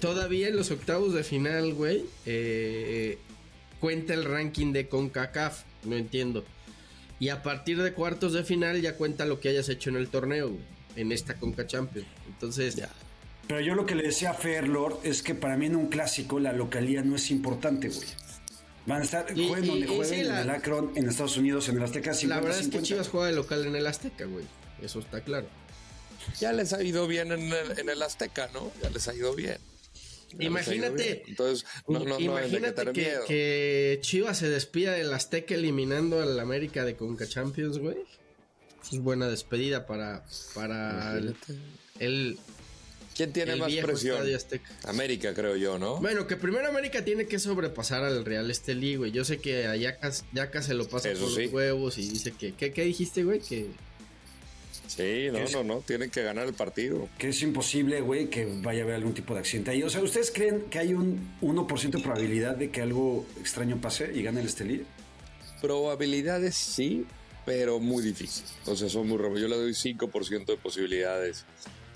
todavía 0.00 0.48
en 0.48 0.56
los 0.56 0.70
octavos 0.70 1.12
de 1.14 1.24
final, 1.24 1.74
güey, 1.74 2.04
eh, 2.24 3.18
cuenta 3.80 4.14
el 4.14 4.24
ranking 4.24 4.72
de 4.72 4.88
CONCACAF, 4.88 5.64
no 5.84 5.96
entiendo. 5.96 6.44
Y 7.18 7.30
a 7.30 7.42
partir 7.42 7.82
de 7.82 7.92
cuartos 7.94 8.34
de 8.34 8.44
final 8.44 8.80
ya 8.80 8.94
cuenta 8.96 9.24
lo 9.24 9.40
que 9.40 9.48
hayas 9.48 9.68
hecho 9.68 9.90
en 9.90 9.96
el 9.96 10.08
torneo, 10.08 10.50
güey, 10.50 10.62
en 10.96 11.12
esta 11.12 11.34
Conca 11.34 11.66
Champions. 11.66 12.06
Entonces, 12.28 12.80
Pero 13.48 13.60
yo 13.60 13.74
lo 13.74 13.86
que 13.86 13.94
le 13.94 14.02
decía 14.04 14.30
a 14.30 14.34
Fairlord 14.34 15.04
es 15.04 15.22
que 15.22 15.34
para 15.34 15.56
mí 15.56 15.66
en 15.66 15.76
un 15.76 15.86
clásico 15.86 16.38
la 16.38 16.52
localía 16.52 17.02
no 17.02 17.16
es 17.16 17.30
importante, 17.30 17.88
güey. 17.88 18.06
Van 18.86 19.00
a 19.00 19.04
estar, 19.04 19.26
Y- 19.36 19.48
jueguen 19.48 19.64
y- 19.64 19.68
donde 19.68 19.86
y 19.86 19.88
jueguen, 19.88 20.06
sí, 20.14 20.20
en 20.20 20.28
la- 20.28 20.42
el 20.42 20.50
Akron, 20.50 20.92
en 20.94 21.08
Estados 21.08 21.36
Unidos, 21.36 21.68
en 21.68 21.76
el 21.76 21.82
Azteca 21.82 22.14
50 22.14 22.34
la 22.36 22.40
verdad 22.40 22.58
es 22.58 22.66
que 22.66 22.72
50. 22.72 22.86
Chivas 22.88 23.08
juega 23.08 23.26
de 23.26 23.32
local 23.34 23.66
en 23.66 23.74
el 23.76 23.86
Azteca, 23.86 24.24
güey. 24.26 24.44
Eso 24.80 25.00
está 25.00 25.20
claro. 25.22 25.48
Ya 26.40 26.52
les 26.52 26.72
ha 26.72 26.82
ido 26.82 27.06
bien 27.06 27.32
en 27.32 27.52
el, 27.52 27.78
en 27.78 27.88
el 27.88 28.02
Azteca, 28.02 28.48
¿no? 28.52 28.72
Ya 28.82 28.90
les 28.90 29.06
ha 29.08 29.14
ido 29.14 29.34
bien. 29.34 29.58
Ya 30.30 30.36
ido 30.36 30.46
Imagínate, 30.50 31.02
bien. 31.02 31.22
Entonces, 31.28 31.66
no, 31.88 31.98
no, 32.00 32.04
no 32.04 32.16
que 32.18 32.24
imagínate 32.24 32.72
tener 32.72 32.92
que, 32.94 33.00
miedo. 33.02 33.24
que 33.26 33.98
Chivas 34.02 34.38
se 34.38 34.48
despida 34.48 34.92
del 34.92 35.12
Azteca 35.12 35.54
eliminando 35.54 36.20
al 36.20 36.38
América 36.38 36.84
de 36.84 36.96
Conca 36.96 37.26
Champions, 37.26 37.78
güey. 37.78 37.96
Es 38.92 38.98
buena 39.00 39.28
despedida 39.28 39.86
para, 39.86 40.24
para 40.54 41.16
el, 41.18 41.34
el- 41.98 42.38
¿Quién 43.16 43.32
tiene 43.32 43.52
el 43.54 43.58
más 43.60 43.68
viejo 43.68 43.86
presión? 43.86 44.16
Estadio 44.16 44.36
Azteca. 44.36 44.70
América, 44.84 45.32
creo 45.34 45.56
yo, 45.56 45.78
¿no? 45.78 45.96
Bueno, 45.98 46.26
que 46.26 46.36
primero 46.36 46.68
América 46.68 47.04
tiene 47.04 47.26
que 47.26 47.38
sobrepasar 47.38 48.04
al 48.04 48.24
Real 48.24 48.50
Estelí, 48.50 48.96
güey. 48.96 49.10
Yo 49.12 49.24
sé 49.24 49.38
que 49.38 49.66
a 49.66 49.74
Yacas, 49.76 50.24
Yacas 50.32 50.66
se 50.66 50.74
lo 50.74 50.86
pasa 50.86 51.10
Eso 51.10 51.22
por 51.22 51.30
sí. 51.34 51.44
los 51.44 51.52
huevos 51.52 51.96
y 51.98 52.08
dice 52.08 52.32
que... 52.32 52.52
¿Qué, 52.52 52.72
qué 52.72 52.82
dijiste, 52.84 53.24
güey? 53.24 53.40
Que... 53.40 53.68
Sí, 54.86 55.28
no, 55.32 55.38
Es- 55.38 55.52
no, 55.52 55.64
no. 55.64 55.80
Tienen 55.80 56.10
que 56.10 56.22
ganar 56.22 56.46
el 56.46 56.54
partido. 56.54 57.08
Que 57.18 57.28
es 57.30 57.42
imposible, 57.42 58.00
güey, 58.02 58.28
que 58.30 58.46
vaya 58.62 58.80
a 58.80 58.84
haber 58.84 58.94
algún 58.96 59.14
tipo 59.14 59.34
de 59.34 59.40
accidente 59.40 59.70
ahí. 59.72 59.82
O 59.82 59.90
sea, 59.90 60.00
¿ustedes 60.02 60.30
creen 60.30 60.64
que 60.70 60.78
hay 60.78 60.94
un 60.94 61.28
1% 61.40 61.90
de 61.90 61.98
probabilidad 62.02 62.54
de 62.56 62.70
que 62.70 62.82
algo 62.82 63.26
extraño 63.40 63.80
pase 63.80 64.10
y 64.14 64.22
gane 64.22 64.40
el 64.40 64.46
Estelí? 64.46 64.84
Probabilidades 65.60 66.54
sí, 66.54 67.06
pero 67.44 67.80
muy 67.80 68.02
difícil. 68.02 68.44
O 68.66 68.76
sea, 68.76 68.88
son 68.88 69.08
muy 69.08 69.18
raro. 69.18 69.38
Yo 69.38 69.48
le 69.48 69.56
doy 69.56 69.72
5% 69.72 70.44
de 70.46 70.56
posibilidades 70.56 71.44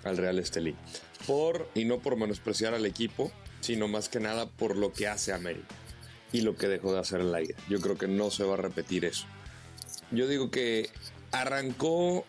al 0.02 0.16
Real 0.16 0.38
Estelí. 0.38 0.74
Por, 1.26 1.68
y 1.74 1.84
no 1.84 1.98
por 1.98 2.16
menospreciar 2.16 2.74
al 2.74 2.86
equipo, 2.86 3.30
sino 3.60 3.88
más 3.88 4.08
que 4.08 4.20
nada 4.20 4.46
por 4.46 4.76
lo 4.76 4.92
que 4.92 5.06
hace 5.06 5.32
América 5.32 5.74
y 6.32 6.42
lo 6.42 6.56
que 6.56 6.68
dejó 6.68 6.92
de 6.92 7.00
hacer 7.00 7.20
en 7.20 7.32
la 7.32 7.42
ida. 7.42 7.54
Yo 7.68 7.80
creo 7.80 7.96
que 7.98 8.08
no 8.08 8.30
se 8.30 8.44
va 8.44 8.54
a 8.54 8.58
repetir 8.58 9.04
eso. 9.04 9.26
Yo 10.10 10.26
digo 10.26 10.50
que 10.50 10.90
arrancó 11.32 12.24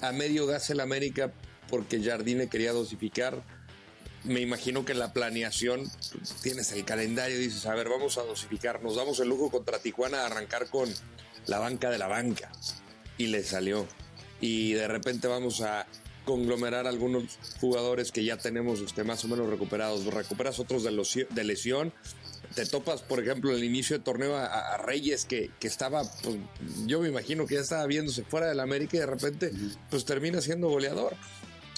a 0.00 0.12
medio 0.12 0.46
gas 0.46 0.70
el 0.70 0.80
América 0.80 1.32
porque 1.68 2.02
Jardine 2.02 2.48
quería 2.48 2.72
dosificar. 2.72 3.42
Me 4.24 4.40
imagino 4.40 4.84
que 4.84 4.94
la 4.94 5.12
planeación 5.12 5.90
tienes 6.42 6.72
el 6.72 6.84
calendario 6.84 7.38
dices, 7.38 7.64
a 7.66 7.74
ver, 7.74 7.88
vamos 7.88 8.18
a 8.18 8.22
dosificar, 8.22 8.82
nos 8.82 8.96
damos 8.96 9.18
el 9.20 9.28
lujo 9.28 9.50
contra 9.50 9.78
Tijuana 9.78 10.18
de 10.18 10.24
arrancar 10.24 10.68
con 10.68 10.92
la 11.46 11.58
banca 11.58 11.90
de 11.90 11.98
la 11.98 12.06
banca. 12.06 12.50
Y 13.16 13.28
le 13.28 13.42
salió. 13.42 13.86
Y 14.40 14.72
de 14.72 14.88
repente 14.88 15.28
vamos 15.28 15.60
a 15.60 15.86
conglomerar 16.30 16.86
algunos 16.86 17.38
jugadores 17.60 18.12
que 18.12 18.24
ya 18.24 18.36
tenemos 18.36 18.80
este, 18.80 19.04
más 19.04 19.24
o 19.24 19.28
menos 19.28 19.48
recuperados. 19.50 20.04
Recuperas 20.06 20.58
otros 20.58 20.84
de, 20.84 20.90
loci- 20.92 21.28
de 21.28 21.44
lesión. 21.44 21.92
Te 22.54 22.66
topas, 22.66 23.02
por 23.02 23.20
ejemplo, 23.20 23.50
en 23.50 23.56
el 23.58 23.64
inicio 23.64 23.98
de 23.98 24.04
torneo 24.04 24.36
a, 24.36 24.76
Reyes 24.78 25.24
que, 25.24 25.50
que 25.60 25.68
estaba, 25.68 26.02
pues, 26.22 26.36
yo 26.86 27.00
me 27.00 27.08
imagino 27.08 27.46
que 27.46 27.54
ya 27.56 27.60
estaba 27.60 27.86
viéndose 27.86 28.24
fuera 28.24 28.48
del 28.48 28.60
América 28.60 28.96
y 28.96 29.00
de 29.00 29.06
repente 29.06 29.52
pues 29.90 30.04
termina 30.04 30.40
siendo 30.40 30.68
goleador. 30.68 31.14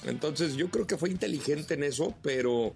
Entonces 0.07 0.55
yo 0.55 0.71
creo 0.71 0.87
que 0.87 0.97
fue 0.97 1.11
inteligente 1.11 1.75
en 1.75 1.85
eso, 1.85 2.15
pero 2.23 2.75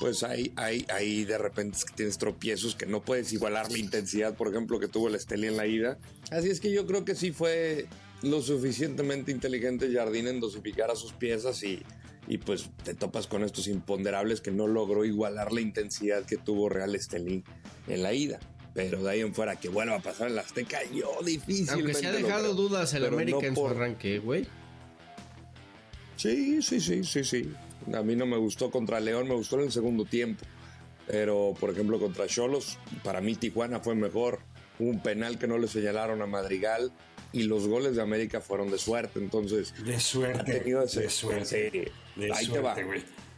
pues 0.00 0.22
hay, 0.22 0.52
hay, 0.56 0.84
hay 0.88 1.24
de 1.24 1.38
repente 1.38 1.78
tienes 1.94 2.18
tropiezos 2.18 2.74
que 2.74 2.86
no 2.86 3.02
puedes 3.02 3.32
igualar 3.32 3.70
la 3.70 3.78
intensidad, 3.78 4.34
por 4.34 4.48
ejemplo, 4.48 4.78
que 4.80 4.88
tuvo 4.88 5.08
el 5.08 5.14
Esteli 5.14 5.46
en 5.48 5.56
la 5.56 5.66
ida. 5.66 5.98
Así 6.30 6.48
es 6.50 6.60
que 6.60 6.70
yo 6.72 6.86
creo 6.86 7.04
que 7.04 7.14
sí 7.14 7.32
fue 7.32 7.86
lo 8.30 8.42
suficientemente 8.42 9.32
inteligente 9.32 9.92
Jardín 9.92 10.28
en 10.28 10.40
dosificar 10.40 10.90
a 10.90 10.96
sus 10.96 11.12
piezas 11.12 11.62
y, 11.62 11.82
y 12.28 12.38
pues 12.38 12.70
te 12.84 12.94
topas 12.94 13.26
con 13.26 13.42
estos 13.44 13.68
imponderables 13.68 14.40
que 14.40 14.50
no 14.50 14.66
logró 14.66 15.04
igualar 15.04 15.52
la 15.52 15.60
intensidad 15.60 16.24
que 16.24 16.36
tuvo 16.36 16.68
Real 16.68 16.94
Estelí 16.94 17.44
en 17.88 18.02
la 18.02 18.12
ida. 18.12 18.38
Pero 18.74 19.02
de 19.02 19.10
ahí 19.10 19.20
en 19.20 19.34
fuera 19.34 19.56
que 19.56 19.70
vuelva 19.70 19.96
a 19.96 20.00
pasar 20.00 20.28
en 20.28 20.36
la 20.36 20.42
Azteca, 20.42 20.80
yo 20.92 21.18
difícilmente. 21.24 21.72
Aunque 21.72 21.94
se 21.94 22.06
ha 22.06 22.12
dejado 22.12 22.42
creo. 22.42 22.54
dudas 22.54 22.92
el 22.92 23.06
América 23.06 23.38
no 23.40 23.46
en 23.46 23.54
su 23.54 23.66
arranque, 23.66 24.18
güey. 24.18 24.46
Sí, 26.16 26.60
sí, 26.62 26.80
sí, 26.80 27.02
sí, 27.02 27.24
sí. 27.24 27.50
A 27.94 28.02
mí 28.02 28.16
no 28.16 28.26
me 28.26 28.36
gustó 28.36 28.70
contra 28.70 29.00
León, 29.00 29.28
me 29.28 29.34
gustó 29.34 29.56
en 29.56 29.62
el 29.62 29.72
segundo 29.72 30.04
tiempo. 30.04 30.44
Pero, 31.06 31.54
por 31.58 31.70
ejemplo, 31.70 31.98
contra 31.98 32.26
Cholos, 32.26 32.78
para 33.02 33.20
mí 33.20 33.34
Tijuana 33.34 33.80
fue 33.80 33.94
mejor. 33.94 34.40
Un 34.78 35.00
penal 35.00 35.38
que 35.38 35.46
no 35.46 35.56
le 35.56 35.68
señalaron 35.68 36.20
a 36.20 36.26
Madrigal 36.26 36.92
y 37.32 37.42
los 37.44 37.66
goles 37.68 37.96
de 37.96 38.02
América 38.02 38.40
fueron 38.40 38.70
de 38.70 38.78
suerte. 38.78 39.18
Entonces, 39.18 39.74
De 39.84 39.98
suerte. 40.00 40.40
ha 40.40 40.44
tenido 40.58 40.82
ese- 40.82 41.00
de 41.02 41.10
suerte. 41.10 41.92
De 42.16 42.32
Ahí 42.32 42.48
te 42.48 42.60
va. 42.60 42.76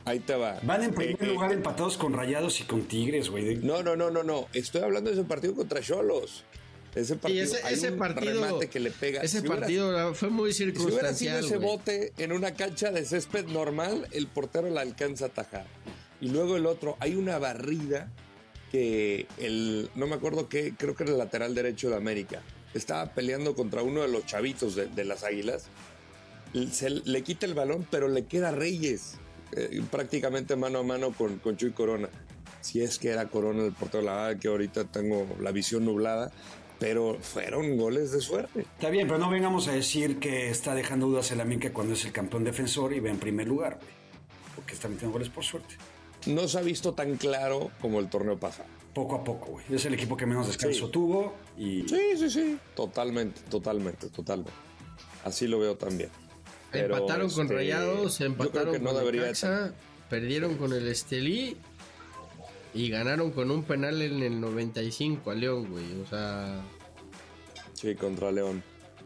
Ahí 0.05 0.21
te 0.21 0.35
va. 0.37 0.59
Van 0.63 0.83
en 0.85 0.95
primer 0.95 1.15
Eh, 1.17 1.19
eh, 1.21 1.27
lugar 1.35 1.53
empatados 1.53 1.99
con 1.99 2.13
Rayados 2.15 2.61
y 2.61 2.65
con 2.65 2.83
Tigres, 2.85 3.29
güey. 3.29 3.57
No, 3.57 3.83
no, 3.83 3.95
no, 3.97 4.11
no, 4.11 4.23
no. 4.23 4.49
Estoy 4.55 4.83
hablando 4.83 5.11
de 5.11 5.17
ese 5.17 5.25
partido 5.29 5.55
contra 5.55 5.81
Cholos. 5.83 6.45
Ese 6.95 7.15
Y 7.15 7.17
partido, 7.19 7.45
ese, 7.45 7.63
hay 7.65 7.75
ese 7.75 7.91
un 7.93 7.99
partido... 7.99 8.43
remate 8.45 8.69
que 8.69 8.81
le 8.81 8.91
pega. 8.91 9.21
Ese 9.21 9.41
Si 9.41 9.47
hubiera- 9.47 9.61
partido 9.61 10.15
fue 10.15 10.31
muy 10.31 10.53
Si 10.55 10.63
hubiera 10.65 10.79
sido 10.79 10.89
circunstancial, 10.91 11.45
ese 11.45 11.57
bote 11.59 12.13
en 12.17 12.33
una 12.33 12.55
cancha 12.55 12.91
de 12.91 13.05
césped 13.05 13.47
normal, 13.49 14.09
el 14.13 14.27
portero 14.27 14.71
la 14.71 14.81
alcanza 14.81 15.27
a 15.27 15.29
atajar. 15.29 15.67
Y 16.21 16.31
luego 16.31 16.57
el 16.57 16.65
otro, 16.67 16.97
hay 17.01 17.15
una 17.15 17.39
barrida 17.39 18.11
que 18.73 19.27
el, 19.39 19.91
no 19.95 20.07
me 20.07 20.15
acuerdo 20.15 20.49
qué, 20.49 20.75
creo 20.77 20.95
que 20.95 21.03
era 21.05 21.13
el 21.13 21.19
lateral 21.19 21.55
derecho 21.55 21.91
de 21.91 21.97
América, 21.97 22.43
estaba 22.75 23.07
peleando 23.13 23.55
contra 23.55 23.83
uno 23.83 24.03
de 24.03 24.09
los 24.09 24.27
chavitos 24.27 24.75
de, 24.75 24.87
de 24.87 25.05
las 25.05 25.25
Águilas. 25.25 25.67
Se 26.71 26.91
le 26.91 27.23
quita 27.23 27.47
el 27.47 27.55
balón, 27.55 27.87
pero 27.91 28.09
le 28.09 28.25
queda 28.25 28.51
Reyes, 28.51 29.17
eh, 29.53 29.83
prácticamente 29.91 30.57
mano 30.57 30.79
a 30.79 30.83
mano 30.83 31.13
con, 31.13 31.39
con 31.39 31.57
Chuy 31.57 31.73
Corona. 31.73 32.09
Si 32.61 32.81
es 32.81 32.99
que 32.99 33.11
era 33.11 33.29
Corona 33.29 33.65
el 33.65 33.73
portero, 33.73 34.03
la 34.03 34.15
verdad 34.15 34.41
que 34.41 34.49
ahorita 34.49 34.85
tengo 34.85 35.27
la 35.41 35.53
visión 35.53 35.85
nublada, 35.85 36.33
pero 36.79 37.19
fueron 37.21 37.77
goles 37.77 38.13
de 38.13 38.21
suerte. 38.21 38.61
Está 38.61 38.91
bien, 38.91 39.07
pero 39.07 39.19
no 39.19 39.31
vengamos 39.31 39.69
a 39.69 39.73
decir 39.73 40.19
que 40.19 40.51
está 40.51 40.75
dejando 40.75 41.07
dudas 41.07 41.31
el 41.31 41.41
América 41.41 41.73
cuando 41.73 41.95
es 41.95 42.05
el 42.05 42.13
campeón 42.13 42.45
defensor 42.45 42.93
y 42.93 43.01
va 43.01 43.11
en 43.11 43.19
primer 43.19 43.47
lugar. 43.47 43.79
Porque 44.55 44.75
está 44.75 44.89
metiendo 44.89 45.13
goles 45.13 45.29
por 45.29 45.45
suerte. 45.45 45.77
no 46.27 46.49
se 46.49 46.59
ha 46.59 46.63
visto 46.63 46.95
tan 46.95 47.17
claro 47.17 47.71
como 47.81 48.01
el 48.01 48.09
torneo 48.09 48.39
pasado. 48.39 48.69
Poco 48.99 49.15
a 49.17 49.23
poco, 49.25 49.47
güey. 49.53 49.65
Es 49.71 49.85
el 49.85 49.95
equipo 49.95 50.17
que 50.17 50.27
menos 50.27 50.47
descanso 50.49 50.87
Sí. 50.87 50.93
tuvo 50.93 51.35
y... 51.57 51.83
Sí, 51.89 52.01
sí, 52.17 52.29
sí. 52.31 52.59
Totalmente, 52.75 53.41
totalmente, 53.49 54.09
totalmente. 54.09 54.53
Así 55.25 55.47
lo 55.47 55.61
veo 55.61 55.77
también. 55.77 56.11
Pero, 56.73 56.97
empataron 56.97 57.31
con 57.31 57.43
este, 57.47 57.55
Rayados, 57.55 58.19
yo 58.19 58.27
creo 58.27 58.27
empataron 58.47 58.73
que 58.73 58.79
no 58.81 58.91
con 58.91 58.99
debería 58.99 59.23
perdieron 60.11 60.57
con 60.57 60.73
el 60.73 60.89
Estelí 60.89 61.57
y 62.75 62.91
ganaron 62.91 63.31
con 63.31 63.51
un 63.53 63.63
penal 63.63 64.03
en 64.03 64.21
el 64.23 64.41
95 64.41 65.31
a 65.31 65.35
León, 65.35 65.71
güey. 65.71 66.01
O 66.01 66.07
sea, 66.07 66.61
Sí, 67.75 67.95
contra 67.95 68.33
León. 68.33 68.63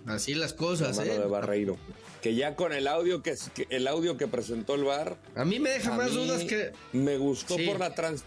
así 0.07 0.35
las 0.35 0.53
La 0.53 0.57
cosas, 0.57 0.97
mano 0.97 1.13
¿eh? 1.13 1.19
de 1.19 1.27
Barreiro. 1.27 1.77
Que 2.23 2.35
ya 2.35 2.57
con 2.57 2.73
el 2.73 2.89
audio 2.89 3.23
que, 3.23 3.35
que- 3.55 3.67
el 3.69 3.87
audio 3.89 4.17
que 4.17 4.27
presentó 4.27 4.75
el 4.75 4.85
VAR. 4.85 5.19
A 5.35 5.45
mí 5.45 5.59
me 5.61 5.71
deja 5.71 5.95
más 5.95 6.13
dudas 6.15 6.45
que... 6.45 6.73
Me 6.93 7.19
gustó 7.19 7.57
Sí. 7.57 7.67
por 7.67 7.79
la 7.79 7.95
trans. 7.95 8.25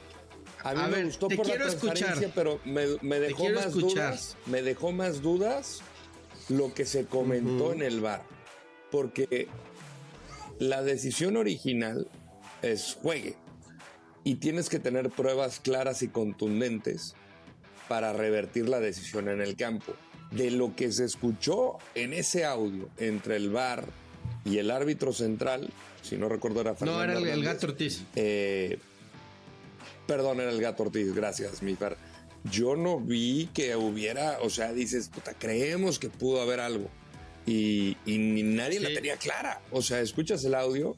A 0.65 0.73
mí 0.73 0.81
A 0.81 0.87
me 0.87 0.95
ver, 0.97 1.05
gustó 1.05 1.27
por 1.29 1.47
la 1.47 1.55
transparencia, 1.55 2.09
escuchar. 2.09 2.31
pero 2.35 2.59
me, 2.65 2.85
me 3.01 3.19
dejó 3.19 3.49
más 3.49 3.67
escuchar. 3.67 4.11
dudas. 4.11 4.35
Me 4.47 4.61
dejó 4.61 4.91
más 4.91 5.21
dudas 5.21 5.79
lo 6.49 6.73
que 6.73 6.85
se 6.85 7.05
comentó 7.05 7.71
en 7.71 7.81
el 7.81 8.01
VAR. 8.01 8.23
Porque 8.91 9.47
la 10.59 10.81
decisión 10.83 11.37
original 11.37 12.07
es 12.61 12.97
juegue. 13.01 13.35
Y 14.23 14.35
tienes 14.35 14.69
que 14.69 14.79
tener 14.79 15.09
pruebas 15.11 15.59
claras 15.59 16.01
y 16.01 16.07
contundentes 16.07 17.13
para 17.87 18.11
revertir 18.13 18.67
la 18.67 18.79
decisión 18.79 19.29
en 19.29 19.41
el 19.41 19.55
campo. 19.55 19.93
De 20.31 20.49
lo 20.49 20.75
que 20.75 20.91
se 20.91 21.05
escuchó 21.05 21.77
en 21.93 22.11
ese 22.13 22.43
audio 22.43 22.89
entre 22.97 23.35
el 23.35 23.51
VAR 23.51 23.85
y 24.43 24.57
el 24.57 24.71
árbitro 24.71 25.13
central, 25.13 25.69
si 26.01 26.17
no 26.17 26.27
recuerdo 26.27 26.61
era 26.61 26.71
No, 26.71 26.77
Fernando 26.77 27.03
era 27.03 27.17
el, 27.19 27.27
el 27.27 27.43
gato 27.43 27.67
Ortiz. 27.67 28.01
eh, 28.15 28.79
Perdón, 30.07 30.39
era 30.39 30.51
el 30.51 30.61
gato 30.61 30.83
Ortiz, 30.83 31.13
gracias, 31.15 31.61
mi 31.63 31.73
par. 31.75 31.97
Yo 32.51 32.75
no 32.75 32.99
vi 32.99 33.49
que 33.53 33.75
hubiera, 33.75 34.39
o 34.41 34.49
sea, 34.49 34.71
dices, 34.71 35.09
puta, 35.09 35.33
creemos 35.33 35.97
que 35.97 36.09
pudo 36.09 36.41
haber 36.41 36.59
algo. 36.59 36.89
Y, 37.47 37.97
y 38.05 38.17
ni 38.17 38.43
nadie 38.43 38.79
la 38.79 38.89
tenía 38.93 39.17
clara. 39.17 39.61
O 39.71 39.81
sea, 39.81 39.99
escuchas 39.99 40.43
el 40.45 40.53
audio 40.55 40.95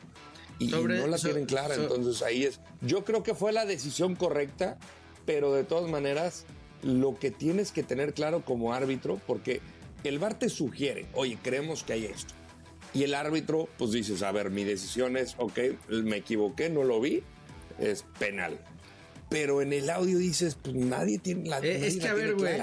y, 0.60 0.66
y 0.66 0.70
Sobre- 0.70 0.98
no 1.00 1.08
la 1.08 1.18
so- 1.18 1.28
tienen 1.30 1.46
clara. 1.46 1.76
so- 1.76 1.84
entonces 1.84 2.22
ahí 2.22 2.44
es. 2.44 2.60
Yo 2.82 3.06
creo 3.06 3.24
que 3.24 3.34
fue 3.34 3.54
la 3.54 3.66
decisión 3.66 4.16
correcta, 4.16 4.78
pero 5.26 5.54
de 5.54 5.64
todas 5.64 5.90
maneras, 5.90 6.46
lo 6.84 7.18
que 7.18 7.32
tienes 7.32 7.72
que 7.72 7.84
tener 7.84 8.14
claro 8.14 8.44
como 8.44 8.74
árbitro, 8.74 9.20
porque 9.26 9.62
el 10.04 10.20
VAR 10.20 10.38
te 10.38 10.50
sugiere, 10.50 11.06
oye, 11.14 11.38
creemos 11.42 11.84
que 11.84 11.94
hay 11.94 12.06
esto. 12.06 12.34
Y 12.94 13.04
el 13.04 13.14
árbitro, 13.14 13.68
pues 13.78 13.92
dices, 13.92 14.22
a 14.22 14.32
ver, 14.32 14.50
mi 14.50 14.64
decisión 14.64 15.18
es, 15.18 15.36
ok, 15.38 15.60
me 15.90 16.18
equivoqué, 16.18 16.70
no 16.70 16.84
lo 16.84 17.00
vi, 17.02 17.24
es 17.80 18.04
penal. 18.20 18.58
Pero 19.30 19.62
en 19.62 19.74
el 19.74 19.90
audio 19.90 20.18
dices, 20.18 20.56
pues 20.62 20.76
nadie 20.76 21.20
tiene 21.20 21.50
la, 21.50 21.60
Eh, 21.60 21.86
es 21.88 21.96
la 21.98 22.04
que, 22.04 22.08
a 22.10 22.14
ver, 22.14 22.36
güey. 22.36 22.62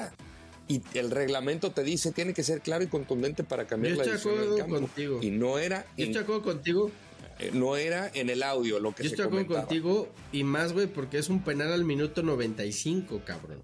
Y 0.67 0.81
el 0.95 1.11
reglamento 1.11 1.73
te 1.73 1.83
dice, 1.85 2.11
tiene 2.13 2.33
que 2.33 2.43
ser 2.43 2.63
claro 2.63 2.83
y 2.85 2.87
contundente 2.87 3.45
para 3.45 3.67
cambiar 3.67 3.97
Yo 3.97 4.03
la 4.05 4.15
estoy 4.15 4.59
campo. 4.59 4.77
contigo. 4.77 5.19
Y 5.23 5.31
no 5.31 5.59
era, 5.59 5.83
Yo 5.97 6.05
en- 6.05 6.11
estoy 6.11 6.13
de 6.15 6.19
acuerdo 6.21 6.43
contigo. 6.43 6.91
eh, 7.39 7.51
no 7.53 7.77
era 7.77 8.11
en 8.15 8.31
el 8.31 8.43
audio 8.43 8.79
lo 8.81 8.95
que 8.95 9.03
Yo 9.03 9.11
se 9.11 9.15
estoy 9.17 9.31
de 9.31 9.41
acuerdo 9.43 9.61
contigo 9.67 10.09
y 10.33 10.43
más, 10.45 10.73
güey, 10.73 10.87
porque 10.87 11.19
es 11.19 11.29
un 11.29 11.43
penal 11.45 11.71
al 11.73 11.85
minuto 11.85 12.23
95, 12.23 13.21
cabrón. 13.27 13.61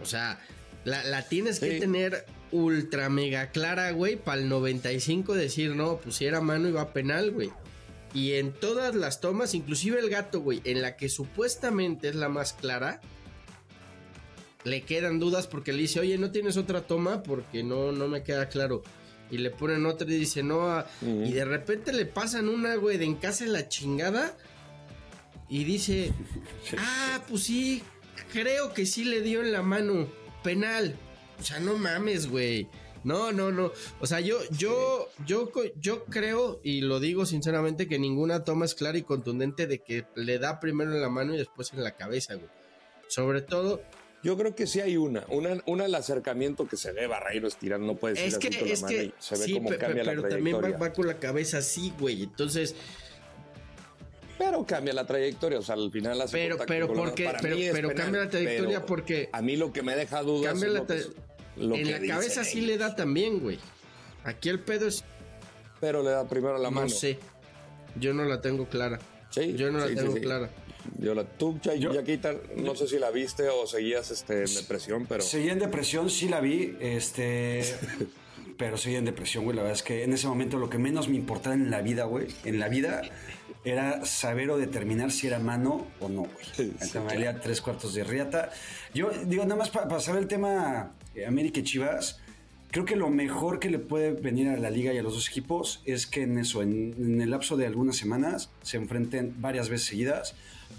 O 0.00 0.04
sea, 0.06 0.38
la, 0.84 1.02
la 1.04 1.26
tienes 1.28 1.58
que 1.58 1.80
tener 1.80 2.24
ultra 2.52 3.08
mega 3.08 3.50
clara, 3.50 3.90
güey, 3.90 4.14
para 4.16 4.40
el 4.40 4.48
95 4.48 5.34
decir, 5.34 5.74
no, 5.74 5.96
pues 5.96 6.14
si 6.16 6.24
era 6.26 6.40
mano 6.40 6.68
iba 6.68 6.82
a 6.82 6.92
penal, 6.92 7.32
güey. 7.32 7.50
Y 8.14 8.34
en 8.34 8.52
todas 8.52 8.94
las 8.94 9.20
tomas, 9.20 9.54
inclusive 9.54 10.00
el 10.00 10.08
gato, 10.08 10.40
güey, 10.40 10.60
en 10.64 10.80
la 10.82 10.96
que 10.96 11.08
supuestamente 11.08 12.08
es 12.08 12.14
la 12.14 12.28
más 12.28 12.54
clara, 12.54 13.00
le 14.64 14.82
quedan 14.82 15.18
dudas 15.18 15.46
porque 15.46 15.72
le 15.72 15.82
dice, 15.82 16.00
oye, 16.00 16.18
¿no 16.18 16.30
tienes 16.30 16.56
otra 16.56 16.82
toma? 16.82 17.22
Porque 17.22 17.62
no, 17.62 17.92
no 17.92 18.08
me 18.08 18.22
queda 18.22 18.48
claro. 18.48 18.82
Y 19.30 19.38
le 19.38 19.50
ponen 19.50 19.84
otra 19.86 20.10
y 20.10 20.18
dice, 20.18 20.42
no. 20.42 20.68
ah", 20.70 20.86
Y 21.02 21.32
de 21.32 21.44
repente 21.44 21.92
le 21.92 22.06
pasan 22.06 22.48
una, 22.48 22.76
güey, 22.76 22.96
de 22.96 23.04
en 23.04 23.16
casa 23.16 23.44
de 23.44 23.50
la 23.50 23.68
chingada. 23.68 24.36
Y 25.48 25.64
dice, 25.64 26.12
ah, 26.78 27.22
pues 27.28 27.44
sí, 27.44 27.82
creo 28.32 28.72
que 28.72 28.86
sí 28.86 29.04
le 29.04 29.20
dio 29.20 29.42
en 29.42 29.52
la 29.52 29.62
mano. 29.62 30.08
Penal. 30.42 30.96
O 31.38 31.42
sea, 31.42 31.60
no 31.60 31.76
mames, 31.76 32.28
güey. 32.28 32.68
No, 33.04 33.32
no, 33.32 33.50
no. 33.52 33.72
O 34.00 34.06
sea, 34.06 34.20
yo, 34.20 34.38
yo, 34.50 35.08
yo, 35.26 35.50
yo 35.80 36.04
creo, 36.06 36.60
y 36.62 36.80
lo 36.82 37.00
digo 37.00 37.26
sinceramente, 37.26 37.86
que 37.88 37.98
ninguna 37.98 38.44
toma 38.44 38.64
es 38.64 38.74
clara 38.74 38.98
y 38.98 39.02
contundente 39.02 39.66
de 39.66 39.78
que 39.80 40.04
le 40.14 40.38
da 40.38 40.60
primero 40.60 40.92
en 40.92 41.00
la 41.00 41.08
mano 41.08 41.34
y 41.34 41.38
después 41.38 41.72
en 41.72 41.82
la 41.84 41.96
cabeza, 41.96 42.34
güey. 42.34 42.48
Sobre 43.08 43.40
todo, 43.42 43.80
Yo 44.24 44.36
creo 44.36 44.52
que 44.56 44.66
sí 44.66 44.80
hay 44.80 44.96
una. 44.96 45.24
Una, 45.28 45.62
una 45.66 45.84
el 45.86 45.94
acercamiento 45.94 46.66
que 46.66 46.76
se 46.76 46.90
ve 46.92 47.06
Barreiro 47.06 47.46
estirando, 47.46 47.86
no 47.86 47.94
puede 47.94 48.14
es 48.14 48.34
decir 48.34 48.50
que, 48.50 48.58
con 48.58 48.66
la 48.68 48.74
es 48.74 48.82
mano 48.82 48.94
que, 48.96 49.04
y 49.04 49.14
se 49.18 49.36
ve 49.38 49.44
sí, 49.44 49.52
cómo 49.54 49.68
cambia 49.78 50.02
la 50.02 50.10
pero 50.10 50.22
también 50.22 50.56
va, 50.56 50.60
trayectoria. 50.60 50.88
va 50.88 50.92
con 50.92 51.06
la 51.06 51.18
cabeza 51.20 51.58
así, 51.58 51.92
güey. 52.00 52.24
Entonces, 52.24 52.74
Pero 54.36 54.64
cambia 54.66 54.92
la 54.92 55.06
trayectoria, 55.06 55.58
o 55.58 55.62
sea, 55.62 55.74
al 55.76 55.90
final 55.90 56.20
hace 56.20 56.32
Pero- 56.36 56.56
pero 56.66 56.86
con 56.88 56.96
la 56.96 57.02
¿por 57.04 57.14
qué? 57.14 57.24
mano. 57.24 57.36
Para 57.38 57.42
Pero- 57.48 57.56
es 57.60 57.72
pero 57.72 57.94
cambia 57.94 58.20
la 58.24 58.30
trayectoria 58.30 58.86
porque- 58.86 59.28
A 59.32 59.42
mí 59.42 59.56
lo 59.56 59.72
que 59.72 59.82
me 59.82 59.96
deja 59.96 60.22
dudas 60.22 60.52
cambia 60.52 60.66
es 60.68 60.72
la 60.74 60.78
lo 60.80 60.86
que, 60.86 60.94
tra- 60.94 61.12
lo 61.58 61.74
en 61.74 61.84
que 61.84 61.90
la 61.92 61.98
dicen 61.98 62.16
cabeza 62.16 62.44
sí 62.44 62.60
le 62.62 62.78
da 62.78 62.94
también, 62.96 63.40
güey. 63.40 63.58
Aquí 64.24 64.48
el 64.48 64.60
pedo 64.60 64.86
es, 64.88 65.04
Pero 65.80 66.02
le 66.02 66.10
da 66.10 66.28
primero 66.28 66.58
la 66.58 66.64
no 66.70 66.70
mano. 66.72 66.88
sé. 66.88 67.18
Yo 67.98 68.12
no 68.14 68.24
la 68.24 68.40
tengo 68.40 68.66
clara. 68.68 68.98
Sí, 69.30 69.54
Yo 69.56 69.70
no 69.70 69.78
la 69.78 69.88
sí, 69.88 69.94
tengo 69.94 70.14
sí. 70.14 70.20
clara. 70.20 70.50
Yo 70.98 71.14
la, 71.14 71.24
tú, 71.24 71.58
Chay- 71.60 71.78
Yaquita, 71.80 72.34
no 72.56 72.74
sé 72.74 72.88
si 72.88 72.98
la 72.98 73.10
viste 73.10 73.48
o 73.48 73.66
seguías 73.66 74.10
este, 74.10 74.44
en 74.44 74.54
depresión, 74.54 75.06
pero... 75.06 75.22
Seguía 75.22 75.52
en 75.52 75.58
depresión, 75.58 76.08
sí 76.08 76.28
la 76.28 76.40
vi, 76.40 76.76
este... 76.80 77.62
pero 78.58 78.76
seguía 78.78 78.98
en 78.98 79.04
depresión, 79.04 79.44
güey. 79.44 79.54
La 79.56 79.62
verdad 79.62 79.76
es 79.76 79.82
que 79.82 80.02
en 80.04 80.12
ese 80.14 80.26
momento 80.26 80.56
lo 80.58 80.70
que 80.70 80.78
menos 80.78 81.08
me 81.08 81.16
importaba 81.16 81.54
en 81.54 81.70
la 81.70 81.82
vida, 81.82 82.04
güey, 82.04 82.28
en 82.44 82.58
la 82.58 82.68
vida, 82.68 83.02
era 83.64 84.04
saber 84.06 84.50
o 84.50 84.56
determinar 84.58 85.10
si 85.12 85.26
era 85.26 85.38
mano 85.38 85.86
o 86.00 86.08
no, 86.08 86.22
güey. 86.22 86.46
Entonces 86.70 86.94
me 86.94 87.00
valía 87.02 87.38
tres 87.40 87.60
cuartos 87.60 87.92
de 87.94 88.04
riata. 88.04 88.50
Yo 88.94 89.10
digo, 89.26 89.42
nada 89.44 89.56
más 89.56 89.68
para 89.70 89.88
pasar 89.88 90.16
el 90.16 90.26
tema 90.26 90.92
América 91.26 91.60
y 91.60 91.62
Chivas, 91.62 92.20
creo 92.70 92.84
que 92.84 92.96
lo 92.96 93.10
mejor 93.10 93.58
que 93.58 93.70
le 93.70 93.78
puede 93.78 94.12
venir 94.12 94.48
a 94.48 94.56
la 94.56 94.70
liga 94.70 94.92
y 94.92 94.98
a 94.98 95.02
los 95.02 95.14
dos 95.14 95.28
equipos 95.28 95.82
es 95.84 96.06
que 96.06 96.22
en 96.22 96.38
eso, 96.38 96.62
en, 96.62 97.20
el 97.20 97.30
lapso 97.30 97.56
de 97.56 97.66
algunas 97.66 97.96
semanas, 97.96 98.50
se 98.62 98.76
enfrenten 98.76 99.34
varias 99.40 99.68
veces 99.68 99.86
seguidas, 99.86 100.34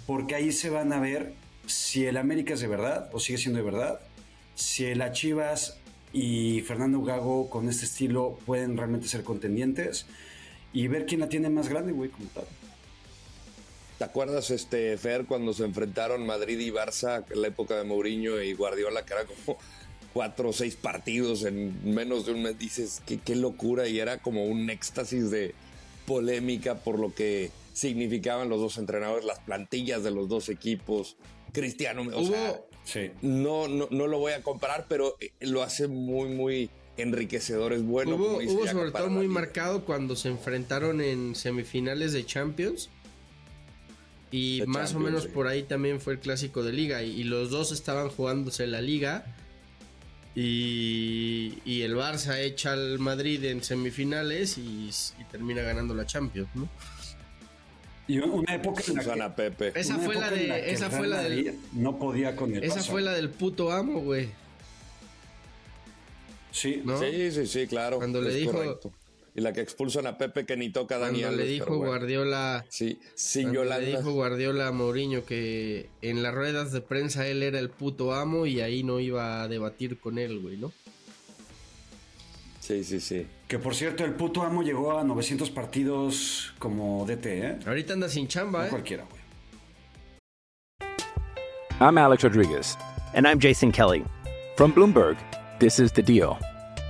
porque 0.06 0.34
ahí 0.34 0.52
se 0.52 0.70
van 0.70 0.92
a 0.92 1.00
ver 1.00 1.34
si 1.66 2.06
el 2.06 2.16
América 2.16 2.54
es 2.54 2.60
de 2.60 2.68
verdad 2.68 3.10
o 3.12 3.20
sigue 3.20 3.38
siendo 3.38 3.58
de 3.58 3.64
verdad, 3.64 4.00
si 4.54 4.84
el 4.84 5.02
Chivas 5.12 5.78
y 6.12 6.60
Fernando 6.62 7.02
Gago 7.02 7.48
con 7.50 7.68
este 7.68 7.84
estilo 7.84 8.38
pueden 8.44 8.76
realmente 8.76 9.06
ser 9.06 9.22
contendientes 9.22 10.06
y 10.72 10.88
ver 10.88 11.06
quién 11.06 11.20
la 11.20 11.28
tiene 11.28 11.50
más 11.50 11.68
grande, 11.68 11.92
güey, 11.92 12.10
como 12.10 12.26
tal. 12.30 12.44
¿Te 13.98 14.04
acuerdas, 14.04 14.50
este, 14.50 14.96
Fer, 14.96 15.26
cuando 15.26 15.52
se 15.52 15.64
enfrentaron 15.64 16.24
Madrid 16.24 16.58
y 16.58 16.70
Barça 16.70 17.22
en 17.28 17.42
la 17.42 17.48
época 17.48 17.76
de 17.76 17.84
Mourinho 17.84 18.40
y 18.40 18.54
Guardiola, 18.54 19.04
que 19.04 19.12
eran 19.12 19.26
como 19.26 19.58
cuatro 20.12 20.50
o 20.50 20.52
seis 20.52 20.76
partidos 20.76 21.44
en 21.44 21.94
menos 21.94 22.26
de 22.26 22.32
un 22.32 22.42
mes? 22.42 22.58
Dices, 22.58 23.02
qué, 23.06 23.18
qué 23.18 23.36
locura, 23.36 23.88
y 23.88 23.98
era 23.98 24.18
como 24.18 24.44
un 24.44 24.70
éxtasis 24.70 25.30
de 25.30 25.54
polémica 26.06 26.76
por 26.76 26.98
lo 26.98 27.14
que 27.14 27.50
significaban 27.72 28.48
los 28.48 28.60
dos 28.60 28.78
entrenadores, 28.78 29.24
las 29.24 29.38
plantillas 29.40 30.02
de 30.02 30.10
los 30.10 30.28
dos 30.28 30.48
equipos. 30.48 31.16
Cristiano, 31.52 32.06
o 32.14 32.24
sea, 32.24 32.62
no, 33.22 33.68
no, 33.68 33.88
no 33.90 34.06
lo 34.06 34.18
voy 34.18 34.32
a 34.32 34.42
comparar, 34.42 34.86
pero 34.88 35.16
eh, 35.20 35.32
lo 35.40 35.62
hace 35.62 35.88
muy, 35.88 36.28
muy 36.28 36.70
enriquecedor, 36.96 37.72
es 37.72 37.82
bueno. 37.82 38.16
hubo 38.16 38.34
como 38.34 38.38
hubo 38.38 38.66
sobre 38.66 38.90
todo 38.90 39.08
muy 39.08 39.26
marcado 39.28 39.84
cuando 39.84 40.16
se 40.16 40.28
enfrentaron 40.28 41.00
en 41.00 41.34
semifinales 41.34 42.12
de 42.12 42.24
Champions. 42.24 42.88
Y 44.32 44.62
más 44.66 44.94
o 44.94 45.00
menos 45.00 45.24
sí. 45.24 45.28
por 45.30 45.48
ahí 45.48 45.64
también 45.64 46.00
fue 46.00 46.12
el 46.12 46.20
clásico 46.20 46.62
de 46.62 46.72
liga. 46.72 47.02
Y, 47.02 47.20
y 47.20 47.24
los 47.24 47.50
dos 47.50 47.72
estaban 47.72 48.08
jugándose 48.10 48.66
la 48.68 48.80
liga. 48.80 49.24
Y, 50.34 51.58
y 51.64 51.82
el 51.82 51.96
Barça 51.96 52.38
echa 52.38 52.72
al 52.72 52.98
Madrid 52.98 53.44
en 53.44 53.62
semifinales 53.64 54.58
y, 54.58 54.88
y 55.18 55.24
termina 55.30 55.62
ganando 55.62 55.94
la 55.94 56.06
Champions, 56.06 56.48
¿no? 56.54 56.68
Y 58.06 58.18
una 58.18 58.54
época 58.54 58.82
en 58.88 58.94
la 58.96 59.02
Usan 59.02 59.14
que, 59.16 59.22
a 59.22 59.36
Pepe. 59.36 59.72
Esa 59.74 59.94
una 59.96 60.04
fue 60.04 60.14
la 60.16 60.30
de- 60.30 60.70
esa 60.72 60.90
fue 60.90 61.06
la 61.06 61.22
del- 61.22 61.58
no 61.72 61.98
podía 61.98 62.34
con 62.36 62.54
el 62.54 62.62
Esa 62.64 62.80
Barça. 62.80 62.90
fue 62.90 63.02
la 63.02 63.12
del 63.12 63.30
puto 63.30 63.70
amo, 63.72 64.00
güey. 64.00 64.28
Sí, 66.52 66.82
¿no? 66.84 66.98
Sí, 67.00 67.30
sí, 67.30 67.46
sí, 67.46 67.66
claro. 67.68 67.98
Cuando 67.98 68.20
le 68.20 68.34
dijo- 68.34 68.52
correcto. 68.52 68.92
Y 69.34 69.40
la 69.42 69.52
que 69.52 69.60
expulsan 69.60 70.06
a 70.06 70.18
Pepe 70.18 70.44
que 70.44 70.56
ni 70.56 70.70
toca 70.70 70.96
a 70.96 70.98
Dani 70.98 71.20
Cuando 71.20 71.36
le 71.36 71.42
Alves, 71.44 71.52
dijo 71.54 71.66
bueno. 71.76 71.84
Guardiola. 71.92 72.64
Sí, 72.68 72.98
sin 73.14 73.52
Yolanda. 73.52 73.78
le 73.84 73.96
dijo 73.96 74.10
Guardiola 74.12 74.66
a 74.68 74.72
Mourinho 74.72 75.24
que 75.24 75.88
en 76.02 76.22
las 76.22 76.34
ruedas 76.34 76.72
de 76.72 76.80
prensa 76.80 77.26
él 77.28 77.42
era 77.44 77.58
el 77.60 77.70
puto 77.70 78.12
amo 78.12 78.46
y 78.46 78.60
ahí 78.60 78.82
no 78.82 78.98
iba 78.98 79.42
a 79.42 79.48
debatir 79.48 80.00
con 80.00 80.18
él, 80.18 80.40
güey, 80.40 80.56
¿no? 80.56 80.72
Sí, 82.58 82.84
sí, 82.84 83.00
sí. 83.00 83.26
Que 83.48 83.58
por 83.58 83.74
cierto, 83.74 84.04
el 84.04 84.14
puto 84.14 84.42
amo 84.42 84.62
llegó 84.62 84.98
a 84.98 85.04
900 85.04 85.50
partidos 85.50 86.52
como 86.58 87.04
DT, 87.06 87.26
¿eh? 87.26 87.58
Ahorita 87.66 87.92
anda 87.94 88.08
sin 88.08 88.28
chamba, 88.28 88.60
No 88.60 88.66
¿eh? 88.66 88.70
cualquiera, 88.70 89.04
güey. 89.08 89.20
I'm 91.80 91.96
Alex 91.98 92.22
Rodriguez. 92.22 92.76
And 93.14 93.26
I'm 93.26 93.38
Jason 93.40 93.72
Kelly. 93.72 94.04
From 94.56 94.72
Bloomberg, 94.72 95.16
this 95.58 95.78
is 95.80 95.90
The 95.92 96.02
Deal. 96.02 96.36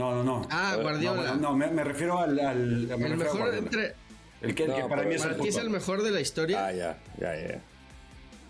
No, 0.00 0.14
no, 0.14 0.24
no. 0.24 0.48
Ah, 0.50 0.76
Guardiola. 0.80 1.34
No, 1.34 1.36
no, 1.36 1.56
me, 1.56 1.66
me 1.68 1.84
refiero 1.84 2.18
al. 2.18 2.38
al- 2.40 2.56
me 2.58 2.94
El 2.94 2.98
refiero 3.18 3.18
mejor 3.34 3.54
entre. 3.54 3.94
El 4.42 4.54
que, 4.54 4.64
el 4.64 4.74
que 4.74 4.80
No, 4.80 4.88
para 4.88 5.02
mí 5.02 5.14
es 5.14 5.24
el 5.24 5.36
ti 5.36 5.48
es 5.48 5.54
puto 5.54 5.66
el 5.66 5.70
mejor 5.70 6.02
de 6.02 6.10
la 6.10 6.20
historia. 6.20 6.66
Ah, 6.66 6.72
ya, 6.72 6.98
ya, 7.20 7.36
ya. 7.36 7.60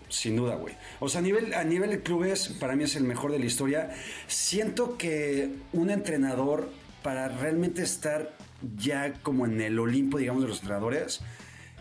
Sin 0.07 0.35
duda, 0.37 0.55
güey. 0.55 0.75
O 1.01 1.09
sea, 1.09 1.19
a 1.19 1.21
nivel, 1.21 1.53
a 1.53 1.63
nivel 1.63 1.89
de 1.89 2.01
clubes, 2.01 2.47
para 2.59 2.75
mí 2.75 2.83
es 2.85 2.95
el 2.95 3.03
mejor 3.03 3.31
de 3.31 3.39
la 3.39 3.45
historia. 3.45 3.89
Siento 4.27 4.97
que 4.97 5.49
un 5.73 5.89
entrenador, 5.89 6.69
para 7.03 7.27
realmente 7.29 7.81
estar 7.83 8.33
ya 8.77 9.13
como 9.23 9.45
en 9.45 9.59
el 9.61 9.77
Olimpo, 9.79 10.17
digamos, 10.17 10.41
de 10.43 10.47
los 10.49 10.59
entrenadores, 10.59 11.21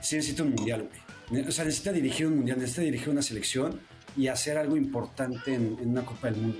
sí 0.00 0.16
necesita 0.16 0.42
un 0.42 0.50
mundial, 0.54 0.88
güey. 1.30 1.46
O 1.46 1.52
sea, 1.52 1.64
necesita 1.64 1.92
dirigir 1.92 2.26
un 2.26 2.36
mundial, 2.36 2.58
necesita 2.58 2.82
dirigir 2.82 3.08
una 3.10 3.22
selección 3.22 3.80
y 4.16 4.26
hacer 4.28 4.58
algo 4.58 4.76
importante 4.76 5.54
en, 5.54 5.76
en 5.80 5.90
una 5.90 6.02
Copa 6.04 6.30
del 6.30 6.40
Mundo. 6.40 6.58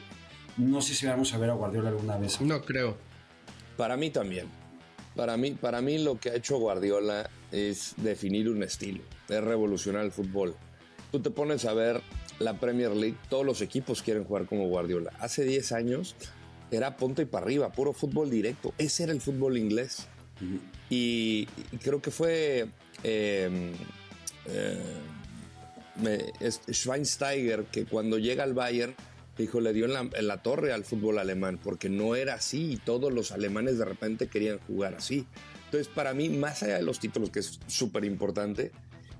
No 0.57 0.82
sé 0.82 0.94
si 0.94 1.07
vamos 1.07 1.32
a 1.34 1.38
ver 1.38 1.51
a 1.51 1.55
Guardiola 1.55 1.90
alguna 1.90 2.18
vez. 2.18 2.40
No 2.40 2.62
creo. 2.62 2.96
Para 3.76 3.96
mí 3.96 4.11
también. 4.11 4.46
Para 5.16 5.36
mí, 5.36 5.53
para 5.53 5.80
mí 5.80 5.98
lo 5.98 6.18
que 6.18 6.30
ha 6.30 6.34
hecho 6.34 6.59
Guardiola 6.59 7.28
es 7.51 7.94
definir 7.96 8.48
un 8.48 8.62
estilo, 8.62 9.03
es 9.28 9.42
revolucionar 9.42 10.05
el 10.05 10.12
fútbol. 10.12 10.55
Tú 11.11 11.20
te 11.20 11.30
pones 11.30 11.64
a 11.64 11.74
ver 11.74 12.01
la 12.38 12.55
Premier 12.55 12.92
League, 12.92 13.16
todos 13.28 13.44
los 13.44 13.61
equipos 13.61 14.03
quieren 14.03 14.24
jugar 14.24 14.46
como 14.46 14.68
Guardiola. 14.68 15.12
Hace 15.18 15.44
10 15.44 15.72
años 15.72 16.14
era 16.70 16.96
punto 16.96 17.22
y 17.22 17.24
para 17.24 17.44
arriba, 17.44 17.72
puro 17.72 17.92
fútbol 17.92 18.30
directo. 18.30 18.72
Ese 18.78 19.03
era 19.03 19.12
el 19.12 19.20
fútbol 19.20 19.59
inglés. 19.59 20.07
y, 20.88 21.48
y 21.72 21.76
creo 21.78 22.01
que 22.01 22.11
fue 22.11 22.68
eh, 23.03 23.72
eh, 24.46 24.78
Schweinsteiger 26.72 27.64
que 27.64 27.84
cuando 27.84 28.18
llega 28.18 28.44
al 28.44 28.55
Bayern 28.55 28.94
dijo 29.41 29.61
le 29.61 29.72
dio 29.72 29.86
en 29.86 30.26
la, 30.26 30.43
torre 30.43 30.72
al 30.72 30.84
fútbol 30.84 31.18
alemán 31.18 31.59
porque 31.62 31.88
no 31.88 32.14
era 32.14 32.34
así 32.34 32.72
y 32.72 32.76
todos 32.76 33.12
los 33.12 33.32
alemanes 33.32 33.78
de 33.78 33.84
repente 33.84 34.28
querían 34.28 34.59
jugar 34.61 34.95
así. 34.95 35.26
Entonces 35.66 35.88
para 35.88 36.14
mí 36.14 36.28
más 36.28 36.62
allá 36.62 36.76
de 36.76 36.82
los 36.82 37.01
títulos 37.01 37.30
que 37.30 37.41
es 37.41 37.61
súper 37.66 38.05
importante 38.05 38.72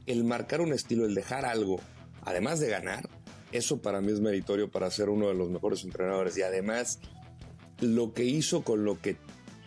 el 0.07 0.25
marcar 0.25 0.61
un 0.61 0.73
estilo, 0.73 1.07
el 1.07 1.15
dejar 1.15 1.45
algo, 1.45 1.81
además 2.23 2.59
de 2.61 2.69
ganar, 2.69 3.09
eso 3.53 3.81
para 3.81 4.01
mí 4.01 4.13
es 4.13 4.21
meritorio 4.21 4.71
para 4.71 4.91
ser 4.91 5.09
uno 5.09 5.29
de 5.29 5.35
los 5.35 5.51
mejores 5.51 5.85
entrenadores 5.85 6.37
y 6.37 6.43
además 6.43 6.99
lo 7.81 8.13
que 8.13 8.25
hizo 8.25 8.63
con 8.63 8.85
lo 8.85 9.01
que 9.01 9.17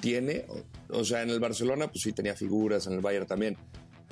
tiene, 0.02 0.46
o, 0.50 1.00
o 1.00 1.06
sea, 1.06 1.22
en 1.22 1.30
el 1.30 1.40
Barcelona 1.40 1.88
pues 1.88 2.02
sí 2.04 2.12
tenía 2.12 2.36
figuras, 2.36 2.88
en 2.88 2.94
el 2.94 3.02
Bayern 3.02 3.26
también, 3.26 3.58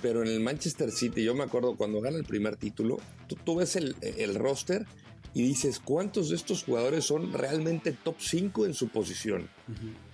pero 0.01 0.21
en 0.21 0.29
el 0.29 0.39
Manchester 0.39 0.91
City, 0.91 1.23
yo 1.23 1.35
me 1.35 1.43
acuerdo 1.43 1.75
cuando 1.75 2.01
gana 2.01 2.17
el 2.17 2.23
primer 2.23 2.55
título, 2.55 2.99
tú, 3.27 3.35
tú 3.43 3.55
ves 3.55 3.75
el, 3.75 3.95
el 4.01 4.35
roster 4.35 4.85
y 5.34 5.43
dices, 5.43 5.79
¿cuántos 5.79 6.29
de 6.29 6.36
estos 6.36 6.63
jugadores 6.63 7.05
son 7.05 7.32
realmente 7.32 7.93
top 7.93 8.15
5 8.19 8.65
en 8.65 8.73
su 8.73 8.89
posición? 8.89 9.49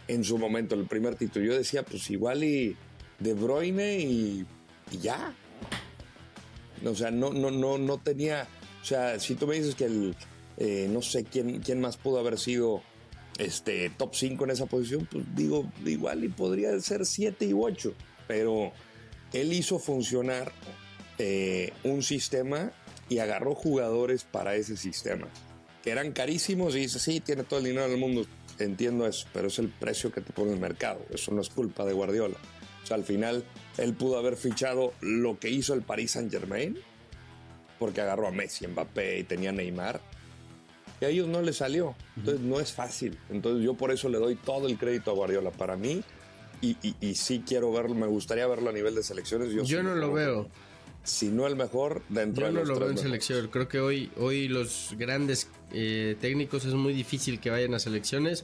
En 0.07 0.23
su 0.23 0.37
momento, 0.37 0.75
el 0.75 0.85
primer 0.85 1.15
título. 1.15 1.45
Yo 1.45 1.57
decía, 1.57 1.83
pues 1.83 2.09
igual 2.11 2.43
y 2.43 2.75
De 3.19 3.33
Bruyne 3.33 3.99
y, 3.99 4.45
y 4.91 4.97
ya. 4.99 5.33
O 6.85 6.93
sea, 6.93 7.09
no, 7.09 7.33
no, 7.33 7.49
no, 7.49 7.77
no 7.77 7.97
tenía. 7.97 8.47
O 8.81 8.85
sea, 8.85 9.19
si 9.19 9.35
tú 9.35 9.47
me 9.47 9.55
dices 9.55 9.73
que 9.73 9.85
el. 9.85 10.15
eh, 10.57 10.87
no 10.91 11.01
sé 11.01 11.23
quién, 11.23 11.59
quién 11.61 11.81
más 11.81 11.97
pudo 11.97 12.19
haber 12.19 12.37
sido 12.37 12.83
este 13.39 13.89
top 13.89 14.13
5 14.13 14.43
en 14.43 14.51
esa 14.51 14.67
posición, 14.67 15.07
pues 15.11 15.25
digo, 15.35 15.71
igual 15.83 16.23
y 16.23 16.29
podría 16.29 16.79
ser 16.79 17.05
7 17.05 17.45
y 17.45 17.53
8. 17.53 17.93
Pero 18.27 18.71
él 19.33 19.51
hizo 19.51 19.79
funcionar 19.79 20.51
eh, 21.17 21.73
un 21.83 22.03
sistema 22.03 22.71
y 23.09 23.19
agarró 23.19 23.55
jugadores 23.55 24.23
para 24.23 24.55
ese 24.55 24.77
sistema. 24.77 25.27
Que 25.83 25.91
eran 25.91 26.11
carísimos 26.11 26.75
y 26.75 26.79
dice, 26.79 26.99
sí, 26.99 27.19
tiene 27.21 27.43
todo 27.43 27.59
el 27.59 27.65
dinero 27.65 27.87
del 27.89 27.99
mundo. 27.99 28.25
Entiendo 28.59 29.05
eso, 29.05 29.27
pero 29.33 29.47
es 29.47 29.59
el 29.59 29.69
precio 29.69 30.11
que 30.11 30.21
te 30.21 30.33
pone 30.33 30.51
el 30.53 30.59
mercado. 30.59 30.99
Eso 31.11 31.31
no 31.31 31.41
es 31.41 31.49
culpa 31.49 31.85
de 31.85 31.93
Guardiola. 31.93 32.35
O 32.83 32.87
sea, 32.87 32.95
al 32.97 33.03
final 33.03 33.43
él 33.77 33.93
pudo 33.93 34.17
haber 34.17 34.35
fichado 34.35 34.93
lo 35.01 35.37
que 35.39 35.49
hizo 35.49 35.73
el 35.73 35.81
Paris 35.83 36.11
Saint 36.11 36.31
Germain, 36.31 36.77
porque 37.79 38.01
agarró 38.01 38.27
a 38.27 38.31
Messi, 38.31 38.65
Mbappé 38.67 39.19
y 39.19 39.23
tenía 39.23 39.51
Neymar. 39.51 40.01
Y 40.99 41.05
a 41.05 41.09
ellos 41.09 41.27
no 41.27 41.41
les 41.43 41.57
salió. 41.57 41.95
Entonces 42.15 42.41
no 42.41 42.59
es 42.59 42.73
fácil. 42.73 43.17
Entonces 43.29 43.63
yo 43.63 43.75
por 43.75 43.91
eso 43.91 44.09
le 44.09 44.17
doy 44.17 44.35
todo 44.35 44.67
el 44.67 44.77
crédito 44.79 45.11
a 45.11 45.13
Guardiola. 45.13 45.51
Para 45.51 45.77
mí, 45.77 46.03
y, 46.59 46.75
y- 46.81 46.95
y 46.99 47.13
sí 47.15 47.43
quiero 47.45 47.71
verlo, 47.71 47.93
me 47.93 48.07
gustaría 48.07 48.47
verlo 48.47 48.71
a 48.71 48.73
nivel 48.73 48.95
de 48.95 49.03
selecciones. 49.03 49.49
Yo, 49.49 49.63
Yo 49.63 49.77
sí 49.77 49.83
no 49.83 49.93
lo 49.93 50.11
veo. 50.11 50.47
Si 51.07 51.29
no 51.29 51.47
el 51.47 51.55
mejor, 51.55 52.01
dentro 52.09 52.41
Yo 52.41 52.47
de 52.47 52.53
no 52.53 52.59
los 52.59 52.67
lo 52.69 52.79
veo 52.79 52.89
en 52.91 52.97
selección. 52.97 53.47
Creo 53.47 53.67
que 53.69 53.79
hoy, 53.79 54.11
hoy 54.17 54.47
los 54.49 54.93
grandes 54.97 55.47
eh, 55.71 56.17
técnicos 56.19 56.65
es 56.65 56.73
muy 56.73 56.93
difícil 56.93 57.39
que 57.39 57.49
vayan 57.49 57.73
a 57.73 57.79
selecciones 57.79 58.43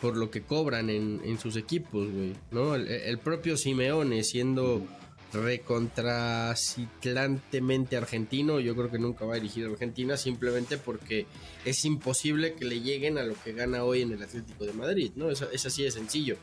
por 0.00 0.16
lo 0.16 0.30
que 0.30 0.42
cobran 0.42 0.90
en, 0.90 1.20
en 1.24 1.38
sus 1.40 1.56
equipos, 1.56 2.08
güey. 2.12 2.34
¿no? 2.50 2.74
El, 2.74 2.86
el 2.88 3.18
propio 3.18 3.56
Simeone 3.56 4.22
siendo 4.22 4.86
recontracitlantemente 5.32 7.96
argentino, 7.96 8.60
yo 8.60 8.74
creo 8.76 8.90
que 8.90 8.98
nunca 8.98 9.24
va 9.24 9.32
a 9.34 9.36
dirigir 9.36 9.66
a 9.66 9.70
Argentina 9.70 10.16
simplemente 10.16 10.78
porque 10.78 11.26
es 11.64 11.84
imposible 11.84 12.54
que 12.54 12.64
le 12.64 12.80
lleguen 12.80 13.18
a 13.18 13.24
lo 13.24 13.34
que 13.42 13.52
gana 13.52 13.84
hoy 13.84 14.02
en 14.02 14.12
el 14.12 14.22
Atlético 14.22 14.64
de 14.64 14.72
Madrid, 14.72 15.10
¿no? 15.16 15.30
Es, 15.30 15.42
es 15.42 15.66
así 15.66 15.82
de 15.82 15.90
sencillo. 15.90 16.36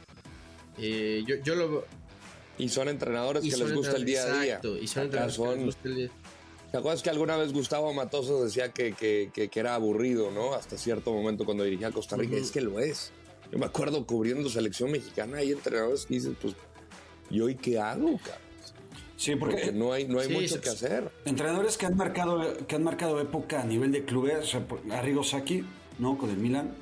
Eh, 0.78 1.24
yo, 1.26 1.36
yo 1.44 1.56
lo 1.56 1.70
veo- 1.70 1.86
Y 2.58 2.70
son 2.70 2.88
entrenadores 2.90 3.44
Y 3.44 3.50
que 3.50 3.56
son 3.58 3.68
les 3.68 3.76
gusta 3.78 3.96
el 3.98 4.06
día 4.06 4.24
a 4.24 4.26
día. 4.42 4.44
Exacto, 4.56 4.78
y 4.78 4.88
son 4.88 5.04
entrenadores 5.04 5.38
que 5.38 5.56
les 5.56 5.66
gusta 5.66 5.90
el 5.90 5.96
día- 5.96 6.10
¿Te 6.72 6.78
acuerdas 6.80 7.04
que 7.04 7.10
alguna 7.10 7.38
vez 7.38 7.54
Gustavo 7.54 7.94
Matoso 7.94 8.44
decía 8.44 8.72
que, 8.74 8.92
que- 8.94 9.30
que- 9.34 9.48
que 9.50 9.60
era 9.60 9.76
aburrido, 9.76 10.32
¿no? 10.32 10.54
Hasta 10.54 10.78
cierto 10.78 11.14
momento 11.14 11.46
cuando 11.46 11.64
dirigía 11.64 11.88
a 11.88 11.92
Costa 11.92 12.18
Rica. 12.18 12.36
Es 12.36 12.52
que 12.52 12.60
lo 12.62 12.80
es. 12.80 13.12
Yo 13.52 13.58
me 13.60 13.66
acuerdo 13.66 14.06
cubriendo 14.06 14.50
selección 14.50 14.92
mexicana, 14.92 15.38
hay 15.38 15.52
entrenadores 15.54 16.06
que 16.06 16.16
dicen, 16.16 16.36
pues, 16.42 16.54
¿y 17.30 17.40
hoy 17.40 17.56
qué 17.56 17.80
hago, 17.80 18.18
cabrón? 18.18 18.46
Sí, 19.16 19.36
porque, 19.38 19.56
Porque 19.56 19.72
no 19.72 19.94
hay, 19.94 20.06
no 20.06 20.20
hay 20.20 20.28
Sí, 20.28 20.34
mucho 20.34 20.60
que 20.60 20.68
hacer. 20.70 21.10
Entrenadores 21.24 21.78
que 21.78 21.86
han 21.86 21.96
marcado, 21.96 22.42
que 22.68 22.76
han 22.76 22.84
marcado 22.84 23.22
época 23.22 23.62
a 23.62 23.66
nivel 23.66 23.94
de 23.94 24.04
clubes, 24.04 24.36
o 24.40 24.44
sea, 24.46 24.68
por- 24.68 24.82
Arrigo 24.92 25.24
Sacchi, 25.24 25.64
¿no? 26.00 26.18
Con 26.18 26.30
el 26.32 26.38
Milan. 26.38 26.76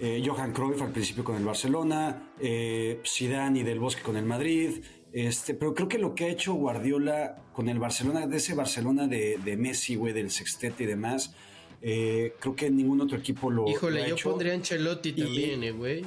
Eh, 0.00 0.22
Johan 0.24 0.52
Cruyff 0.52 0.80
al 0.82 0.92
principio 0.92 1.22
con 1.24 1.36
el 1.36 1.44
Barcelona, 1.44 2.32
eh, 2.40 3.00
Zidane 3.06 3.60
y 3.60 3.62
Del 3.62 3.78
Bosque 3.78 4.02
con 4.02 4.16
el 4.16 4.24
Madrid, 4.24 4.82
este, 5.12 5.54
pero 5.54 5.74
creo 5.74 5.88
que 5.88 5.98
lo 5.98 6.14
que 6.14 6.24
ha 6.24 6.28
hecho 6.28 6.54
Guardiola 6.54 7.36
con 7.52 7.68
el 7.68 7.78
Barcelona, 7.78 8.26
de 8.26 8.36
ese 8.38 8.54
Barcelona 8.54 9.06
de, 9.06 9.38
de 9.44 9.56
Messi, 9.56 9.96
güey, 9.96 10.12
del 10.12 10.30
sextete 10.30 10.84
y 10.84 10.86
demás, 10.86 11.34
eh, 11.82 12.34
creo 12.40 12.54
que 12.56 12.70
ningún 12.70 13.00
otro 13.00 13.18
equipo 13.18 13.50
lo, 13.50 13.64
lo 13.64 13.70
Híjole, 13.70 14.02
ha 14.02 14.08
yo 14.08 14.14
hecho. 14.14 14.30
pondría 14.30 14.52
a 14.52 14.56
Ancelotti 14.56 15.10
Y- 15.10 15.12
también, 15.22 15.62
eh, 15.64 15.70
güey. 15.72 16.04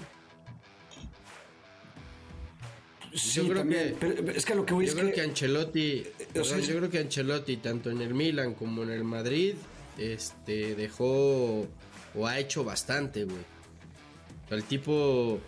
Sí, 3.14 3.42
yo 3.42 3.44
creo 3.44 3.58
también, 3.60 3.96
que- 3.96 3.96
pero 4.24 4.32
es 4.32 4.44
que 4.46 4.54
a 4.54 4.56
lo 4.56 4.66
que 4.66 4.74
voy 4.74 4.86
Yo 4.86 4.92
es 4.94 4.96
creo 4.98 5.10
que, 5.10 5.14
que 5.16 5.22
Ancelotti, 5.22 6.04
o 6.40 6.44
sea, 6.44 6.58
yo 6.60 6.78
creo 6.78 6.90
que 6.90 6.98
Ancelotti, 6.98 7.58
tanto 7.58 7.92
en 7.92 8.02
el 8.02 8.14
Milan 8.16 8.56
como 8.56 8.82
en 8.82 8.90
el 8.90 9.04
Madrid, 9.04 9.54
este, 10.00 10.74
dejó 10.74 11.68
o 12.16 12.28
ha 12.28 12.40
hecho 12.40 12.64
bastante, 12.64 13.26
güey. 13.26 13.53
El 14.54 14.64
tipo 14.64 15.40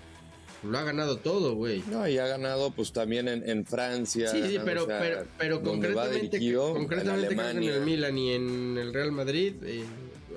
lo 0.64 0.78
ha 0.78 0.84
ganado 0.84 1.18
todo, 1.18 1.56
güey. 1.56 1.84
No, 1.92 2.08
y 2.08 2.18
ha 2.18 2.28
ganado 2.28 2.72
pues 2.72 2.92
también 2.92 3.28
en, 3.28 3.48
en 3.48 3.66
Francia. 3.66 4.30
Sí, 4.30 4.42
sí, 4.48 4.58
pero, 4.66 4.84
O 4.84 4.88
sea, 4.88 5.24
pero, 5.38 5.62
concretamente, 5.62 6.38
dirigido, 6.38 6.74
concretamente 6.74 7.28
en 7.34 7.38
creo 7.38 7.52
que 7.52 7.58
en 7.58 7.64
el 7.64 7.82
Milan 7.82 8.18
y 8.18 8.32
en 8.34 8.78
el 8.78 8.94
Real 8.94 9.12
Madrid 9.12 9.54
eh, 9.64 9.84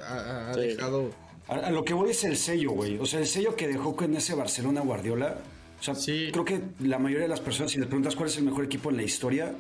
ha, 0.07 0.51
ha 0.51 0.55
Sí. 0.55 0.61
dejado... 0.61 1.11
A, 1.49 1.55
a 1.55 1.71
lo 1.71 1.83
que 1.83 1.95
voy 1.95 2.11
es 2.11 2.25
el 2.25 2.37
sello, 2.37 2.73
güey. 2.73 2.99
O 2.99 3.07
sea, 3.07 3.21
el 3.21 3.27
sello 3.27 3.57
que 3.57 3.67
dejó 3.69 3.97
con 3.97 4.15
ese 4.15 4.35
Barcelona 4.35 4.83
Guardiola. 4.83 5.39
O 5.81 5.83
sea, 5.83 5.95
creo 6.33 6.45
que 6.45 6.61
la 6.81 6.99
mayoría 6.99 7.23
de 7.23 7.29
las 7.29 7.41
personas, 7.41 7.73
si 7.73 7.79
les 7.79 7.87
preguntas 7.87 8.15
cuál 8.17 8.29
es 8.29 8.37
el 8.37 8.43
mejor 8.45 8.65
equipo 8.67 8.91
en 8.91 8.97
la 8.99 9.03
historia 9.05 9.53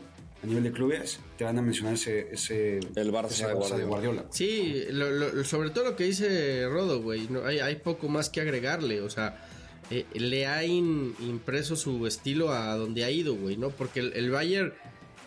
a 0.43 0.47
nivel 0.47 0.63
de 0.65 0.73
clubes, 0.73 1.19
te 1.37 1.45
van 1.45 1.59
a 1.59 1.63
mencionar 1.63 1.95
ese. 1.95 2.29
ese 2.33 2.79
el 2.95 3.13
Barça, 3.13 3.31
ese 3.61 3.77
de 3.77 3.85
Guardiola. 3.85 4.27
Sí, 4.31 4.85
lo- 4.91 5.11
lo- 5.11 5.45
sobre 5.45 5.71
todo 5.71 5.85
lo 5.85 5.97
que 5.97 6.05
dice 6.05 6.67
Rodo, 6.69 7.03
güey. 7.03 7.27
No, 7.29 7.45
hay, 7.45 7.59
hay 7.59 7.77
poco 7.77 8.09
más 8.09 8.31
que 8.31 8.41
agregarle. 8.41 9.01
O 9.03 9.11
sea, 9.11 9.45
eh, 9.91 10.07
le 10.15 10.47
ha 10.47 10.65
in- 10.65 11.15
impreso 11.21 11.75
su 11.77 12.07
estilo 12.07 12.53
a 12.53 12.77
donde 12.77 13.05
ha 13.05 13.11
ido, 13.11 13.35
güey, 13.35 13.57
¿no? 13.57 13.71
Porque 13.71 14.01
el, 14.01 14.13
el 14.15 14.31
Bayern. 14.31 14.73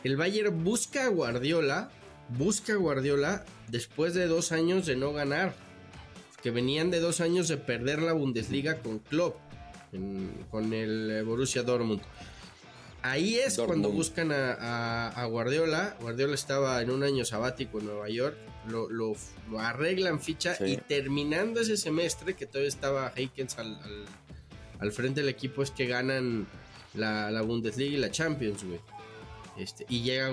El 0.03 0.15
Bayern 0.17 0.63
busca 0.63 1.05
a 1.05 1.09
Guardiola. 1.09 1.89
Busca 2.29 2.73
a 2.73 2.77
Guardiola 2.77 3.43
después 3.67 4.13
de 4.13 4.27
dos 4.27 4.51
años 4.53 4.85
de 4.85 4.95
no 4.95 5.11
ganar. 5.11 5.53
Que 6.41 6.49
venían 6.51 6.89
de 6.89 7.01
dos 7.01 7.19
años 7.21 7.49
de 7.49 7.57
perder 7.57 8.01
la 8.01 8.13
Bundesliga 8.13 8.79
con 8.79 8.99
Klopp. 8.99 9.35
en- 9.93 10.45
con 10.49 10.71
el 10.71 11.21
Borussia 11.25 11.63
Dortmund. 11.63 12.01
Ahí 13.03 13.35
es 13.35 13.55
Dortmund. 13.57 13.81
cuando 13.81 13.89
buscan 13.95 14.31
a, 14.31 14.53
a- 14.53 15.07
a 15.09 15.25
Guardiola. 15.25 15.97
Guardiola 16.01 16.35
estaba 16.35 16.81
en 16.81 16.91
un 16.91 17.03
año 17.03 17.25
sabático 17.25 17.79
en 17.79 17.85
Nueva 17.87 18.09
York. 18.09 18.37
Lo, 18.67 18.89
lo- 18.89 19.15
lo 19.49 19.59
arreglan 19.59 20.19
ficha 20.19 20.55
Sí. 20.55 20.65
y 20.65 20.77
terminando 20.77 21.61
ese 21.61 21.77
semestre, 21.77 22.35
que 22.35 22.45
todavía 22.45 22.69
estaba 22.69 23.11
Heikens 23.15 23.57
al, 23.57 23.75
al- 23.83 24.05
al 24.79 24.91
frente 24.91 25.21
del 25.21 25.29
equipo, 25.29 25.63
es 25.63 25.71
que 25.71 25.87
ganan 25.87 26.45
la, 26.93 27.31
la 27.31 27.41
Bundesliga 27.41 27.93
y 27.93 27.97
la 27.97 28.11
Champions, 28.11 28.63
güey. 28.63 28.79
Este, 29.57 29.85
y 29.89 30.01
llega. 30.03 30.31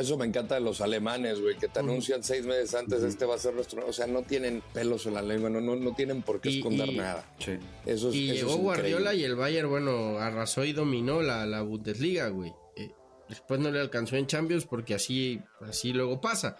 Eso 0.00 0.16
me 0.16 0.26
encanta 0.26 0.54
de 0.54 0.60
los 0.60 0.80
alemanes, 0.80 1.40
güey, 1.40 1.56
que 1.56 1.68
te 1.68 1.80
anuncian 1.80 2.22
seis 2.22 2.44
meses 2.46 2.74
antes, 2.74 3.02
este 3.02 3.24
va 3.24 3.34
a 3.34 3.38
ser 3.38 3.54
nuestro... 3.54 3.86
O 3.86 3.92
sea, 3.92 4.06
no 4.06 4.22
tienen 4.22 4.62
pelos 4.72 5.06
en 5.06 5.14
la 5.14 5.22
lengua, 5.22 5.50
no, 5.50 5.60
no, 5.60 5.76
no 5.76 5.94
tienen 5.94 6.22
por 6.22 6.40
qué 6.40 6.50
Y- 6.50 6.58
esconder 6.58 6.88
y- 6.88 6.96
nada. 6.96 7.24
Sí. 7.38 7.58
Eso 7.86 8.08
es, 8.10 8.14
y 8.14 8.30
eso 8.30 8.34
llegó 8.46 8.50
es 8.54 8.60
Guardiola 8.62 9.14
y 9.14 9.24
el 9.24 9.34
Bayern, 9.36 9.68
bueno, 9.68 10.18
arrasó 10.18 10.64
y 10.64 10.72
dominó 10.72 11.22
la, 11.22 11.46
la 11.46 11.62
Bundesliga, 11.62 12.28
güey. 12.28 12.52
Eh, 12.76 12.90
después 13.28 13.58
no 13.60 13.70
le 13.70 13.80
alcanzó 13.80 14.16
en 14.16 14.26
Champions 14.26 14.66
porque 14.66 14.94
así, 14.94 15.40
así 15.60 15.92
luego 15.92 16.20
pasa. 16.20 16.56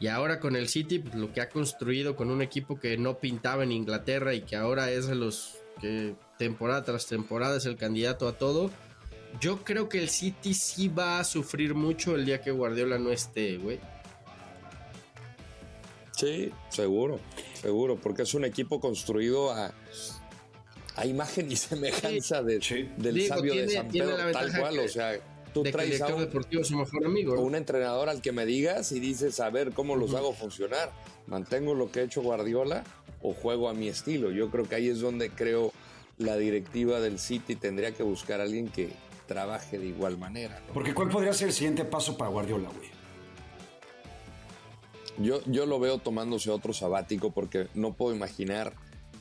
Y 0.00 0.06
ahora 0.06 0.38
con 0.38 0.54
el 0.54 0.68
City, 0.68 1.00
pues, 1.00 1.14
lo 1.16 1.32
que 1.32 1.40
ha 1.40 1.48
construido 1.48 2.14
con 2.14 2.30
un 2.30 2.40
equipo 2.42 2.78
que 2.78 2.96
no 2.96 3.18
pintaba 3.18 3.64
en 3.64 3.72
Inglaterra 3.72 4.32
y 4.34 4.42
que 4.42 4.54
ahora 4.56 4.90
es 4.90 5.06
de 5.08 5.14
los 5.16 5.56
que 5.80 6.14
temporada 6.38 6.84
tras 6.84 7.06
temporada 7.06 7.56
es 7.56 7.66
el 7.66 7.76
candidato 7.76 8.28
a 8.28 8.32
todo. 8.38 8.70
Yo 9.40 9.62
creo 9.64 9.88
que 9.88 9.98
el 9.98 10.08
City 10.08 10.54
sí 10.54 10.88
va 10.88 11.20
a 11.20 11.24
sufrir 11.24 11.74
mucho 11.74 12.14
el 12.16 12.24
día 12.24 12.40
que 12.40 12.50
Guardiola 12.50 12.98
no 12.98 13.10
esté, 13.10 13.58
güey. 13.58 13.78
Sí, 16.16 16.50
seguro, 16.70 17.20
seguro, 17.60 17.96
porque 17.96 18.22
es 18.22 18.34
un 18.34 18.44
equipo 18.44 18.80
construido 18.80 19.52
a, 19.52 19.72
a 20.96 21.06
imagen 21.06 21.50
y 21.52 21.54
semejanza 21.56 22.42
de, 22.42 22.58
del 22.96 23.14
Digo, 23.14 23.28
sabio 23.36 23.54
de 23.54 23.68
San 23.68 23.88
Pedro, 23.88 24.16
tal 24.32 24.58
cual, 24.58 24.74
que- 24.74 24.80
o 24.80 24.88
sea, 24.88 25.12
tú 25.54 25.62
de 25.62 25.70
traes 25.70 26.00
a 26.00 26.12
un, 26.12 26.22
deportivo 26.22 26.62
es 26.62 26.68
su 26.68 26.76
mejor 26.76 27.06
amigo. 27.06 27.36
¿no? 27.36 27.42
un 27.42 27.54
entrenador 27.54 28.08
al 28.08 28.20
que 28.20 28.32
me 28.32 28.46
digas 28.46 28.90
y 28.90 28.98
dices, 28.98 29.38
a 29.38 29.48
ver, 29.50 29.70
¿cómo 29.72 29.94
los 29.94 30.12
hago 30.14 30.32
funcionar? 30.32 30.90
¿Mantengo 31.28 31.74
lo 31.74 31.92
que 31.92 32.00
ha 32.00 32.02
hecho 32.02 32.20
Guardiola 32.22 32.82
o 33.22 33.32
juego 33.32 33.68
a 33.68 33.74
mi 33.74 33.86
estilo? 33.88 34.32
Yo 34.32 34.50
creo 34.50 34.68
que 34.68 34.74
ahí 34.74 34.88
es 34.88 34.98
donde 34.98 35.30
creo 35.30 35.72
la 36.16 36.36
directiva 36.36 36.98
del 36.98 37.20
City 37.20 37.54
tendría 37.54 37.92
que 37.92 38.02
buscar 38.02 38.40
a 38.40 38.42
alguien 38.42 38.66
que 38.66 38.88
trabaje 39.28 39.78
de 39.78 39.86
igual 39.86 40.18
manera. 40.18 40.60
¿no? 40.66 40.72
Porque 40.74 40.92
¿cuál 40.94 41.08
podría 41.10 41.32
ser 41.32 41.48
el 41.48 41.54
siguiente 41.54 41.84
paso 41.84 42.16
para 42.16 42.30
Guardiola, 42.30 42.68
güey? 42.70 42.88
Yo, 45.18 45.40
yo 45.46 45.66
lo 45.66 45.78
veo 45.80 45.98
tomándose 45.98 46.50
otro 46.50 46.72
sabático 46.72 47.30
porque 47.32 47.68
no 47.74 47.92
puedo 47.92 48.14
imaginar 48.14 48.72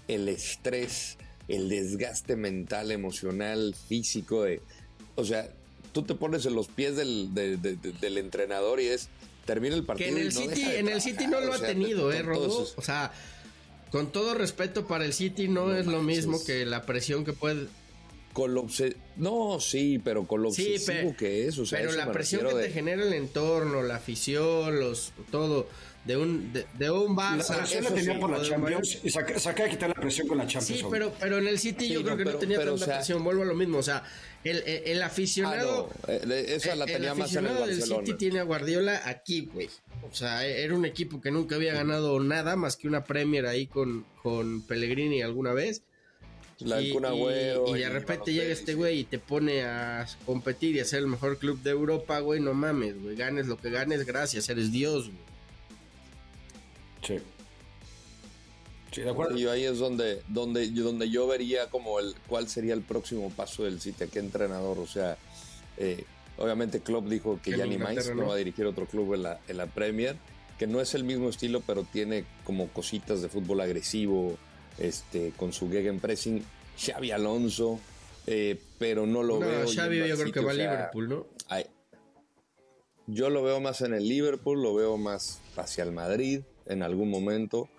el 0.07 0.29
estrés, 0.29 1.17
el 1.47 1.69
desgaste 1.69 2.35
mental, 2.35 2.91
emocional, 2.91 3.75
físico 3.87 4.43
de... 4.43 4.61
O 5.15 5.25
sea, 5.25 5.49
tú 5.93 6.03
te 6.03 6.13
pones 6.13 6.45
en 6.45 6.53
los 6.55 6.67
pies 6.67 6.95
del, 6.95 7.33
de- 7.33 7.57
de- 7.57 7.75
de- 7.75 7.91
del 7.93 8.17
entrenador 8.17 8.79
y 8.79 8.87
es... 8.87 9.09
Termina 9.45 9.75
el 9.75 9.81
Que 9.81 9.87
partido 9.87 10.09
en 10.09 10.17
y 10.17 10.21
el 10.21 10.25
no 10.27 10.31
City, 10.41 10.47
deja 10.59 10.71
de 10.71 10.79
en 10.79 10.89
el 10.89 11.01
City 11.01 11.27
no 11.27 11.39
lo 11.39 11.51
o 11.51 11.53
ha 11.53 11.59
tenido, 11.59 12.09
te- 12.09 12.17
eh, 12.17 12.21
Rodo. 12.21 12.67
O 12.75 12.81
sea, 12.81 13.11
con 13.91 14.11
todo 14.11 14.33
respeto 14.33 14.85
para 14.87 15.05
el 15.05 15.13
City, 15.13 15.47
no, 15.47 15.73
es 15.73 15.85
lo 15.87 16.01
mismo 16.03 16.43
que 16.45 16.65
la 16.65 16.81
presión 16.85 17.23
que 17.23 17.31
puede. 17.33 17.67
Con 18.33 18.53
lo 18.53 18.67
No, 19.15 19.59
sí, 19.59 19.99
pero 20.03 20.27
con 20.27 20.43
lo 20.43 20.51
Sí, 20.51 20.73
obsesivo 20.75 21.09
pe- 21.11 21.15
que 21.17 21.47
es. 21.47 21.57
O 21.57 21.65
sea, 21.65 21.79
pero 21.79 21.91
la 21.93 22.11
presión 22.11 22.47
que 22.47 22.53
te 22.53 22.69
genera 22.71 23.03
el 23.03 23.13
entorno, 23.13 23.81
la 23.81 23.95
afición, 23.95 24.79
los 24.79 25.11
todo 25.31 25.67
de 26.05 26.15
un 26.17 26.53
de, 26.53 26.65
de 26.77 26.89
un 26.91 27.15
La 27.15 27.37
Barça. 27.37 27.57
presión 27.57 27.83
la 27.83 27.89
tenía 27.91 28.19
por 28.19 28.29
la 28.29 28.37
un 28.39 28.45
Champions 28.45 28.99
y 29.03 29.09
saca, 29.09 29.39
saca 29.39 29.63
de 29.63 29.69
quitar 29.71 29.89
la 29.89 29.95
presión 29.95 30.27
con 30.27 30.37
la 30.37 30.45
Champions. 30.47 30.79
Sí, 30.79 30.83
hombre. 30.85 30.99
pero, 30.99 31.13
pero 31.19 31.37
en 31.39 31.47
el 31.47 31.57
City 31.59 31.87
Sí, 31.87 31.93
yo 31.93 32.03
creo 32.03 32.15
que 32.15 32.23
pero- 32.23 32.33
no 32.35 32.39
tenía 32.39 32.57
pero, 32.59 32.71
tanta 32.71 32.83
o 32.83 32.87
sea- 32.87 32.97
presión. 32.97 33.23
Vuelvo 33.23 33.41
a 33.41 33.45
lo 33.45 33.55
mismo. 33.55 33.79
O 33.79 33.83
sea, 33.83 34.03
el, 34.43 34.57
el, 34.67 34.83
el 34.85 35.01
aficionado. 35.01 35.89
Ah, 36.07 36.11
no, 36.25 36.33
eh, 36.33 36.45
esa 36.55 36.75
la 36.75 36.85
el 36.85 36.91
tenía 36.93 37.15
más 37.15 37.31
en 37.35 37.39
el 37.39 37.47
aficionado 37.51 37.65
del. 37.67 37.81
City 38.05 38.13
tiene 38.17 38.39
a 38.39 38.43
Guardiola 38.43 39.01
aquí, 39.05 39.49
güey. 39.51 39.67
O 40.09 40.13
sea, 40.15 40.45
era 40.45 40.75
un 40.75 40.85
equipo 40.85 41.19
que 41.19 41.31
nunca 41.31 41.55
había 41.55 41.73
ganado 41.73 42.19
nada 42.19 42.55
más 42.55 42.77
que 42.77 42.87
una 42.87 43.03
Premier 43.03 43.47
ahí 43.47 43.65
con, 43.67 44.05
con 44.21 44.61
Pellegrini 44.61 45.23
alguna 45.23 45.53
vez. 45.53 45.81
La 46.59 46.81
y, 46.81 46.91
de 46.91 47.89
repente 47.89 48.33
llega 48.33 48.51
este 48.51 48.73
güey 48.73 49.01
y 49.01 49.03
te 49.03 49.19
pone 49.19 49.63
a 49.63 50.07
competir 50.25 50.75
y 50.75 50.79
a 50.79 50.85
ser 50.85 50.99
el 50.99 51.07
mejor 51.07 51.37
club 51.37 51.61
de 51.61 51.69
Europa, 51.69 52.19
güey. 52.19 52.39
No 52.39 52.53
mames, 52.55 52.99
güey. 53.01 53.15
Ganes 53.15 53.45
lo 53.45 53.57
que 53.57 53.69
ganes, 53.69 54.05
gracias. 54.05 54.49
Eres 54.49 54.71
Dios, 54.71 55.05
güey. 55.05 55.17
Sí. 57.19 57.23
Sí, 58.91 59.01
de 59.01 59.09
acuerdo. 59.11 59.37
Y 59.37 59.45
ahí 59.45 59.65
es 59.65 59.77
donde, 59.77 60.23
donde, 60.27 60.73
yo- 60.73 60.83
donde 60.83 61.09
yo 61.11 61.27
vería 61.27 61.69
como 61.69 61.99
el 61.99 62.15
cuál 62.27 62.47
sería 62.49 62.73
el 62.73 62.81
próximo 62.81 63.29
paso 63.29 63.63
del 63.63 63.79
City, 63.79 64.05
a 64.05 64.07
qué 64.07 64.17
entrenador. 64.17 64.79
O 64.79 64.87
sea, 64.87 65.17
eh, 65.77 66.05
obviamente 66.37 66.79
Klopp 66.79 67.07
dijo 67.07 67.39
que 67.43 67.55
ya 67.55 67.67
ni 67.67 67.77
más 67.77 68.09
¿no? 68.15 68.27
va 68.27 68.33
a 68.33 68.37
dirigir 68.37 68.65
otro 68.65 68.87
club 68.87 69.13
en 69.13 69.23
la, 69.23 69.39
en 69.47 69.57
la 69.57 69.67
Premier, 69.67 70.15
que 70.57 70.65
no 70.65 70.81
es 70.81 70.95
el 70.95 71.03
mismo 71.03 71.29
estilo, 71.29 71.61
pero 71.61 71.83
tiene 71.83 72.25
como 72.43 72.67
cositas 72.69 73.21
de 73.21 73.29
fútbol 73.29 73.61
agresivo, 73.61 74.37
este, 74.77 75.33
con 75.37 75.53
su 75.53 75.69
gegenpressing. 75.69 76.43
Xavi 76.79 77.11
Alonso, 77.11 77.79
eh, 78.27 78.59
pero 78.77 79.05
no 79.07 79.23
lo 79.23 79.39
no, 79.39 79.47
veo. 79.47 79.67
Xavi 79.67 80.07
yo 80.07 80.15
creo 80.17 80.31
que 80.31 80.39
va 80.41 80.47
o 80.47 80.49
a 80.49 80.53
sea, 80.53 80.71
Liverpool, 80.71 81.09
¿no? 81.09 81.25
Ay, 81.49 81.65
yo 83.07 83.29
lo 83.29 83.41
veo 83.43 83.59
más 83.59 83.81
en 83.81 83.93
el 83.93 84.07
Liverpool, 84.07 84.61
lo 84.61 84.75
veo 84.75 84.97
más 84.97 85.39
hacia 85.55 85.83
el 85.83 85.91
Madrid 85.91 86.41
en 86.65 86.83
algún 86.83 87.09
momento, 87.09 87.69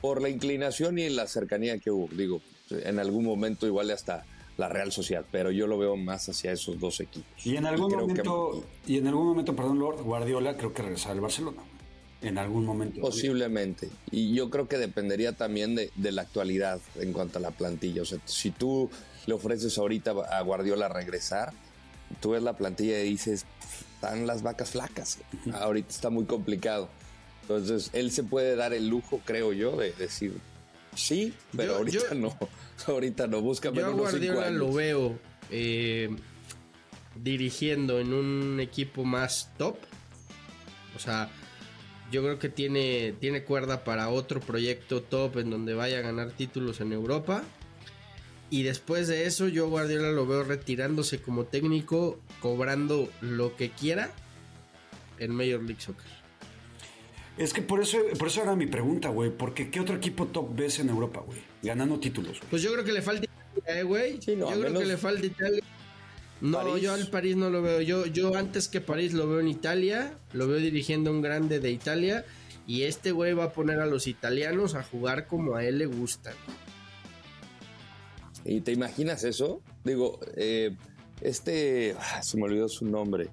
por 0.00 0.22
la 0.22 0.30
inclinación 0.30 0.98
y 0.98 1.08
la 1.10 1.26
cercanía 1.26 1.78
que 1.78 1.90
hubo. 1.90 2.08
Digo, 2.08 2.40
en 2.70 2.98
algún 2.98 3.24
momento 3.24 3.66
igual 3.66 3.90
hasta 3.90 4.24
la 4.56 4.68
Real 4.70 4.90
Sociedad, 4.92 5.24
pero 5.30 5.50
yo 5.50 5.66
lo 5.66 5.76
veo 5.78 5.96
más 5.96 6.28
hacia 6.30 6.52
esos 6.52 6.80
dos 6.80 7.00
equipos. 7.00 7.46
Y 7.46 7.56
en 7.56 7.66
algún 7.66 7.90
que- 7.90 7.96
momento, 7.96 8.64
y 8.86 8.96
en 8.98 9.06
algún 9.08 9.26
momento, 9.28 9.54
perdón, 9.54 9.78
Lord, 9.78 10.02
Guardiola 10.02 10.56
creo 10.56 10.72
que 10.72 10.82
regresará 10.82 11.12
al 11.12 11.20
Barcelona. 11.20 11.62
En 12.22 12.36
algún 12.38 12.64
momento. 12.66 13.00
Posiblemente. 13.00 13.88
Y 14.10 14.34
yo 14.34 14.50
creo 14.50 14.68
que 14.68 14.76
dependería 14.76 15.32
también 15.32 15.74
de, 15.74 15.90
de 15.96 16.12
la 16.12 16.22
actualidad 16.22 16.80
en 16.96 17.12
cuanto 17.14 17.38
a 17.38 17.40
la 17.42 17.50
plantilla. 17.50 18.02
O 18.02 18.04
sea, 18.04 18.18
si 18.26 18.50
tú 18.50 18.90
le 19.26 19.32
ofreces 19.34 19.78
ahorita 19.78 20.10
a 20.30 20.40
Guardiola 20.42 20.88
regresar, 20.88 21.52
tú 22.20 22.30
ves 22.32 22.42
la 22.42 22.52
plantilla 22.58 23.00
y 23.00 23.10
dices, 23.10 23.46
están 23.94 24.26
las 24.26 24.42
vacas 24.42 24.70
flacas. 24.70 25.18
Ahorita 25.54 25.88
está 25.88 26.10
muy 26.10 26.26
complicado. 26.26 26.88
Entonces, 27.42 27.88
él 27.94 28.10
se 28.10 28.22
puede 28.22 28.54
dar 28.54 28.74
el 28.74 28.88
lujo, 28.88 29.20
creo 29.24 29.52
yo, 29.54 29.76
de 29.76 29.92
decir, 29.92 30.34
sí, 30.94 31.32
pero 31.56 31.72
Yo- 31.72 31.78
ahorita 31.78 32.08
yo- 32.10 32.14
no. 32.16 32.36
Ahorita 32.86 33.26
no, 33.28 33.40
búscame 33.40 33.78
Yo 33.78 33.86
a 33.86 33.90
Guardiola 33.90 34.46
años. 34.46 34.58
lo 34.58 34.72
veo 34.72 35.18
eh, 35.50 36.10
dirigiendo 37.16 37.98
en 37.98 38.12
un 38.12 38.60
equipo 38.60 39.04
más 39.04 39.50
top. 39.58 39.76
O 40.96 40.98
sea, 40.98 41.28
yo 42.10 42.22
creo 42.22 42.38
que 42.38 42.48
tiene, 42.48 43.14
tiene 43.20 43.44
cuerda 43.44 43.84
para 43.84 44.08
otro 44.10 44.40
proyecto 44.40 45.02
top 45.02 45.38
en 45.38 45.50
donde 45.50 45.74
vaya 45.74 45.98
a 45.98 46.02
ganar 46.02 46.30
títulos 46.32 46.80
en 46.80 46.92
Europa. 46.92 47.42
Y 48.50 48.64
después 48.64 49.06
de 49.06 49.26
eso, 49.26 49.46
yo 49.46 49.68
Guardiola 49.68 50.10
lo 50.10 50.26
veo 50.26 50.42
retirándose 50.42 51.20
como 51.22 51.44
técnico, 51.44 52.18
cobrando 52.40 53.08
lo 53.20 53.54
que 53.54 53.70
quiera 53.70 54.10
en 55.18 55.30
Major 55.32 55.62
League 55.62 55.80
Soccer. 55.80 56.06
Es 57.38 57.52
que 57.52 57.62
por 57.62 57.80
eso, 57.80 57.98
por 58.18 58.26
eso 58.28 58.42
era 58.42 58.56
mi 58.56 58.66
pregunta, 58.66 59.08
güey. 59.08 59.30
Porque 59.30 59.70
¿qué 59.70 59.78
otro 59.80 59.94
equipo 59.96 60.26
top 60.26 60.54
ves 60.56 60.80
en 60.80 60.88
Europa, 60.88 61.20
güey? 61.24 61.38
Ganando 61.62 62.00
títulos. 62.00 62.40
Pues 62.50 62.60
yo 62.60 62.72
creo 62.72 62.84
que 62.84 62.92
le 62.92 63.02
falta 63.02 63.24
Italia, 63.24 63.80
eh, 63.80 63.82
güey. 63.84 64.14
no, 64.14 64.20
yo 64.26 64.46
creo 64.48 64.56
menos- 64.58 64.82
que 64.82 64.88
le 64.88 64.96
falta 64.96 65.24
Italia. 65.26 65.62
No, 66.40 66.58
París. 66.58 66.82
yo 66.82 66.94
al 66.94 67.06
París 67.08 67.36
no 67.36 67.50
lo 67.50 67.62
veo. 67.62 67.80
Yo, 67.80 68.06
yo 68.06 68.34
antes 68.34 68.68
que 68.68 68.80
París 68.80 69.12
lo 69.12 69.28
veo 69.28 69.40
en 69.40 69.48
Italia. 69.48 70.18
Lo 70.32 70.48
veo 70.48 70.58
dirigiendo 70.58 71.10
a 71.10 71.12
un 71.12 71.22
grande 71.22 71.60
de 71.60 71.70
Italia. 71.70 72.24
Y 72.66 72.82
este 72.82 73.12
güey 73.12 73.32
va 73.32 73.44
a 73.44 73.52
poner 73.52 73.80
a 73.80 73.86
los 73.86 74.06
italianos 74.06 74.74
a 74.74 74.82
jugar 74.82 75.26
como 75.26 75.56
a 75.56 75.64
él 75.64 75.78
le 75.78 75.86
gusta. 75.86 76.32
¿Y 78.44 78.60
te 78.60 78.72
imaginas 78.72 79.24
eso? 79.24 79.62
Digo, 79.84 80.20
eh, 80.36 80.76
este, 81.20 81.94
ah, 81.98 82.22
se 82.22 82.36
me 82.36 82.44
olvidó 82.44 82.68
su 82.68 82.86
nombre. 82.86 83.28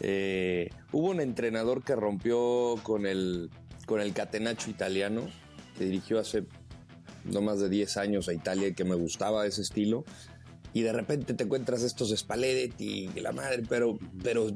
Eh, 0.00 0.70
hubo 0.92 1.10
un 1.10 1.20
entrenador 1.20 1.82
que 1.82 1.96
rompió 1.96 2.76
con 2.82 3.06
el, 3.06 3.50
con 3.86 4.00
el 4.00 4.12
catenacho 4.12 4.70
italiano, 4.70 5.22
que 5.76 5.84
dirigió 5.84 6.18
hace 6.18 6.44
no 7.24 7.40
más 7.40 7.60
de 7.60 7.68
10 7.68 7.96
años 7.96 8.28
a 8.28 8.32
Italia 8.32 8.68
y 8.68 8.74
que 8.74 8.84
me 8.84 8.94
gustaba 8.94 9.46
ese 9.46 9.62
estilo. 9.62 10.04
Y 10.76 10.82
de 10.82 10.92
repente 10.92 11.32
te 11.32 11.44
encuentras 11.44 11.82
estos 11.82 12.10
Spalletti 12.14 13.08
y 13.16 13.20
la 13.20 13.32
madre, 13.32 13.62
pero, 13.66 13.98
pero 14.22 14.48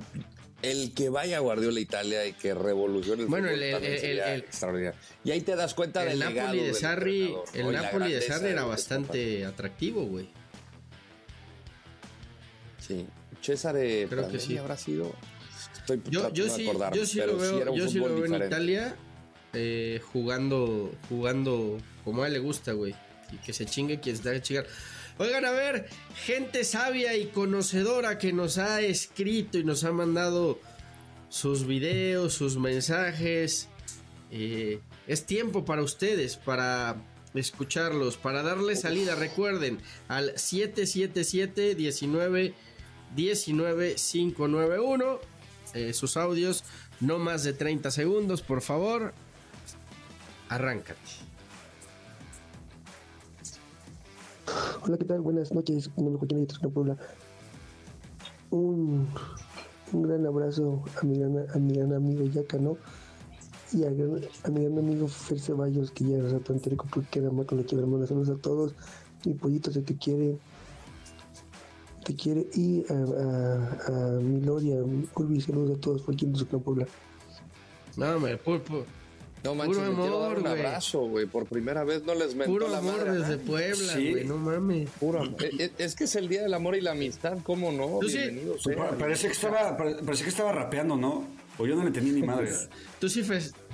el 0.60 0.92
que 0.92 1.08
vaya 1.08 1.38
a 1.38 1.40
Guardiola 1.40 1.78
a 1.78 1.80
Italia 1.80 2.26
y 2.26 2.34
que 2.34 2.52
revolucione 2.52 3.22
el 3.22 3.28
Bueno, 3.28 3.48
fútbol 3.48 3.62
el- 3.62 3.72
también 3.72 3.92
el- 3.94 4.00
sería 4.00 4.34
el- 4.34 4.40
extraordinario. 4.40 5.00
Y 5.24 5.30
ahí 5.30 5.40
te 5.40 5.56
das 5.56 5.72
cuenta 5.72 6.02
El 6.02 6.18
del 6.18 6.34
Napoli 6.34 6.60
de 6.60 6.74
Sarri, 6.74 7.34
el 7.54 7.72
Napoli 7.72 8.12
de 8.12 8.20
Sarri 8.20 8.48
era 8.50 8.64
bastante 8.64 9.46
atractivo, 9.46 10.04
güey. 10.04 10.28
Sí, 12.86 13.06
César 13.40 13.76
eh, 13.78 14.06
Creo 14.10 14.28
que 14.28 14.38
sí. 14.40 14.58
habrá 14.58 14.76
sido. 14.76 15.14
Estoy 15.78 16.02
Yo, 16.10 16.30
yo 16.34 16.48
sí, 16.50 16.66
yo 16.92 17.06
sí 17.06 17.18
pero 17.18 17.32
lo 17.32 17.38
veo, 17.38 17.62
era 17.62 17.70
un 17.70 17.78
yo 17.78 17.88
sí 17.88 17.98
lo 17.98 18.14
veo 18.14 18.26
en. 18.26 18.34
Italia 18.46 18.94
eh, 19.54 20.00
jugando, 20.12 20.92
jugando 21.08 21.78
como 22.04 22.22
a 22.22 22.26
él 22.26 22.34
le 22.34 22.38
gusta, 22.40 22.72
güey. 22.72 22.94
Y 23.32 23.36
que 23.38 23.52
se 23.54 23.64
chingue 23.64 24.00
quien 24.00 24.16
se 24.16 24.22
tenga 24.22 24.34
que 24.36 24.42
chingar. 24.42 24.66
Oigan, 25.20 25.44
a 25.44 25.50
ver, 25.50 25.86
gente 26.24 26.64
sabia 26.64 27.14
y 27.14 27.26
conocedora 27.26 28.16
que 28.16 28.32
nos 28.32 28.56
ha 28.56 28.80
escrito 28.80 29.58
y 29.58 29.64
nos 29.64 29.84
ha 29.84 29.92
mandado 29.92 30.58
sus 31.28 31.66
videos, 31.66 32.32
sus 32.32 32.56
mensajes. 32.56 33.68
Eh, 34.30 34.80
es 35.06 35.26
tiempo 35.26 35.66
para 35.66 35.82
ustedes, 35.82 36.38
para 36.38 36.96
escucharlos, 37.34 38.16
para 38.16 38.42
darle 38.42 38.76
salida. 38.76 39.14
Recuerden, 39.14 39.82
al 40.08 40.38
777 40.38 41.74
19 41.74 42.54
19 43.14 43.96
591 43.96 45.20
eh, 45.74 45.92
sus 45.92 46.16
audios, 46.16 46.64
no 47.00 47.18
más 47.18 47.44
de 47.44 47.52
30 47.52 47.90
segundos, 47.90 48.40
por 48.40 48.62
favor. 48.62 49.12
Arráncate. 50.48 51.29
Hola, 54.82 54.96
¿qué 54.96 55.04
tal? 55.04 55.20
Buenas 55.20 55.52
noches. 55.52 55.90
Mi 55.98 56.04
nombre 56.04 56.26
es 56.42 56.48
Joaquín 56.52 56.70
Puebla. 56.72 56.96
Un, 58.48 59.06
un 59.92 60.02
gran 60.02 60.24
abrazo 60.24 60.82
a 61.00 61.04
mi 61.04 61.18
gran, 61.18 61.36
a 61.36 61.58
mi 61.58 61.74
gran 61.74 61.92
amigo 61.92 62.24
Yacano 62.24 62.78
y 63.74 63.84
a, 63.84 63.90
mi 63.90 64.64
gran 64.64 64.78
amigo 64.78 65.06
Fer 65.06 65.38
Ceballos, 65.38 65.90
que 65.90 66.04
ya 66.04 66.16
es 66.16 66.32
rato 66.32 66.54
entérico 66.54 66.86
porque 66.90 67.10
queda 67.10 67.30
mal 67.30 67.44
con 67.44 67.58
la 67.58 67.66
chiva 67.66 67.82
hermana. 67.82 68.06
Saludos 68.06 68.30
a 68.30 68.40
todos. 68.40 68.74
Mi 69.26 69.34
pollito 69.34 69.70
se 69.70 69.82
te 69.82 69.94
quiere. 69.96 70.38
Te 72.02 72.16
quiere. 72.16 72.48
Y 72.54 72.82
a, 72.88 72.94
a, 72.94 74.16
a 74.16 74.18
Urbi, 74.18 75.40
saludos 75.42 75.76
a 75.76 75.80
todos 75.80 76.00
por 76.00 76.14
aquí 76.14 76.24
en 76.24 76.32
Tuxtlan, 76.32 76.62
Puebla. 76.62 76.86
No, 77.98 78.16
hombre, 78.16 78.38
Pulpo. 78.38 78.86
No 79.42 79.54
manches, 79.54 79.78
Puro 79.78 79.88
le 79.90 79.94
quiero 79.96 80.18
dar 80.20 80.26
amor, 80.32 80.36
un 80.38 80.42
güey. 80.44 80.52
abrazo, 80.66 81.00
güey. 81.00 81.26
Por 81.26 81.46
primera 81.46 81.82
vez 81.84 82.04
no 82.04 82.14
les 82.14 82.34
mentó 82.34 82.52
Puro 82.52 82.68
la 82.68 82.78
amor 82.78 82.98
madre. 83.06 83.12
desde 83.20 83.36
¿no? 83.38 83.42
Puebla, 83.44 83.94
Sí. 83.94 84.10
güey, 84.10 84.24
no 84.26 84.36
mames. 84.36 84.90
Puro 85.00 85.20
amor. 85.20 85.42
Eh, 85.44 85.50
eh, 85.58 85.70
Es 85.78 85.94
que 85.94 86.04
es 86.04 86.14
el 86.16 86.28
día 86.28 86.42
del 86.42 86.52
amor 86.52 86.76
y 86.76 86.80
la 86.82 86.90
amistad, 86.90 87.38
¿cómo 87.42 87.72
no? 87.72 87.98
Tú 88.00 88.08
sí. 88.10 88.18
Bienvenidos 88.18 88.60
Pues, 88.64 88.76
parece 88.98 89.26
que 89.28 89.32
estaba, 89.32 89.76
pare- 89.76 89.94
parecía 90.04 90.24
que 90.24 90.30
estaba 90.30 90.52
rapeando, 90.52 90.96
¿no? 90.96 91.26
O 91.56 91.66
yo 91.66 91.74
no 91.74 91.82
le 91.82 91.88
entendí 91.88 92.10
ni 92.12 92.22
madre. 92.22 92.50
¿Tú 93.00 93.08
sí, 93.08 93.22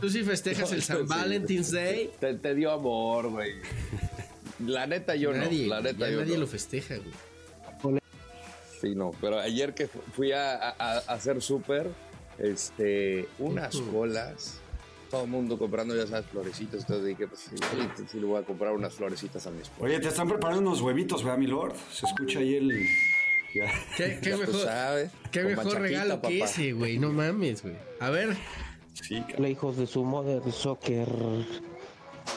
tú 0.01 0.09
sí 0.09 0.23
festejas 0.23 0.71
el 0.73 0.83
San 0.85 0.99
Sí. 0.99 1.05
Valentine's 1.09 1.73
Day? 1.73 2.11
Te, 2.21 2.35
te 2.35 2.55
dio 2.55 2.71
amor, 2.71 3.31
güey. 3.31 3.53
La 4.65 4.87
neta 4.87 5.17
yo 5.17 5.33
nadie, 5.33 5.65
no, 5.67 5.75
la 5.75 5.81
neta 5.83 6.09
yo 6.09 6.21
nadie 6.21 6.35
no. 6.35 6.41
lo 6.43 6.47
festeja, 6.47 6.97
güey. 6.97 8.01
Sí, 8.81 8.95
no, 8.95 9.11
pero 9.21 9.39
ayer 9.41 9.75
que 9.75 9.89
fu- 9.89 10.01
fui 10.15 10.33
a, 10.33 10.55
a- 10.55 10.71
a 10.79 10.99
hacer 11.15 11.41
súper, 11.43 11.89
este, 12.39 13.27
unas 13.39 13.75
colas, 13.77 14.61
todo 15.07 15.25
el 15.25 15.31
mundo 15.31 15.59
comprando, 15.59 15.97
ya 15.97 16.07
sabes, 16.07 16.27
florecitas, 16.27 16.81
entonces 16.83 17.07
dije, 17.07 17.27
pues 17.27 17.41
sí, 17.41 17.57
sí, 17.97 18.05
sí 18.11 18.21
le 18.21 18.27
voy 18.27 18.43
a 18.43 18.45
comprar 18.45 18.73
unas 18.73 18.95
florecitas 18.95 19.47
a 19.47 19.51
mi 19.51 19.63
esposa. 19.63 19.85
Oye, 19.85 19.99
te 20.01 20.09
están 20.09 20.29
preparando 20.29 20.63
unos 20.63 20.81
huevitos, 20.81 21.23
¿verdad, 21.25 21.39
mi 21.39 21.47
lord? 21.47 21.75
Se 21.93 22.07
escucha 22.07 22.41
ahí 22.41 22.57
el. 22.57 22.87
Ya. 23.55 23.73
¿Qué, 23.97 24.19
qué 24.21 24.31
Ya 24.31 24.35
tú 24.37 24.41
mejor, 24.53 24.65
sabes, 24.65 25.11
qué 25.33 25.43
mejor 25.45 25.81
regalo 25.81 26.15
que 26.17 26.39
papá. 26.39 26.51
ese, 26.51 26.73
güey. 26.73 26.99
No 26.99 27.13
mames, 27.13 27.63
güey. 27.63 27.77
A 28.01 28.11
ver, 28.11 28.37
Sí, 29.03 29.23
Hola 29.37 29.49
hijos 29.51 29.77
de 29.77 29.87
su 29.87 30.05
Mother 30.05 30.51
Soccer. 30.51 31.09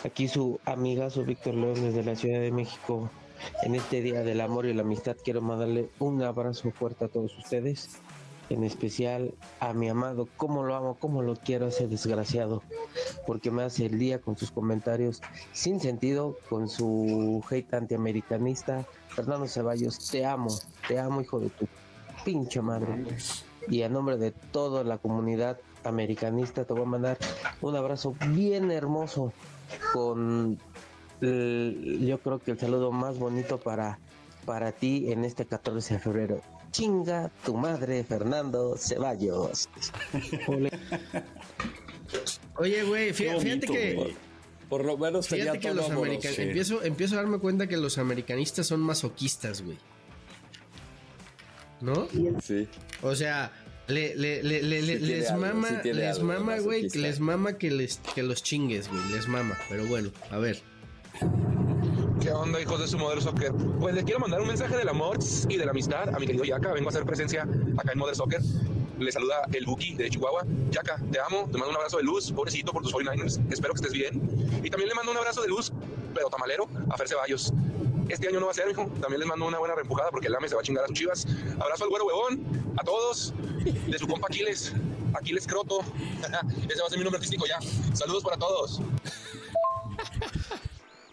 Aquí 0.03 0.27
su 0.27 0.59
amigazo 0.65 1.23
Víctor 1.23 1.55
León 1.55 1.75
desde 1.75 2.03
la 2.03 2.15
Ciudad 2.15 2.41
de 2.41 2.51
México. 2.51 3.09
En 3.63 3.75
este 3.75 4.01
Día 4.01 4.21
del 4.21 4.41
Amor 4.41 4.65
y 4.65 4.73
la 4.73 4.81
Amistad 4.81 5.15
quiero 5.23 5.41
mandarle 5.41 5.89
un 5.99 6.21
abrazo 6.21 6.69
fuerte 6.71 7.05
a 7.05 7.07
todos 7.07 7.37
ustedes. 7.37 7.89
En 8.49 8.63
especial 8.63 9.35
a 9.59 9.73
mi 9.73 9.89
amado, 9.89 10.27
cómo 10.37 10.63
lo 10.63 10.75
amo, 10.75 10.97
cómo 10.99 11.21
lo 11.21 11.35
quiero 11.35 11.67
ese 11.67 11.87
desgraciado. 11.87 12.63
Porque 13.27 13.51
me 13.51 13.63
hace 13.63 13.85
el 13.85 13.99
día 13.99 14.19
con 14.19 14.37
sus 14.37 14.51
comentarios 14.51 15.21
sin 15.51 15.79
sentido, 15.79 16.35
con 16.49 16.67
su 16.67 17.43
hate 17.49 17.73
antiamericanista. 17.73 18.85
Fernando 19.09 19.47
Ceballos, 19.47 20.09
te 20.09 20.25
amo, 20.25 20.49
te 20.87 20.99
amo 20.99 21.21
hijo 21.21 21.39
de 21.39 21.49
tu 21.49 21.67
pinche 22.25 22.61
madre. 22.61 23.05
Y 23.67 23.83
a 23.83 23.89
nombre 23.89 24.17
de 24.17 24.31
toda 24.31 24.83
la 24.83 24.97
comunidad 24.97 25.59
americanista 25.83 26.65
te 26.65 26.73
voy 26.73 26.83
a 26.83 26.85
mandar 26.85 27.17
un 27.61 27.75
abrazo 27.75 28.15
bien 28.31 28.71
hermoso 28.71 29.31
con 29.93 30.57
yo 31.21 32.19
creo 32.19 32.39
que 32.39 32.51
el 32.51 32.59
saludo 32.59 32.91
más 32.91 33.19
bonito 33.19 33.59
para, 33.59 33.99
para 34.45 34.71
ti 34.71 35.11
en 35.11 35.25
este 35.25 35.45
14 35.45 35.95
de 35.95 35.99
febrero. 35.99 36.41
Chinga 36.79 37.29
tu 37.45 37.55
madre, 37.57 38.03
Fernando 38.05 38.75
Ceballos. 38.77 39.67
Oye, 42.55 42.83
güey, 42.83 43.13
fíjate, 43.13 43.59
que. 43.67 44.15
Por 44.69 44.85
lo 44.85 44.97
menos 44.97 45.27
tenía 45.27 45.45
Fíjate 45.53 45.59
que 45.59 45.67
todo 45.69 45.77
los 45.77 46.23
sí. 46.35 46.41
Empiezo, 46.43 46.83
empiezo 46.83 47.15
a 47.15 47.17
darme 47.17 47.39
cuenta 47.39 47.67
que 47.67 47.75
los 47.77 47.97
americanistas 47.97 48.67
son 48.67 48.79
masoquistas, 48.81 49.61
güey. 49.61 49.77
¿No? 51.81 52.07
Sí. 52.41 52.67
O 53.01 53.15
sea, 53.15 53.51
le, 53.87 54.15
le- 54.15 54.43
le- 54.43 54.61
le- 54.61 54.81
Sí 54.99 55.05
les 55.05 55.31
algo, 55.31 55.41
mama, 55.47 55.81
sí 55.81 55.93
les 55.93 56.15
algo 56.17 56.27
mama, 56.27 56.59
güey, 56.59 56.87
les 56.89 57.19
mama 57.19 57.57
que 57.57 57.71
les 57.71 57.97
que 58.13 58.21
los 58.23 58.43
chingues, 58.43 58.89
güey, 58.89 59.01
les 59.11 59.27
mama. 59.27 59.57
Pero 59.69 59.85
bueno, 59.87 60.11
a 60.29 60.37
ver. 60.37 60.61
¿Qué 62.29 62.35
onda, 62.35 62.61
hijos 62.61 62.79
de 62.79 62.87
su 62.87 62.99
Mother 62.99 63.23
Soccer? 63.23 63.51
Pues 63.79 63.95
le 63.95 64.03
quiero 64.03 64.19
mandar 64.19 64.39
un 64.39 64.47
mensaje 64.47 64.77
del 64.77 64.87
amor 64.87 65.17
y 65.49 65.57
de 65.57 65.65
la 65.65 65.71
amistad 65.71 66.13
a 66.13 66.19
mi 66.19 66.27
querido 66.27 66.43
Yaka. 66.43 66.73
Vengo 66.73 66.89
a 66.89 66.91
hacer 66.91 67.03
presencia 67.03 67.41
acá 67.75 67.91
en 67.91 67.97
Mother 67.97 68.15
Soccer. 68.15 68.39
Le 68.99 69.11
saluda 69.11 69.47
el 69.51 69.65
Buki 69.65 69.95
de 69.95 70.11
Chihuahua. 70.11 70.43
Yaka, 70.69 71.01
te 71.11 71.19
amo. 71.19 71.49
Te 71.51 71.57
mando 71.57 71.71
un 71.71 71.77
abrazo 71.77 71.97
de 71.97 72.03
luz. 72.03 72.31
Pobrecito 72.31 72.71
por 72.71 72.83
tus 72.83 72.93
49ers. 72.93 73.41
Espero 73.51 73.73
que 73.73 73.81
estés 73.81 73.93
bien. 73.93 74.61
Y 74.63 74.69
también 74.69 74.89
le 74.89 74.93
mando 74.93 75.11
un 75.11 75.17
abrazo 75.17 75.41
de 75.41 75.47
luz, 75.47 75.71
pero 76.13 76.29
tamalero, 76.29 76.69
a 76.91 76.97
Fer 76.97 77.07
Ceballos. 77.07 77.51
Este 78.09 78.27
año 78.27 78.39
no 78.39 78.45
va 78.45 78.51
a 78.51 78.53
ser, 78.53 78.67
mijo. 78.67 78.85
También 79.01 79.21
les 79.21 79.27
mando 79.27 79.47
una 79.47 79.57
buena 79.57 79.73
reempujada 79.73 80.11
porque 80.11 80.27
el 80.27 80.35
AME 80.35 80.49
se 80.49 80.53
va 80.53 80.61
a 80.61 80.63
chingar 80.63 80.83
a 80.83 80.87
sus 80.87 80.99
chivas. 80.99 81.25
Abrazo 81.59 81.85
al 81.85 81.89
güero 81.89 82.05
huevón, 82.05 82.45
a 82.77 82.83
todos. 82.83 83.33
De 83.87 83.97
su 83.97 84.07
compa 84.07 84.27
Aquiles. 84.29 84.71
Aquiles 85.15 85.47
Croto. 85.47 85.79
Ese 86.69 86.79
va 86.79 86.85
a 86.85 86.89
ser 86.89 86.99
mi 86.99 87.05
nombre 87.05 87.17
artístico 87.17 87.47
ya. 87.47 87.57
Saludos 87.95 88.21
para 88.21 88.37
todos. 88.37 88.79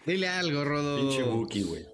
Dile 0.07 0.29
algo, 0.29 0.63
Rodo. 0.63 0.95
Pinche 0.95 1.21
Buki, 1.23 1.63
güey. 1.63 1.85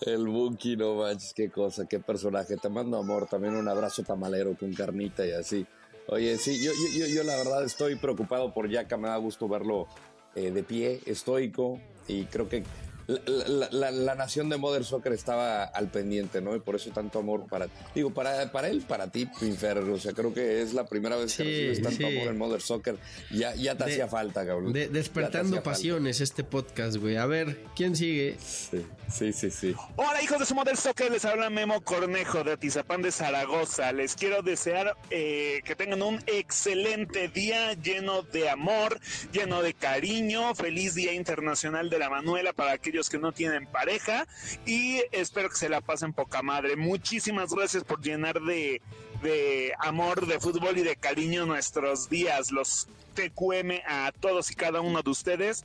El 0.00 0.26
Buki, 0.26 0.78
no 0.78 0.94
manches, 0.94 1.34
qué 1.34 1.50
cosa, 1.50 1.84
qué 1.86 2.00
personaje. 2.00 2.56
Te 2.56 2.70
mando 2.70 2.96
amor, 2.96 3.28
también 3.28 3.54
un 3.54 3.68
abrazo 3.68 4.02
tamalero 4.02 4.56
con 4.56 4.72
carnita 4.72 5.26
y 5.26 5.32
así. 5.32 5.66
Oye, 6.08 6.38
sí, 6.38 6.64
yo, 6.64 6.72
yo, 6.72 7.00
yo, 7.00 7.14
yo 7.14 7.22
la 7.22 7.36
verdad 7.36 7.64
estoy 7.64 7.96
preocupado 7.96 8.54
por 8.54 8.70
Yaka, 8.70 8.96
me 8.96 9.08
da 9.08 9.18
gusto 9.18 9.46
verlo 9.46 9.88
eh, 10.34 10.50
de 10.52 10.62
pie, 10.62 11.00
estoico, 11.04 11.78
y 12.08 12.24
creo 12.24 12.48
que 12.48 12.64
la, 13.06 13.20
la- 13.48 13.68
la- 13.70 13.90
la 13.90 14.14
nación 14.14 14.48
de 14.48 14.56
Mother 14.56 14.84
Soccer 14.84 15.12
estaba 15.12 15.64
al 15.64 15.88
pendiente, 15.90 16.40
¿no? 16.40 16.54
Y 16.56 16.60
por 16.60 16.76
eso 16.76 16.90
tanto 16.90 17.18
amor 17.20 17.46
para 17.48 17.68
Digo, 17.94 18.12
para, 18.12 18.50
para 18.52 18.68
él, 18.68 18.82
para 18.86 19.08
ti, 19.10 19.26
Pinfer. 19.26 19.78
O 19.78 19.98
sea, 19.98 20.12
creo 20.12 20.32
que 20.32 20.62
es 20.62 20.72
la 20.74 20.86
primera 20.86 21.16
vez 21.16 21.36
que 21.36 21.44
Sí, 21.44 21.50
recibes 21.68 21.82
tanto 21.82 22.08
sí. 22.08 22.16
amor 22.16 22.28
en 22.32 22.38
Mother 22.38 22.60
Soccer. 22.60 22.96
Ya, 23.30 23.54
ya 23.54 23.76
te 23.76 23.84
De- 23.84 23.92
hacía 23.92 24.08
falta, 24.08 24.46
cabrón. 24.46 24.72
De- 24.72 24.88
despertando 24.88 25.56
falta. 25.56 25.70
pasiones 25.70 26.20
este 26.20 26.44
podcast, 26.44 26.96
güey. 26.96 27.16
A 27.16 27.26
ver, 27.26 27.58
¿quién 27.76 27.94
sigue? 27.96 28.36
Sí, 28.40 28.84
sí, 29.10 29.32
sí. 29.32 29.50
sí. 29.50 29.74
Hola 29.96 30.22
hijos 30.22 30.38
de 30.38 30.46
su 30.46 30.54
Model 30.54 30.76
Soccer, 30.76 31.10
les 31.10 31.24
habla 31.24 31.50
Memo 31.50 31.80
Cornejo 31.82 32.44
de 32.44 32.52
Atizapán 32.52 33.02
de 33.02 33.12
Zaragoza. 33.12 33.92
Les 33.92 34.14
quiero 34.14 34.42
desear 34.42 34.96
eh, 35.10 35.60
que 35.64 35.74
tengan 35.76 36.02
un 36.02 36.22
excelente 36.26 37.28
día 37.28 37.74
lleno 37.74 38.22
de 38.22 38.48
amor, 38.48 39.00
lleno 39.32 39.62
de 39.62 39.74
cariño. 39.74 40.54
Feliz 40.54 40.94
Día 40.94 41.12
Internacional 41.12 41.90
de 41.90 41.98
la 41.98 42.08
Manuela 42.10 42.52
para 42.52 42.72
aquellos 42.72 43.01
que 43.10 43.18
no 43.18 43.32
tienen 43.32 43.66
pareja 43.66 44.26
y 44.66 45.02
espero 45.12 45.48
que 45.50 45.56
se 45.56 45.68
la 45.68 45.80
pasen 45.80 46.12
poca 46.12 46.42
madre. 46.42 46.76
Muchísimas 46.76 47.52
gracias 47.54 47.84
por 47.84 48.00
llenar 48.02 48.40
de, 48.40 48.80
de 49.22 49.72
amor, 49.78 50.26
de 50.26 50.38
fútbol 50.40 50.78
y 50.78 50.82
de 50.82 50.96
cariño 50.96 51.46
nuestros 51.46 52.08
días. 52.08 52.50
Los 52.50 52.88
TQM 53.14 53.80
a 53.86 54.12
todos 54.20 54.50
y 54.50 54.54
cada 54.54 54.80
uno 54.80 55.02
de 55.02 55.10
ustedes. 55.10 55.64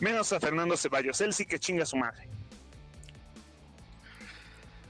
Menos 0.00 0.32
a 0.32 0.40
Fernando 0.40 0.76
Ceballos, 0.76 1.20
él 1.20 1.32
sí 1.32 1.46
que 1.46 1.58
chinga 1.58 1.84
a 1.84 1.86
su 1.86 1.96
madre. 1.96 2.28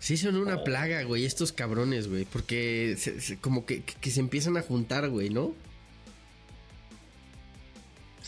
Sí 0.00 0.16
son 0.18 0.36
una 0.36 0.64
plaga, 0.64 1.02
güey, 1.04 1.24
estos 1.24 1.52
cabrones, 1.52 2.08
güey. 2.08 2.24
Porque 2.26 2.94
se- 2.98 3.20
se- 3.20 3.38
como 3.38 3.64
que, 3.64 3.82
que 3.82 4.10
se 4.10 4.20
empiezan 4.20 4.56
a 4.58 4.62
juntar, 4.62 5.08
güey, 5.08 5.30
¿no? 5.30 5.54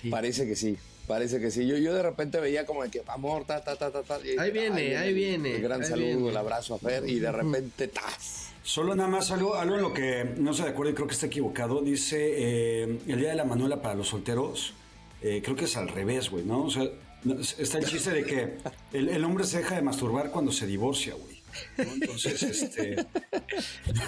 Sí. 0.01 0.09
Parece 0.11 0.47
que 0.47 0.57
sí, 0.57 0.77
parece 1.07 1.41
que 1.41 1.51
sí. 1.51 1.67
Yo, 1.67 1.77
yo 1.77 1.95
de 1.95 2.03
repente 2.03 2.39
veía 2.41 2.67
como 2.67 2.83
de 2.83 2.91
que 2.91 3.03
amor, 3.07 3.45
ta, 3.45 3.63
ta, 3.63 3.77
ta, 3.77 3.91
ta, 3.91 4.03
ta. 4.03 4.19
y- 4.25 4.39
Ahí 4.39 4.51
viene, 4.51 4.97
ahí 4.97 5.13
viene, 5.15 5.57
El 5.57 5.63
gran 5.63 5.83
ahí 5.83 5.89
saludo, 5.89 6.07
viene. 6.07 6.29
el 6.31 6.37
abrazo 6.37 6.75
a 6.75 6.79
Fer 6.79 7.09
y 7.09 7.19
de 7.19 7.33
repente, 7.33 7.89
¡tas! 7.89 8.51
Solo 8.63 8.95
nada 8.97 9.09
más 9.09 9.31
algo, 9.31 9.55
algo 9.55 9.77
en 9.77 9.83
lo 9.83 9.95
que 9.95 10.25
no 10.39 10.53
se 10.53 10.65
de 10.65 10.71
acuerdo 10.71 10.91
y 10.91 10.95
creo 10.95 11.07
que 11.07 11.15
está 11.15 11.27
equivocado. 11.27 11.81
Dice 11.83 12.17
eh, 12.19 12.99
el 13.07 13.19
día 13.21 13.31
de 13.31 13.37
la 13.37 13.45
Manuela 13.45 13.81
para 13.81 13.95
los 13.95 14.09
solteros. 14.09 14.75
eh, 15.23 15.41
creo 15.45 15.55
que 15.57 15.67
es 15.67 15.77
al 15.77 15.89
revés, 15.89 16.31
güey, 16.31 16.45
¿no? 16.45 16.65
O 16.65 16.71
sea, 16.71 16.85
no, 17.25 17.41
está 17.41 17.79
el 17.79 17.87
chiste 17.87 18.11
de 18.11 18.25
que 18.25 18.57
el, 18.93 19.09
el 19.09 19.25
hombre 19.25 19.45
se 19.45 19.59
deja 19.59 19.77
de 19.77 19.83
masturbar 19.83 20.31
cuando 20.31 20.51
se 20.53 20.67
divorcia, 20.67 21.15
güey. 21.15 21.37
¿no? 21.79 21.93
Entonces, 21.95 22.43
este. 22.43 23.07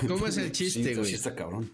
¿Cómo 0.08 0.26
es 0.26 0.36
el 0.36 0.50
chiste, 0.52 0.94
güey? 0.94 1.06
sí 1.08 1.14
está 1.14 1.34
cabrón. 1.34 1.72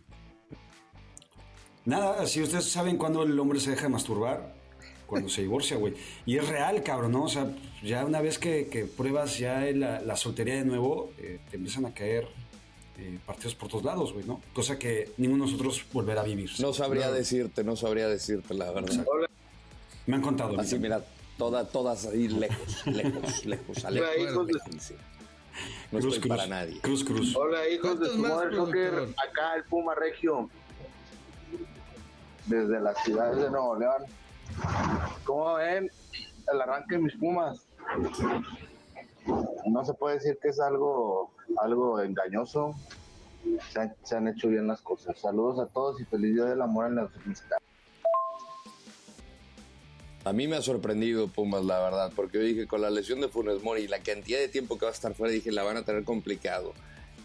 Nada, 1.85 2.21
así 2.23 2.43
ustedes 2.43 2.65
saben 2.71 2.97
cuándo 2.97 3.23
el 3.25 3.39
hombre 3.39 3.61
se 3.61 3.71
deja 3.71 3.83
de 3.85 3.89
masturbar. 3.91 4.55
Cuando 5.07 5.29
se 5.29 5.43
divorcia, 5.43 5.77
güey. 5.77 5.95
Y 6.27 6.37
es 6.39 6.49
real, 6.49 6.83
cabrón, 6.83 7.13
¿no? 7.13 7.25
O 7.25 7.29
sea, 7.29 7.51
ya 7.83 8.05
una 8.05 8.21
vez 8.21 8.39
que, 8.39 8.69
que 8.69 8.85
pruebas 8.85 9.39
ya 9.39 9.61
la, 9.75 10.01
la 10.01 10.17
soltería 10.17 10.55
de 10.57 10.65
nuevo, 10.65 11.13
eh, 11.19 11.41
te 11.51 11.57
empiezan 11.57 11.87
a 11.87 11.93
caer 11.95 12.27
eh, 12.99 13.19
partidos 13.27 13.55
por 13.55 13.69
todos 13.69 13.85
lados, 13.85 14.13
güey, 14.13 14.25
¿no? 14.27 14.41
Cosa 14.55 14.79
que 14.79 15.11
ninguno 15.19 15.45
de 15.45 15.51
nosotros 15.53 15.85
volverá 15.93 16.23
a 16.23 16.25
vivir. 16.25 16.51
No 16.59 16.73
sabría 16.73 17.03
Claro. 17.03 17.17
decirte, 17.17 17.63
no 17.65 17.77
sabría 17.77 18.09
decirte 18.09 18.55
la 18.55 18.71
verdad. 18.73 19.05
Me 20.07 20.17
han 20.17 20.23
contado. 20.23 20.59
Así, 20.59 20.79
mira. 20.79 21.05
toda, 21.37 21.67
todas 21.67 22.07
ahí 22.07 22.29
lejos, 22.29 22.87
lejos, 22.87 23.45
lejos, 23.47 23.85
Hola, 23.85 23.91
lejos. 23.91 24.17
hijos 24.33 24.47
de- 24.47 24.81
Sí. 24.81 24.95
No 25.93 26.01
Cruz, 26.01 26.15
estoy 26.15 26.29
cruz. 26.29 26.37
para 26.39 26.47
nadie. 26.49 26.81
Cruz, 26.81 27.05
cruz. 27.05 27.37
Hola 27.37 27.69
hijos 27.69 28.01
de 28.01 28.07
¿Cuántos 28.09 28.13
su 28.13 28.19
más, 28.19 28.31
Mother 28.33 28.55
Soccer, 28.55 28.93
acá 29.29 29.55
el 29.57 29.65
Puma 29.65 29.95
Regio, 29.95 30.49
desde 32.47 32.81
las 32.81 33.03
ciudades 33.05 33.37
de 33.43 33.51
Nuevo 33.51 33.77
León. 33.77 34.03
¿Cómo 35.25 35.55
ven 35.55 35.91
el 36.53 36.61
arranque 36.61 36.97
de 36.97 37.03
mis 37.03 37.17
Pumas? 37.17 37.67
No 39.67 39.85
se 39.85 39.95
puede 39.95 40.17
decir 40.17 40.39
que 40.41 40.49
es 40.49 40.61
algo, 40.61 41.31
algo 41.59 42.01
engañoso. 42.01 42.75
Se 44.05 44.15
han, 44.17 44.29
hecho 44.29 44.49
bien 44.49 44.67
las 44.67 44.81
cosas. 44.81 45.19
Saludos 45.19 45.59
a 45.59 45.67
todos 45.67 46.01
y 46.01 46.05
feliz 46.05 46.35
día 46.35 46.45
del 46.45 46.63
amor 46.63 46.87
en 46.87 46.97
la 46.97 47.11
amistad. 47.25 47.59
A 50.25 50.33
mí 50.33 50.49
me 50.49 50.57
ha 50.57 50.63
sorprendido 50.63 51.29
Pumas, 51.29 51.65
la 51.65 51.79
verdad, 51.81 52.11
porque 52.17 52.39
yo 52.39 52.45
dije 52.45 52.67
con 52.67 52.81
la 52.81 52.89
lesión 52.89 53.21
de 53.21 53.29
Funes 53.29 53.63
Mori 53.63 53.83
y 53.83 53.89
la 53.89 53.99
cantidad 53.99 54.39
de 54.39 54.49
tiempo 54.49 54.79
que 54.79 54.87
va 54.87 54.91
a 54.91 54.95
estar 54.95 55.15
fuera, 55.15 55.33
dije 55.33 55.53
la 55.53 55.63
van 55.63 55.77
a 55.77 55.85
tener 55.85 56.05
complicado. 56.05 56.73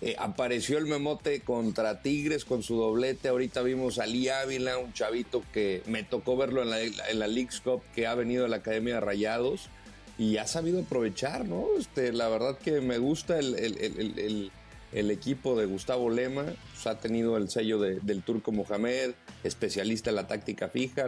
Eh, 0.01 0.15
apareció 0.17 0.77
el 0.77 0.85
Memote 0.85 1.41
contra 1.41 2.01
Tigres 2.01 2.45
con 2.45 2.63
su 2.63 2.75
doblete. 2.77 3.27
Ahorita 3.27 3.61
vimos 3.61 3.99
a 3.99 4.05
Lee 4.05 4.29
Ávila, 4.29 4.77
un 4.77 4.93
chavito 4.93 5.43
que 5.51 5.83
me 5.87 6.03
tocó 6.03 6.37
verlo 6.37 6.61
en 6.63 6.69
la, 6.69 6.81
en 6.81 7.19
League's 7.19 7.59
Cup, 7.59 7.81
que 7.93 8.07
ha 8.07 8.15
venido 8.15 8.43
de 8.43 8.49
la 8.49 8.57
Academia 8.57 8.95
de 8.95 8.99
Rayados 9.01 9.69
y 10.17 10.37
ha 10.37 10.47
sabido 10.47 10.81
aprovechar, 10.81 11.45
¿no? 11.45 11.65
Este, 11.77 12.13
la 12.13 12.29
verdad 12.29 12.57
que 12.57 12.79
me 12.81 12.97
gusta 12.97 13.39
el, 13.39 14.51
equipo 14.93 15.57
de 15.59 15.65
Gustavo 15.65 16.09
Lema. 16.09 16.43
Pues, 16.45 16.87
ha 16.87 16.97
tenido 16.99 17.35
el 17.35 17.49
sello 17.49 17.77
de- 17.79 17.99
del 17.99 18.23
turco 18.23 18.53
Mohamed, 18.53 19.11
especialista 19.43 20.11
en 20.11 20.15
la 20.15 20.27
táctica 20.27 20.69
fija. 20.69 21.05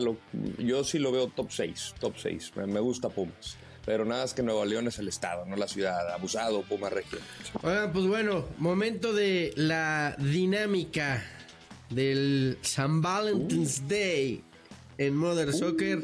Yo 0.57 0.83
sí 0.83 0.99
lo 0.99 1.13
veo 1.13 1.27
top 1.27 1.49
6, 1.49 1.95
top 1.99 2.15
6. 2.17 2.51
Me, 2.57 2.67
me 2.67 2.79
gusta 2.81 3.07
Pumas. 3.07 3.55
Pero 3.85 4.05
nada 4.05 4.23
es 4.23 4.33
que 4.33 4.43
Nuevo 4.43 4.63
León 4.63 4.87
es 4.87 4.99
el 4.99 5.07
estado, 5.07 5.45
no 5.45 5.55
la 5.55 5.67
ciudad. 5.67 6.13
Abusado, 6.13 6.61
Pumas 6.63 6.93
Región. 6.93 7.21
Oigan, 7.63 7.91
pues 7.91 8.05
bueno, 8.05 8.45
momento 8.57 9.13
de 9.13 9.53
la 9.55 10.15
dinámica 10.19 11.23
del 11.89 12.57
San 12.61 13.01
Valentine's 13.01 13.87
Day 13.87 14.43
en 14.97 15.15
Mother 15.15 15.51
Soccer 15.51 15.99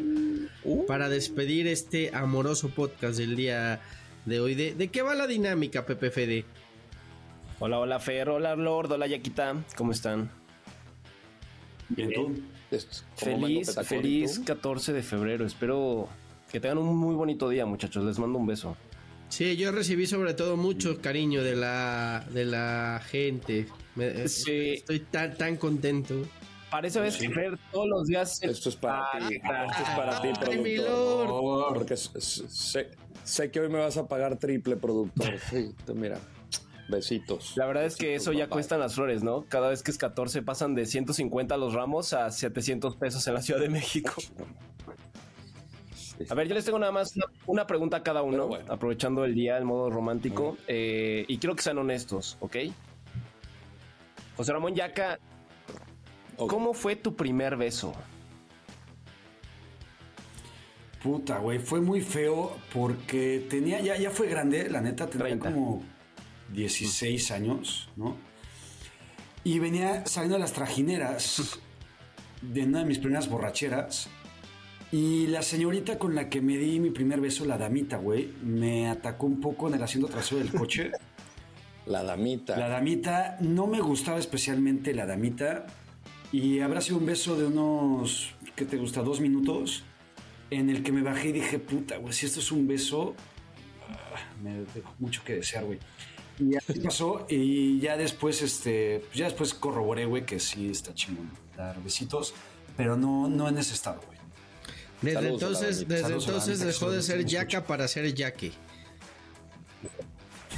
para 0.88 1.08
despedir 1.08 1.68
este 1.68 2.14
amoroso 2.16 2.70
podcast 2.70 3.18
del 3.18 3.36
día 3.36 3.80
de 4.26 4.40
hoy. 4.40 4.56
¿De, 4.56 4.74
de 4.74 4.88
qué 4.88 5.04
va 5.04 5.14
la 5.14 5.28
dinámica, 5.28 5.86
Pepe 5.86 6.10
Fede? 6.10 6.46
Hola, 7.60 7.80
hola 7.80 8.00
Fer, 8.00 8.30
hola 8.30 8.56
Lord, 8.56 8.92
hola 8.92 9.08
Yaquita, 9.08 9.56
¿cómo 9.76 9.92
están? 9.92 10.30
Bien, 11.90 12.12
tú. 12.14 12.42
Feliz, 13.16 13.76
feliz 13.84 14.42
14 14.46 14.94
de 14.94 15.02
febrero, 15.02 15.46
espero 15.46 16.10
que 16.52 16.60
tengan 16.60 16.78
un 16.80 16.96
muy 16.96 17.16
bonito 17.16 17.50
día 17.50 17.66
muchachos, 17.66 18.04
les 18.06 18.18
mando 18.20 18.38
un 18.40 18.48
beso. 18.48 18.76
Sí, 19.30 19.58
yo 19.58 19.72
recibí 19.72 20.08
sobre 20.08 20.34
todo 20.34 20.56
mucho 20.56 21.02
cariño 21.02 21.44
de 21.44 21.56
la, 21.56 22.26
de 22.34 22.46
la 22.46 23.02
gente. 23.06 23.68
Me- 23.96 24.24
eh, 24.24 24.28
Sí. 24.30 24.74
Estoy 24.76 25.02
tan, 25.02 25.36
tan 25.36 25.58
contento. 25.58 26.16
Parece 26.72 27.00
vez 27.00 27.18
que 27.18 27.30
Fer 27.30 27.58
todos 27.72 27.88
los 27.88 28.08
días... 28.08 28.42
Esto 28.44 28.70
es 28.70 28.76
para 28.76 29.06
ti. 29.28 29.36
Esto 29.36 29.84
es 29.84 29.90
para 29.96 30.22
ti, 30.22 30.28
mi 30.58 30.78
productor. 30.78 31.74
Porque 31.74 31.98
sé, 31.98 32.90
sé 33.24 33.52
que 33.52 33.60
hoy 33.60 33.70
me 33.70 33.80
vas 33.80 33.98
a 33.98 34.08
pagar 34.08 34.38
triple, 34.38 34.76
productor. 34.78 35.38
Sí, 35.50 35.74
tú 35.86 35.94
mira. 35.96 36.20
Besitos. 36.90 37.54
La 37.58 37.66
verdad 37.66 37.84
es 37.86 37.98
que 37.98 38.16
eso 38.16 38.32
ya 38.32 38.48
cuestan 38.48 38.80
las 38.80 38.96
flores, 38.96 39.22
¿no? 39.22 39.44
Cada 39.50 39.68
vez 39.70 39.84
que 39.84 39.92
es 39.92 39.98
14 39.98 40.42
pasan 40.42 40.74
de 40.74 40.86
150 40.86 41.58
los 41.58 41.74
ramos 41.74 42.14
a 42.14 42.32
700 42.32 42.96
pesos 42.96 43.28
en 43.28 43.34
la 43.34 43.42
Ciudad 43.42 43.60
de 43.60 43.68
México. 43.68 44.14
A 46.30 46.34
ver, 46.34 46.48
yo 46.48 46.56
les 46.56 46.66
tengo 46.66 46.80
nada 46.80 46.92
más 46.92 47.14
una, 47.46 47.68
pregunta 47.68 47.98
a 47.98 48.04
cada 48.04 48.24
uno, 48.24 48.50
aprovechando 48.68 49.24
el 49.24 49.36
día, 49.36 49.58
el 49.58 49.66
modo 49.66 49.90
romántico, 49.90 50.58
eh, 50.68 51.26
y 51.28 51.38
quiero 51.38 51.56
que 51.56 51.62
sean 51.62 51.78
honestos, 51.78 52.38
¿ok? 52.40 52.58
José 54.36 54.54
Ramón 54.54 54.74
Yaca, 54.76 55.20
¿cómo 56.36 56.74
fue 56.74 56.96
tu 56.96 57.16
primer 57.16 57.56
beso? 57.56 57.94
Puta, 61.02 61.38
güey, 61.38 61.60
fue 61.60 61.82
muy 61.82 62.02
feo 62.02 62.58
porque 62.74 63.46
tenía, 63.50 63.80
ya, 63.82 63.96
ya 63.98 64.10
fue 64.10 64.28
grande, 64.28 64.70
la 64.70 64.82
neta, 64.82 65.08
tenía 65.08 65.38
como 65.38 65.84
16 66.54 67.32
años, 67.32 67.90
¿no? 67.96 68.16
Y 69.44 69.60
venía 69.60 70.06
saliendo 70.06 70.36
de 70.36 70.42
las 70.42 70.54
trajineras 70.54 71.60
de 72.42 72.64
una 72.64 72.80
de 72.80 72.86
mis 72.86 73.00
primeras 73.00 73.30
borracheras. 73.30 74.10
Y 74.92 75.28
la 75.28 75.42
señorita 75.42 76.00
con 76.00 76.16
la 76.16 76.30
que 76.30 76.42
me 76.42 76.58
di 76.58 76.80
mi 76.80 76.92
primer 76.92 77.20
beso, 77.20 77.46
la 77.46 77.58
damita, 77.58 77.98
güey, 77.98 78.32
me 78.42 78.90
atacó 78.90 79.26
un 79.26 79.42
poco 79.42 79.68
en 79.68 79.74
el 79.74 79.84
asiento 79.84 80.08
trasero 80.08 80.40
del 80.40 80.52
coche. 80.52 80.92
La 81.88 82.04
damita. 82.04 82.58
La 82.58 82.68
damita, 82.68 83.38
no 83.40 83.66
me 83.66 83.80
gustaba 83.80 84.20
especialmente 84.20 84.94
la 84.94 85.06
damita. 85.06 85.68
Y 86.34 86.60
habrá 86.60 86.82
sido 86.82 86.98
un 86.98 87.06
beso 87.06 87.38
de 87.38 87.46
unos, 87.46 88.36
¿qué 88.58 88.66
te 88.66 88.76
gusta? 88.76 89.02
Dos 89.02 89.22
minutos. 89.22 89.86
En 90.50 90.70
el 90.70 90.84
que 90.84 90.92
me 90.92 91.02
bajé 91.02 91.30
y 91.30 91.32
dije, 91.32 91.60
puta, 91.60 91.96
güey, 91.96 92.12
si 92.12 92.26
esto 92.26 92.42
es 92.42 92.52
un 92.52 92.68
beso, 92.68 93.16
ah, 93.90 94.20
me 94.44 94.66
dejó 94.76 94.94
mucho 95.00 95.24
que 95.24 95.36
desear, 95.36 95.64
güey. 95.64 95.80
Y 96.40 96.58
así 96.58 96.74
pasó. 96.84 97.26
Y 97.30 97.80
ya 97.80 97.96
después, 97.96 98.42
este, 98.42 99.06
ya 99.14 99.24
después 99.24 99.54
corroboré, 99.54 100.06
güey, 100.06 100.26
que 100.26 100.42
sí 100.42 100.70
está 100.70 100.94
chingón 100.94 101.32
dar 101.56 101.82
besitos. 101.82 102.34
Pero 102.76 102.98
no, 102.98 103.30
no 103.30 103.48
en 103.48 103.58
ese 103.58 103.74
estado, 103.74 104.02
güey. 104.06 104.17
Desde 105.02 105.16
Saludos 105.22 105.42
entonces, 105.42 105.88
desde 105.88 106.02
Saludos 106.04 106.26
entonces 106.28 106.60
dejó 106.60 106.92
de 106.92 107.02
ser 107.02 107.26
yaca 107.26 107.64
para 107.66 107.88
ser 107.88 108.14
yaque. 108.14 108.52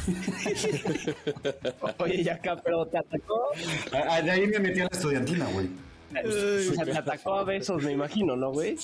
Oye, 1.99 2.23
Yaca, 2.23 2.55
pero 2.63 2.85
te 2.87 2.97
atacó. 2.97 3.49
Ah, 3.91 4.21
De 4.21 4.31
ahí 4.31 4.47
me 4.47 4.59
metí 4.59 4.79
a 4.79 4.83
la 4.83 4.89
estudiantina, 4.91 5.45
güey. 5.47 5.69
O 6.25 6.73
sea, 6.73 6.85
te 6.85 6.97
atacó 6.97 7.35
a 7.35 7.43
besos, 7.43 7.83
me 7.83 7.91
imagino, 7.91 8.35
¿no, 8.35 8.51
güey? 8.51 8.77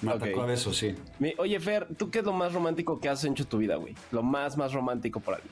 Me 0.00 0.12
atacó 0.12 0.42
a 0.42 0.46
besos, 0.46 0.76
sí. 0.76 0.94
Mi- 1.20 1.34
Oye, 1.38 1.60
Fer, 1.60 1.86
¿tú 1.96 2.10
qué 2.10 2.18
es 2.20 2.24
lo 2.24 2.32
más 2.32 2.52
romántico 2.52 2.98
que 3.00 3.08
has 3.08 3.22
hecho 3.24 3.42
en 3.44 3.48
tu 3.48 3.58
vida, 3.58 3.76
güey? 3.76 3.94
Lo 4.10 4.22
más, 4.22 4.56
más 4.56 4.72
romántico 4.72 5.20
por 5.20 5.34
ahí. 5.36 5.42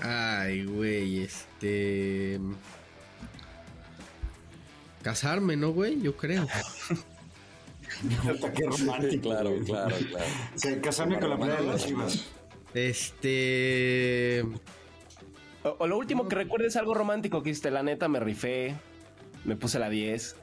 Ay, 0.00 0.64
güey, 0.66 1.20
este. 1.22 2.38
Casarme, 5.06 5.56
¿no, 5.56 5.70
güey? 5.70 6.02
Yo 6.02 6.16
creo. 6.16 6.48
Puta, 8.24 8.52
qué 8.52 8.66
romántico. 8.66 9.28
Claro, 9.28 9.54
claro, 9.64 9.96
claro. 10.10 10.26
O 10.52 10.58
sea, 10.58 10.80
casarme 10.80 11.20
con 11.20 11.30
la 11.30 11.36
playa 11.36 11.60
de 11.60 11.62
las 11.62 11.86
chivas. 11.86 12.24
Este. 12.74 14.44
O, 15.62 15.76
o 15.78 15.86
lo 15.86 15.96
último 15.96 16.26
que 16.26 16.34
recuerdes 16.34 16.74
algo 16.74 16.92
romántico 16.92 17.40
que 17.44 17.50
hiciste, 17.50 17.70
la 17.70 17.84
neta, 17.84 18.08
me 18.08 18.18
rifé, 18.18 18.74
me 19.44 19.54
puse 19.54 19.78
la 19.78 19.88
10. 19.90 20.34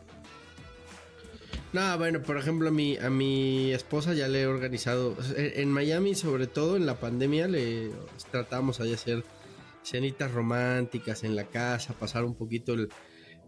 No, 1.74 1.97
bueno, 1.97 2.22
por 2.22 2.38
ejemplo, 2.38 2.70
a 2.70 2.72
mi, 2.72 2.95
a 2.95 3.09
mi 3.09 3.74
esposa 3.74 4.14
ya 4.14 4.30
le 4.30 4.43
he 4.43 4.47
organizado. 4.47 5.18
En, 5.36 5.59
en 5.59 5.72
Miami, 5.72 6.16
sobre 6.16 6.47
todo 6.47 6.78
en 6.78 6.86
la 6.86 7.01
pandemia, 7.01 7.49
le 7.49 7.91
tratamos 8.32 8.80
ahí 8.80 8.88
de 8.88 8.95
hacer 8.95 9.26
cenitas 9.82 10.32
románticas 10.32 11.26
en 11.26 11.36
la 11.36 11.43
casa, 11.43 11.93
pasar 11.95 12.24
un 12.24 12.36
poquito 12.36 12.76
el, 12.76 12.89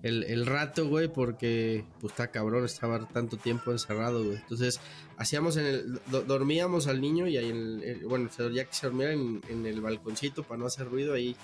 el, 0.04 0.24
el 0.24 0.46
rato, 0.46 0.88
güey, 0.88 1.08
porque 1.08 1.84
pues 2.00 2.12
está 2.14 2.28
cabrón 2.28 2.66
estar 2.66 3.08
tanto 3.10 3.38
tiempo 3.38 3.72
encerrado, 3.72 4.24
güey. 4.24 4.38
Entonces, 4.38 4.80
hacíamos 5.18 5.58
en 5.58 5.66
el. 5.66 6.00
do- 6.12 6.22
dormíamos 6.24 6.88
al 6.88 7.02
niño 7.02 7.28
y 7.28 7.38
ahí, 7.38 7.50
en 7.50 7.56
el- 7.58 7.84
el- 7.84 8.06
bueno, 8.06 8.30
ya 8.54 8.66
que 8.66 8.74
se 8.76 8.88
dormía 8.88 9.12
en, 9.12 9.42
en 9.50 9.66
el 9.66 9.82
balconcito 9.82 10.44
para 10.44 10.60
no 10.60 10.66
hacer 10.68 10.88
ruido, 10.90 11.14
ahí 11.14 11.36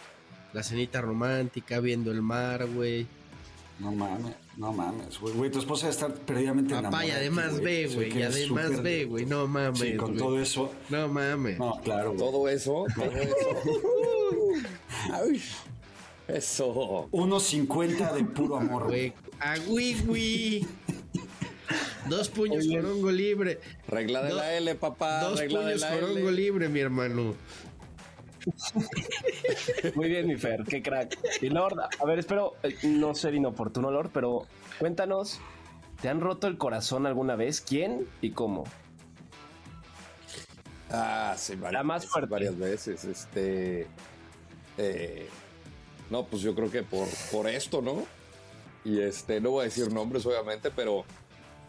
la 0.53 0.63
cenita 0.63 1.01
romántica, 1.01 1.79
viendo 1.79 2.11
el 2.11 2.21
mar, 2.21 2.67
güey. 2.67 3.07
No 3.79 3.91
mames, 3.93 4.35
no 4.57 4.71
mames, 4.71 5.19
güey. 5.19 5.33
Güey, 5.33 5.49
tu 5.49 5.57
esposa 5.57 5.87
debe 5.87 5.93
estar 5.93 6.13
perdidamente 6.13 6.75
Papá, 6.75 7.03
y 7.03 7.09
enamorada. 7.09 7.15
además 7.17 7.61
ve, 7.61 7.89
güey, 7.91 8.15
y 8.15 8.21
además 8.21 8.83
ve, 8.83 9.05
güey, 9.05 9.25
no 9.25 9.47
mames. 9.47 9.79
Sí, 9.79 9.95
con 9.95 10.09
güey. 10.09 10.19
todo 10.19 10.39
eso. 10.39 10.71
No 10.89 11.07
mames. 11.07 11.57
No, 11.57 11.79
claro, 11.83 12.09
güey. 12.13 12.19
Todo 12.19 12.47
eso, 12.47 12.85
todo 12.95 13.11
eso. 13.11 13.35
Eso. 16.33 17.09
1.50 17.11 18.13
de 18.13 18.23
puro 18.25 18.57
amor, 18.57 18.85
güey. 18.87 19.13
A 19.39 19.57
güey, 19.59 20.65
Dos 22.09 22.29
puños 22.29 22.65
con 22.67 22.85
hongo 22.85 23.11
libre. 23.11 23.59
Regla 23.87 24.23
de 24.23 24.29
Do- 24.29 24.35
la 24.37 24.53
L, 24.55 24.75
papá. 24.75 25.21
Dos 25.23 25.39
regla 25.39 25.59
de 25.59 25.65
puños 25.75 25.81
la 25.81 25.99
con 25.99 26.17
L. 26.17 26.31
libre, 26.31 26.69
mi 26.69 26.79
hermano. 26.79 27.35
Muy 29.95 30.09
bien, 30.09 30.27
mi 30.27 30.35
Fer, 30.35 30.63
qué 30.67 30.81
crack. 30.81 31.17
Y 31.41 31.49
Lord, 31.49 31.79
a 31.79 32.05
ver, 32.05 32.17
espero 32.19 32.53
eh, 32.63 32.75
no 32.83 33.13
ser 33.13 33.35
inoportuno, 33.35 33.91
Lord, 33.91 34.09
pero 34.13 34.47
cuéntanos, 34.79 35.39
¿te 36.01 36.09
han 36.09 36.21
roto 36.21 36.47
el 36.47 36.57
corazón 36.57 37.05
alguna 37.05 37.35
vez? 37.35 37.61
¿Quién 37.61 38.07
y 38.21 38.31
cómo? 38.31 38.63
Ah, 40.89 41.35
sí, 41.37 41.53
varias, 41.55 41.73
La 41.73 41.83
más 41.83 42.05
fuerte. 42.07 42.29
varias 42.31 42.57
veces. 42.57 43.05
Este. 43.05 43.87
eh, 44.77 45.29
no, 46.11 46.25
pues 46.25 46.41
yo 46.41 46.53
creo 46.53 46.69
que 46.69 46.83
por, 46.83 47.07
por 47.31 47.47
esto, 47.47 47.81
¿no? 47.81 48.05
Y 48.83 48.99
este, 48.99 49.39
no 49.39 49.51
voy 49.51 49.61
a 49.61 49.63
decir 49.65 49.91
nombres, 49.91 50.25
obviamente, 50.25 50.69
pero 50.69 51.05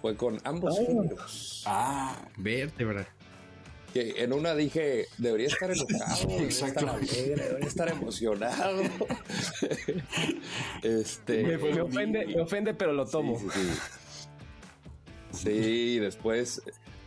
fue 0.00 0.16
con 0.16 0.40
ambos 0.44 0.76
géneros. 0.78 1.62
Ah, 1.64 2.16
vértebra. 2.36 3.06
Que 3.94 4.24
en 4.24 4.32
una 4.32 4.54
dije, 4.54 5.06
debería 5.18 5.46
estar 5.46 5.70
enojado, 5.70 6.26
debería 6.26 6.46
Exacto. 6.46 6.80
estar 6.80 6.96
alegre, 6.96 7.44
debería 7.44 7.68
estar 7.68 7.88
emocionado. 7.88 8.82
este. 10.82 11.44
Me, 11.44 11.58
me 11.58 11.80
ofende, 11.82 12.26
me 12.26 12.40
ofende, 12.40 12.74
pero 12.74 12.94
lo 12.94 13.06
tomo. 13.06 13.38
Sí, 13.38 13.46
sí, 13.52 13.70
sí. 15.30 15.44
Sí, 15.44 15.98
después 15.98 16.62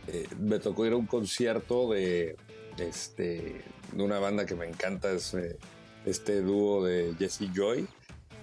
eh, 0.06 0.26
me 0.38 0.58
tocó 0.58 0.86
ir 0.86 0.92
a 0.92 0.96
un 0.96 1.06
concierto 1.06 1.92
de 1.92 2.36
este 2.78 3.62
de 3.92 4.02
una 4.02 4.18
banda 4.18 4.46
que 4.46 4.54
me 4.54 4.66
encanta, 4.66 5.12
es 5.12 5.34
eh, 5.34 5.58
este 6.06 6.40
dúo 6.40 6.82
de 6.84 7.14
Jesse 7.18 7.50
Joy. 7.54 7.86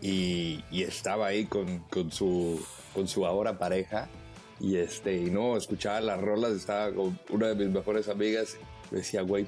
Y, 0.01 0.63
y 0.69 0.83
estaba 0.83 1.27
ahí 1.27 1.45
con, 1.45 1.79
con 1.89 2.11
su 2.11 2.63
con 2.93 3.07
su 3.07 3.25
ahora 3.25 3.57
pareja. 3.57 4.09
Y 4.59 4.75
este, 4.77 5.15
y 5.17 5.29
no, 5.31 5.57
escuchaba 5.57 5.99
las 6.01 6.21
rolas, 6.21 6.51
estaba 6.53 6.93
con 6.93 7.17
una 7.29 7.47
de 7.47 7.55
mis 7.55 7.69
mejores 7.73 8.07
amigas, 8.07 8.55
me 8.91 8.99
decía, 8.99 9.21
güey, 9.23 9.47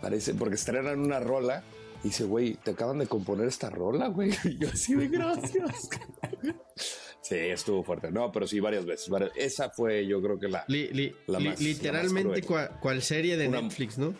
Parece, 0.00 0.32
porque 0.34 0.54
estrenan 0.54 0.98
una 1.00 1.20
rola 1.20 1.62
y 2.02 2.08
dice, 2.08 2.24
güey, 2.24 2.54
te 2.54 2.70
acaban 2.70 2.98
de 2.98 3.06
componer 3.06 3.46
esta 3.48 3.68
rola, 3.68 4.08
güey. 4.08 4.30
Y 4.44 4.56
yo 4.58 4.68
así 4.68 4.94
de 4.94 5.08
gracias. 5.08 5.88
sí, 7.20 7.34
estuvo 7.36 7.82
fuerte. 7.84 8.10
No, 8.10 8.32
pero 8.32 8.46
sí, 8.46 8.60
varias 8.60 8.86
veces. 8.86 9.08
varias- 9.10 9.32
Esa 9.36 9.70
fue, 9.70 10.06
yo 10.06 10.22
creo 10.22 10.38
que 10.38 10.48
la, 10.48 10.64
Li- 10.68 10.88
li- 10.88 11.14
la 11.26 11.38
li- 11.38 11.48
más- 11.50 11.60
literalmente 11.60 12.24
la 12.24 12.36
más 12.36 12.46
cruel. 12.46 12.68
cua- 12.70 12.80
cual 12.80 13.02
serie 13.02 13.36
de 13.36 13.48
Una- 13.48 13.60
Netflix, 13.62 13.98
¿no? 13.98 14.14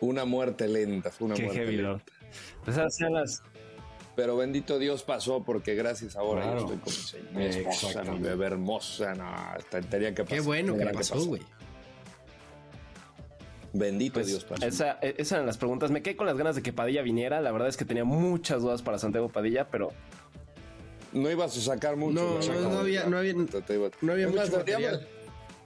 Una 0.00 0.24
muerte 0.24 0.66
lenta, 0.68 1.10
fue 1.10 1.26
una 1.26 1.34
Qué 1.34 1.42
muerte 1.44 1.60
heavy, 1.60 1.76
lenta. 1.76 1.90
Lord. 1.92 2.02
Pues 2.64 2.76
eran 3.00 3.12
las- 3.14 3.42
Pero 4.16 4.36
bendito 4.36 4.78
Dios 4.78 5.02
pasó 5.02 5.42
porque 5.42 5.74
gracias 5.74 6.16
ahora 6.16 6.42
Claro. 6.42 6.58
yo 6.60 6.74
estoy 6.74 6.78
con 6.78 6.92
mi 6.92 6.98
señora, 7.00 7.38
mi 7.38 7.44
esposa, 7.46 8.04
mi 8.04 8.18
bebé 8.18 8.46
hermosa, 8.46 9.14
no, 9.14 9.34
tenía 9.88 10.14
que 10.14 10.24
pasar. 10.24 10.38
Qué 10.38 10.40
bueno 10.40 10.72
que 10.74 10.78
tenía 10.80 10.92
pasó, 10.94 11.24
güey. 11.24 11.42
Bendito 13.72 14.14
Pues, 14.14 14.26
Dios 14.26 14.44
pasó. 14.44 14.66
esa- 14.66 14.98
e- 15.00 15.14
esas 15.18 15.32
eran 15.32 15.46
las 15.46 15.56
preguntas. 15.56 15.90
Me 15.92 16.02
quedé 16.02 16.16
con 16.16 16.26
las 16.26 16.36
ganas 16.36 16.56
de 16.56 16.62
que 16.62 16.72
Padilla 16.72 17.02
viniera. 17.02 17.40
La 17.40 17.52
verdad 17.52 17.68
es 17.68 17.76
que 17.76 17.84
tenía 17.84 18.04
muchas 18.04 18.62
dudas 18.62 18.82
para 18.82 18.98
Santiago 18.98 19.28
Padilla, 19.28 19.68
pero 19.68 19.92
No 21.12 21.28
ibas 21.28 21.56
a 21.56 21.60
sacar 21.60 21.96
mucho. 21.96 22.12
No, 22.14 22.38
no, 22.38 22.70
no 22.70 22.78
había- 22.78 23.04
no 23.06 23.18
había- 23.18 23.34
Te- 23.50 23.62
te 23.62 23.74
iba- 23.74 23.90
no 24.00 24.12
había 24.12 24.28
Es 24.28 24.34
más, 24.34 24.46
mucho 24.48 24.58
deberíamos- 24.64 24.92
material. 25.00 25.19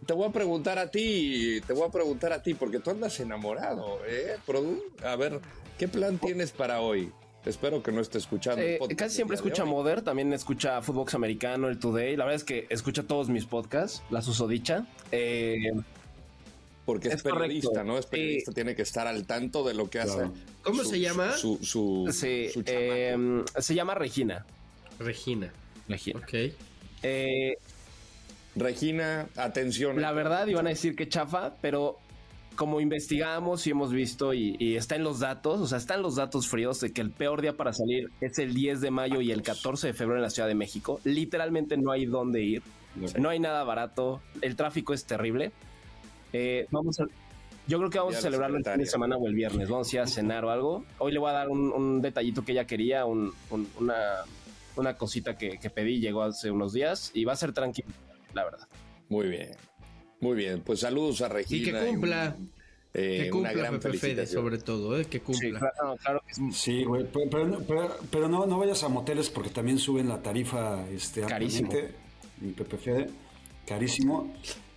Te 0.07 0.13
voy 0.13 0.29
a 0.29 0.33
preguntar 0.33 0.79
a 0.79 0.91
ti, 0.91 1.61
te 1.67 1.73
voy 1.73 1.87
a 1.89 1.91
preguntar 1.91 2.33
a 2.33 2.43
ti, 2.43 2.55
porque 2.55 2.81
tú 2.81 2.91
andas 2.91 3.19
enamorado, 3.21 3.99
¿eh, 4.07 4.37
Produ? 4.47 4.83
A 5.05 5.17
ver, 5.17 5.41
¿qué 5.79 5.89
plan 5.89 6.19
tienes 6.19 6.53
para 6.53 6.81
hoy? 6.81 7.11
Espero 7.47 7.83
que 7.83 7.93
no 7.93 8.01
esté 8.01 8.19
escuchando. 8.19 8.63
el 8.63 8.69
Eh, 8.75 8.77
podcast 8.79 8.99
casi 8.99 9.15
siempre 9.17 9.37
escucha. 9.37 9.65
Mother, 9.65 10.03
también 10.03 10.33
escucha 10.33 10.81
Footbox 10.83 11.15
Americano, 11.15 11.69
el 11.69 11.79
Today. 11.79 12.17
La 12.17 12.25
verdad 12.25 12.37
es 12.37 12.45
que 12.45 12.67
escucha 12.71 13.03
todos 13.03 13.29
mis 13.29 13.45
podcasts, 13.45 14.03
la 14.11 14.23
susodicha. 14.23 14.87
Eh, 15.13 15.73
Porque 16.87 17.09
es, 17.09 17.15
es 17.17 17.23
correcto. 17.23 17.41
periodista, 17.43 17.85
¿no? 17.85 17.99
Es 17.99 18.07
periodista, 18.07 18.53
tiene 18.53 18.75
que 18.75 18.83
estar 18.83 19.07
al 19.07 19.27
tanto 19.27 19.63
de 19.63 19.75
lo 19.75 19.89
que 19.91 20.01
hace. 20.01 20.23
¿Cómo 20.63 20.85
su- 20.85 20.91
se 20.91 21.01
llama? 21.01 21.33
Su, 21.33 21.59
su, 21.63 22.09
sí, 22.13 22.49
su 22.51 22.63
eh, 22.67 23.17
se 23.59 23.75
llama 23.75 23.95
Regina. 23.95 24.45
Regina. 24.99 25.53
Regina. 25.89 26.21
Ok. 26.21 26.35
Eh, 27.03 27.59
Regina, 28.57 29.27
atención. 29.37 30.01
la 30.01 30.13
verdad 30.13 30.47
iban 30.47 30.67
a 30.67 30.71
decir 30.71 30.95
que 30.95 31.09
chafa, 31.09 31.55
pero 31.61 31.99
como 32.57 32.81
investigamos 32.81 33.67
y 33.67 33.71
hemos 33.71 33.93
visto 33.93 34.33
y, 34.33 34.55
y 34.61 34.77
está 34.77 34.95
en 34.95 35.03
los 35.03 35.19
datos, 35.19 35.61
o 35.61 35.67
sea, 35.67 35.79
están 35.79 36.03
los 36.03 36.15
datos 36.15 36.47
fríos 36.47 36.81
de 36.81 36.93
que 36.93 37.01
el 37.01 37.11
peor 37.11 37.43
día 37.43 37.57
para 37.57 37.73
salir 37.73 38.11
es 38.21 38.39
el 38.39 38.55
10 38.55 38.81
de 38.81 38.91
mayo 38.93 39.21
y 39.21 39.33
el 39.33 39.43
14 39.43 39.89
de 39.89 39.93
febrero 39.93 40.19
en 40.19 40.23
la 40.23 40.31
Ciudad 40.31 40.47
de 40.49 40.55
México. 40.55 41.01
Literalmente 41.03 41.77
no 41.77 41.91
hay 41.91 42.07
dónde 42.07 42.43
ir, 42.43 42.63
no 43.19 43.29
hay 43.29 43.41
nada 43.41 43.65
barato, 43.65 44.21
el 44.41 44.55
tráfico 44.55 44.95
es 44.95 45.05
terrible. 45.05 45.51
Eh, 46.33 46.67
vamos 46.71 47.01
a, 47.01 47.07
yo 47.67 47.79
creo 47.79 47.91
que 47.91 47.99
vamos 47.99 48.15
a 48.15 48.21
celebrarlo 48.21 48.59
el 48.59 48.65
fin 48.65 48.79
de 48.79 48.87
semana 48.87 49.17
o 49.17 49.27
el 49.27 49.35
viernes, 49.35 49.69
vamos 49.69 49.93
a 49.93 49.97
ir 49.97 50.01
a 50.03 50.07
cenar 50.07 50.45
o 50.45 50.51
algo. 50.51 50.85
Hoy 50.99 51.11
le 51.13 51.19
voy 51.19 51.31
a 51.31 51.33
dar 51.33 51.49
un, 51.49 51.73
un 51.73 52.01
detallito 52.03 52.45
que 52.45 52.53
ella 52.53 52.67
quería, 52.69 53.05
un- 53.05 53.33
un- 53.51 53.69
una, 53.81 53.97
una 54.77 54.97
cosita 54.97 55.37
que, 55.37 55.59
que 55.59 55.71
pedí, 55.71 55.99
llegó 55.99 56.23
hace 56.23 56.53
unos 56.53 56.73
días 56.73 57.11
y 57.15 57.25
va 57.25 57.33
a 57.33 57.37
ser 57.37 57.53
tranquilo, 57.53 57.89
la 58.35 58.45
verdad. 58.45 58.69
Muy 59.09 59.29
bien. 59.29 59.51
Muy 60.21 60.37
bien. 60.37 60.61
Pues 60.63 60.81
saludos 60.81 61.21
a 61.23 61.29
Regina. 61.29 61.61
Y 61.61 61.65
que 61.65 61.89
cumpla. 61.91 62.35
un- 62.39 62.53
eh, 62.97 63.19
que 63.25 63.33
una 63.33 63.49
cumpla 63.49 63.53
gran 63.53 63.73
Pepe 63.75 63.89
Fede, 63.89 63.99
felicitación. 63.99 64.43
sobre 64.43 64.59
todo, 64.59 64.99
¿eh? 65.01 65.05
Que 65.07 65.21
cumpla. 65.21 65.73
Sí, 66.53 66.85
güey, 66.85 67.07
pero, 67.13 67.29
pero- 67.31 67.59
pero- 67.67 67.97
pero 68.11 68.29
no, 68.29 68.47
no 68.47 68.59
vayas 68.59 68.83
a 68.85 68.89
moteles 68.89 69.31
porque 69.31 69.51
también 69.51 69.79
suben 69.79 70.09
la 70.09 70.23
tarifa 70.23 70.85
este, 70.91 71.23
Carísimo. 71.23 71.71
Pepe 72.57 72.77
Fede, 72.79 73.11
carísimo. 73.67 74.33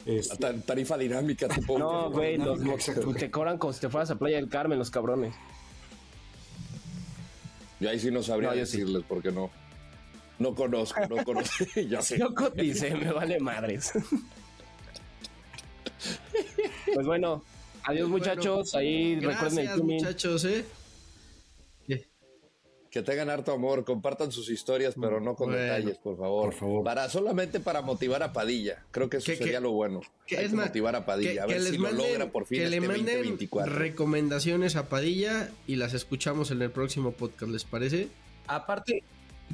Este, 0.06 0.38
Ta- 0.38 0.54
Tarifa 0.62 0.98
dinámica, 0.98 1.48
tipo. 1.68 1.78
No, 1.78 2.10
güey, 2.12 2.38
te 3.20 3.30
cobran 3.30 3.58
como 3.58 3.74
si 3.74 3.82
te 3.82 3.90
fueras 3.90 4.10
a 4.12 4.16
Playa 4.18 4.38
del 4.38 4.50
Carmen, 4.50 4.80
los 4.80 4.90
cabrones. 4.90 5.36
Yo 7.80 7.90
ahí 7.90 8.00
sí 8.00 8.10
no 8.10 8.24
sabría 8.24 8.50
No, 8.50 8.56
yo 8.56 8.66
sí. 8.66 8.78
decirles 8.80 9.04
porque 9.08 9.32
no. 9.32 9.52
No 10.40 10.54
conozco, 10.56 11.00
no 11.10 11.24
conozco. 11.24 11.66
ya 11.90 12.02
sé. 12.02 12.20
Yo 12.20 12.34
coticé, 12.36 12.94
me 12.96 13.12
vale 13.12 13.40
madres. 13.40 13.92
pues 16.94 17.06
bueno, 17.06 17.44
adiós 17.84 18.10
muchachos. 18.10 18.76
Ahí 18.76 19.20
recuerden 19.20 19.68
el 19.68 19.84
muchachos, 19.84 20.46
¿eh? 20.46 20.66
Que 22.90 23.04
tengan 23.04 23.30
harto 23.30 23.52
amor, 23.52 23.84
compartan 23.84 24.32
sus 24.32 24.50
historias, 24.50 24.96
pero 25.00 25.20
no 25.20 25.36
con 25.36 25.50
Bueno. 25.50 25.62
detalles, 25.62 25.98
por 25.98 26.18
favor. 26.18 26.46
Por 26.46 26.54
favor. 26.54 26.84
Para 26.86 27.10
solamente 27.10 27.60
para 27.60 27.82
motivar 27.82 28.24
a 28.24 28.32
Padilla. 28.32 28.86
Creo 28.92 29.10
que 29.10 29.18
eso 29.18 29.26
Que- 29.26 29.36
sería 29.36 29.56
que- 29.56 29.60
lo 29.60 29.72
bueno. 29.74 30.00
Que 30.26 30.38
Hay 30.38 30.46
es 30.46 30.52
que 30.52 30.56
motivar 30.58 30.96
a 30.96 31.06
Padilla, 31.06 31.34
que- 31.34 31.40
a 31.42 31.46
ver 31.48 31.62
si 31.62 31.78
manden- 31.78 31.98
lo 31.98 32.08
logra 32.08 32.32
por 32.32 32.46
fin 32.48 32.60
que 32.60 32.70
le 32.70 32.78
este 32.78 32.88
manden 32.88 33.06
2024. 33.06 33.74
recomendaciones 33.76 34.78
a 34.78 34.88
Padilla 34.88 35.52
y 35.68 35.76
las 35.76 35.94
escuchamos 35.94 36.50
en 36.50 36.62
el 36.62 36.72
próximo 36.72 37.12
podcast, 37.12 37.52
¿les 37.52 37.66
parece? 37.66 38.08
Aparte, 38.48 39.04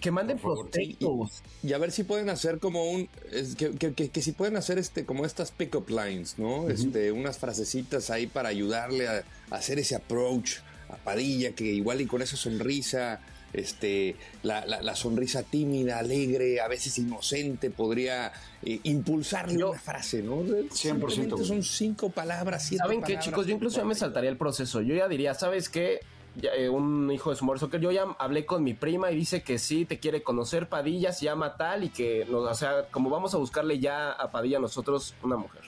que 0.01 0.11
manden 0.11 0.37
prospectos. 0.37 1.41
Y 1.63 1.73
a 1.73 1.77
ver 1.77 1.91
si 1.91 2.03
pueden 2.03 2.29
hacer 2.29 2.59
como 2.59 2.89
un. 2.91 3.09
es 3.31 3.55
que, 3.55 3.71
que- 3.71 3.93
que- 3.93 4.09
que 4.09 4.21
si 4.21 4.31
pueden 4.31 4.57
hacer 4.57 4.77
este 4.77 5.05
como 5.05 5.25
estas 5.25 5.51
pick-up 5.51 5.89
lines, 5.89 6.37
¿no? 6.37 6.69
este, 6.69 7.11
unas 7.11 7.37
frasecitas 7.37 8.09
ahí 8.09 8.27
para 8.27 8.49
ayudarle 8.49 9.07
a, 9.07 9.23
a 9.51 9.55
hacer 9.55 9.79
ese 9.79 9.95
approach 9.95 10.57
a 10.89 10.97
Padilla, 10.97 11.51
que 11.53 11.65
igual 11.65 12.01
y 12.01 12.05
con 12.05 12.21
esa 12.21 12.35
sonrisa. 12.37 13.21
Este, 13.53 14.15
la, 14.41 14.65
la- 14.65 14.81
la 14.81 14.95
sonrisa 14.95 15.43
tímida, 15.43 15.99
alegre, 15.99 16.59
a 16.59 16.67
veces 16.67 16.97
inocente, 16.97 17.69
podría 17.69 18.33
eh, 18.63 18.79
impulsarle 18.81 19.63
una 19.63 19.77
frase, 19.79 20.23
¿no? 20.23 20.41
100%, 20.43 20.71
Simplemente 20.73 21.43
son 21.45 21.61
cinco 21.61 22.09
palabras. 22.09 22.63
siete 22.67 22.79
¿Saben 22.83 23.01
qué, 23.01 23.13
palabras 23.13 23.25
chicos? 23.25 23.45
Yo 23.45 23.53
incluso 23.53 23.77
ya 23.77 23.85
me 23.85 23.93
saltaría 23.93 24.31
el 24.31 24.37
proceso. 24.37 24.81
Yo 24.81 24.95
ya 24.95 25.07
diría, 25.07 25.35
¿sabes 25.35 25.69
qué? 25.69 25.99
Eh, 26.41 26.67
un 26.67 27.11
hijo 27.11 27.29
de 27.29 27.35
Summer 27.35 27.59
Soccer, 27.59 27.79
yo 27.79 27.91
ya 27.91 28.03
hablé 28.17 28.45
con 28.45 28.63
mi 28.63 28.73
prima 28.73 29.11
y 29.11 29.15
dice 29.15 29.43
que 29.43 29.59
sí, 29.59 29.85
te 29.85 29.99
quiere 29.99 30.23
conocer 30.23 30.67
Padilla, 30.67 31.11
se 31.11 31.25
llama 31.25 31.57
tal 31.57 31.83
y 31.83 31.89
que, 31.89 32.25
nos, 32.25 32.49
o 32.49 32.55
sea, 32.55 32.87
como 32.89 33.11
vamos 33.11 33.35
a 33.35 33.37
buscarle 33.37 33.79
ya 33.79 34.11
a 34.11 34.31
Padilla 34.31 34.59
nosotros 34.59 35.13
una 35.21 35.37
mujer. 35.37 35.61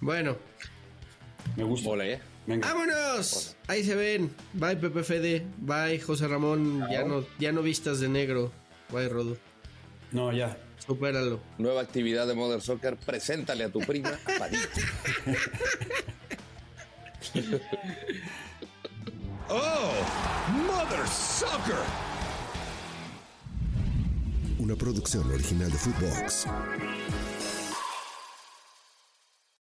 Bueno, 0.00 0.36
me 1.56 1.64
gusta. 1.64 1.90
¿eh? 2.04 2.20
Venga. 2.46 2.72
¡vámonos! 2.72 3.56
Ahí 3.66 3.84
se 3.84 3.94
ven. 3.94 4.34
Bye, 4.52 4.76
Pepe 4.76 5.02
Fede. 5.02 5.46
Bye, 5.58 6.00
José 6.00 6.28
Ramón. 6.28 6.86
Ya 6.90 7.04
no, 7.04 7.24
ya 7.38 7.52
no 7.52 7.62
vistas 7.62 8.00
de 8.00 8.08
negro. 8.08 8.52
Bye, 8.90 9.08
Rodo. 9.08 9.36
No, 10.12 10.32
ya. 10.32 10.56
Supéralo. 10.86 11.40
Nueva 11.58 11.80
actividad 11.80 12.26
de 12.26 12.34
Mother 12.34 12.60
Soccer, 12.60 12.96
preséntale 12.96 13.64
a 13.64 13.70
tu 13.70 13.80
prima 13.80 14.10
a 14.10 14.38
Padilla. 14.38 14.68
¡Oh! 19.48 19.92
¡Mother 20.66 21.06
Soccer! 21.06 21.76
Una 24.58 24.74
producción 24.74 25.30
original 25.30 25.70
de 25.70 25.78
Footbox. 25.78 26.46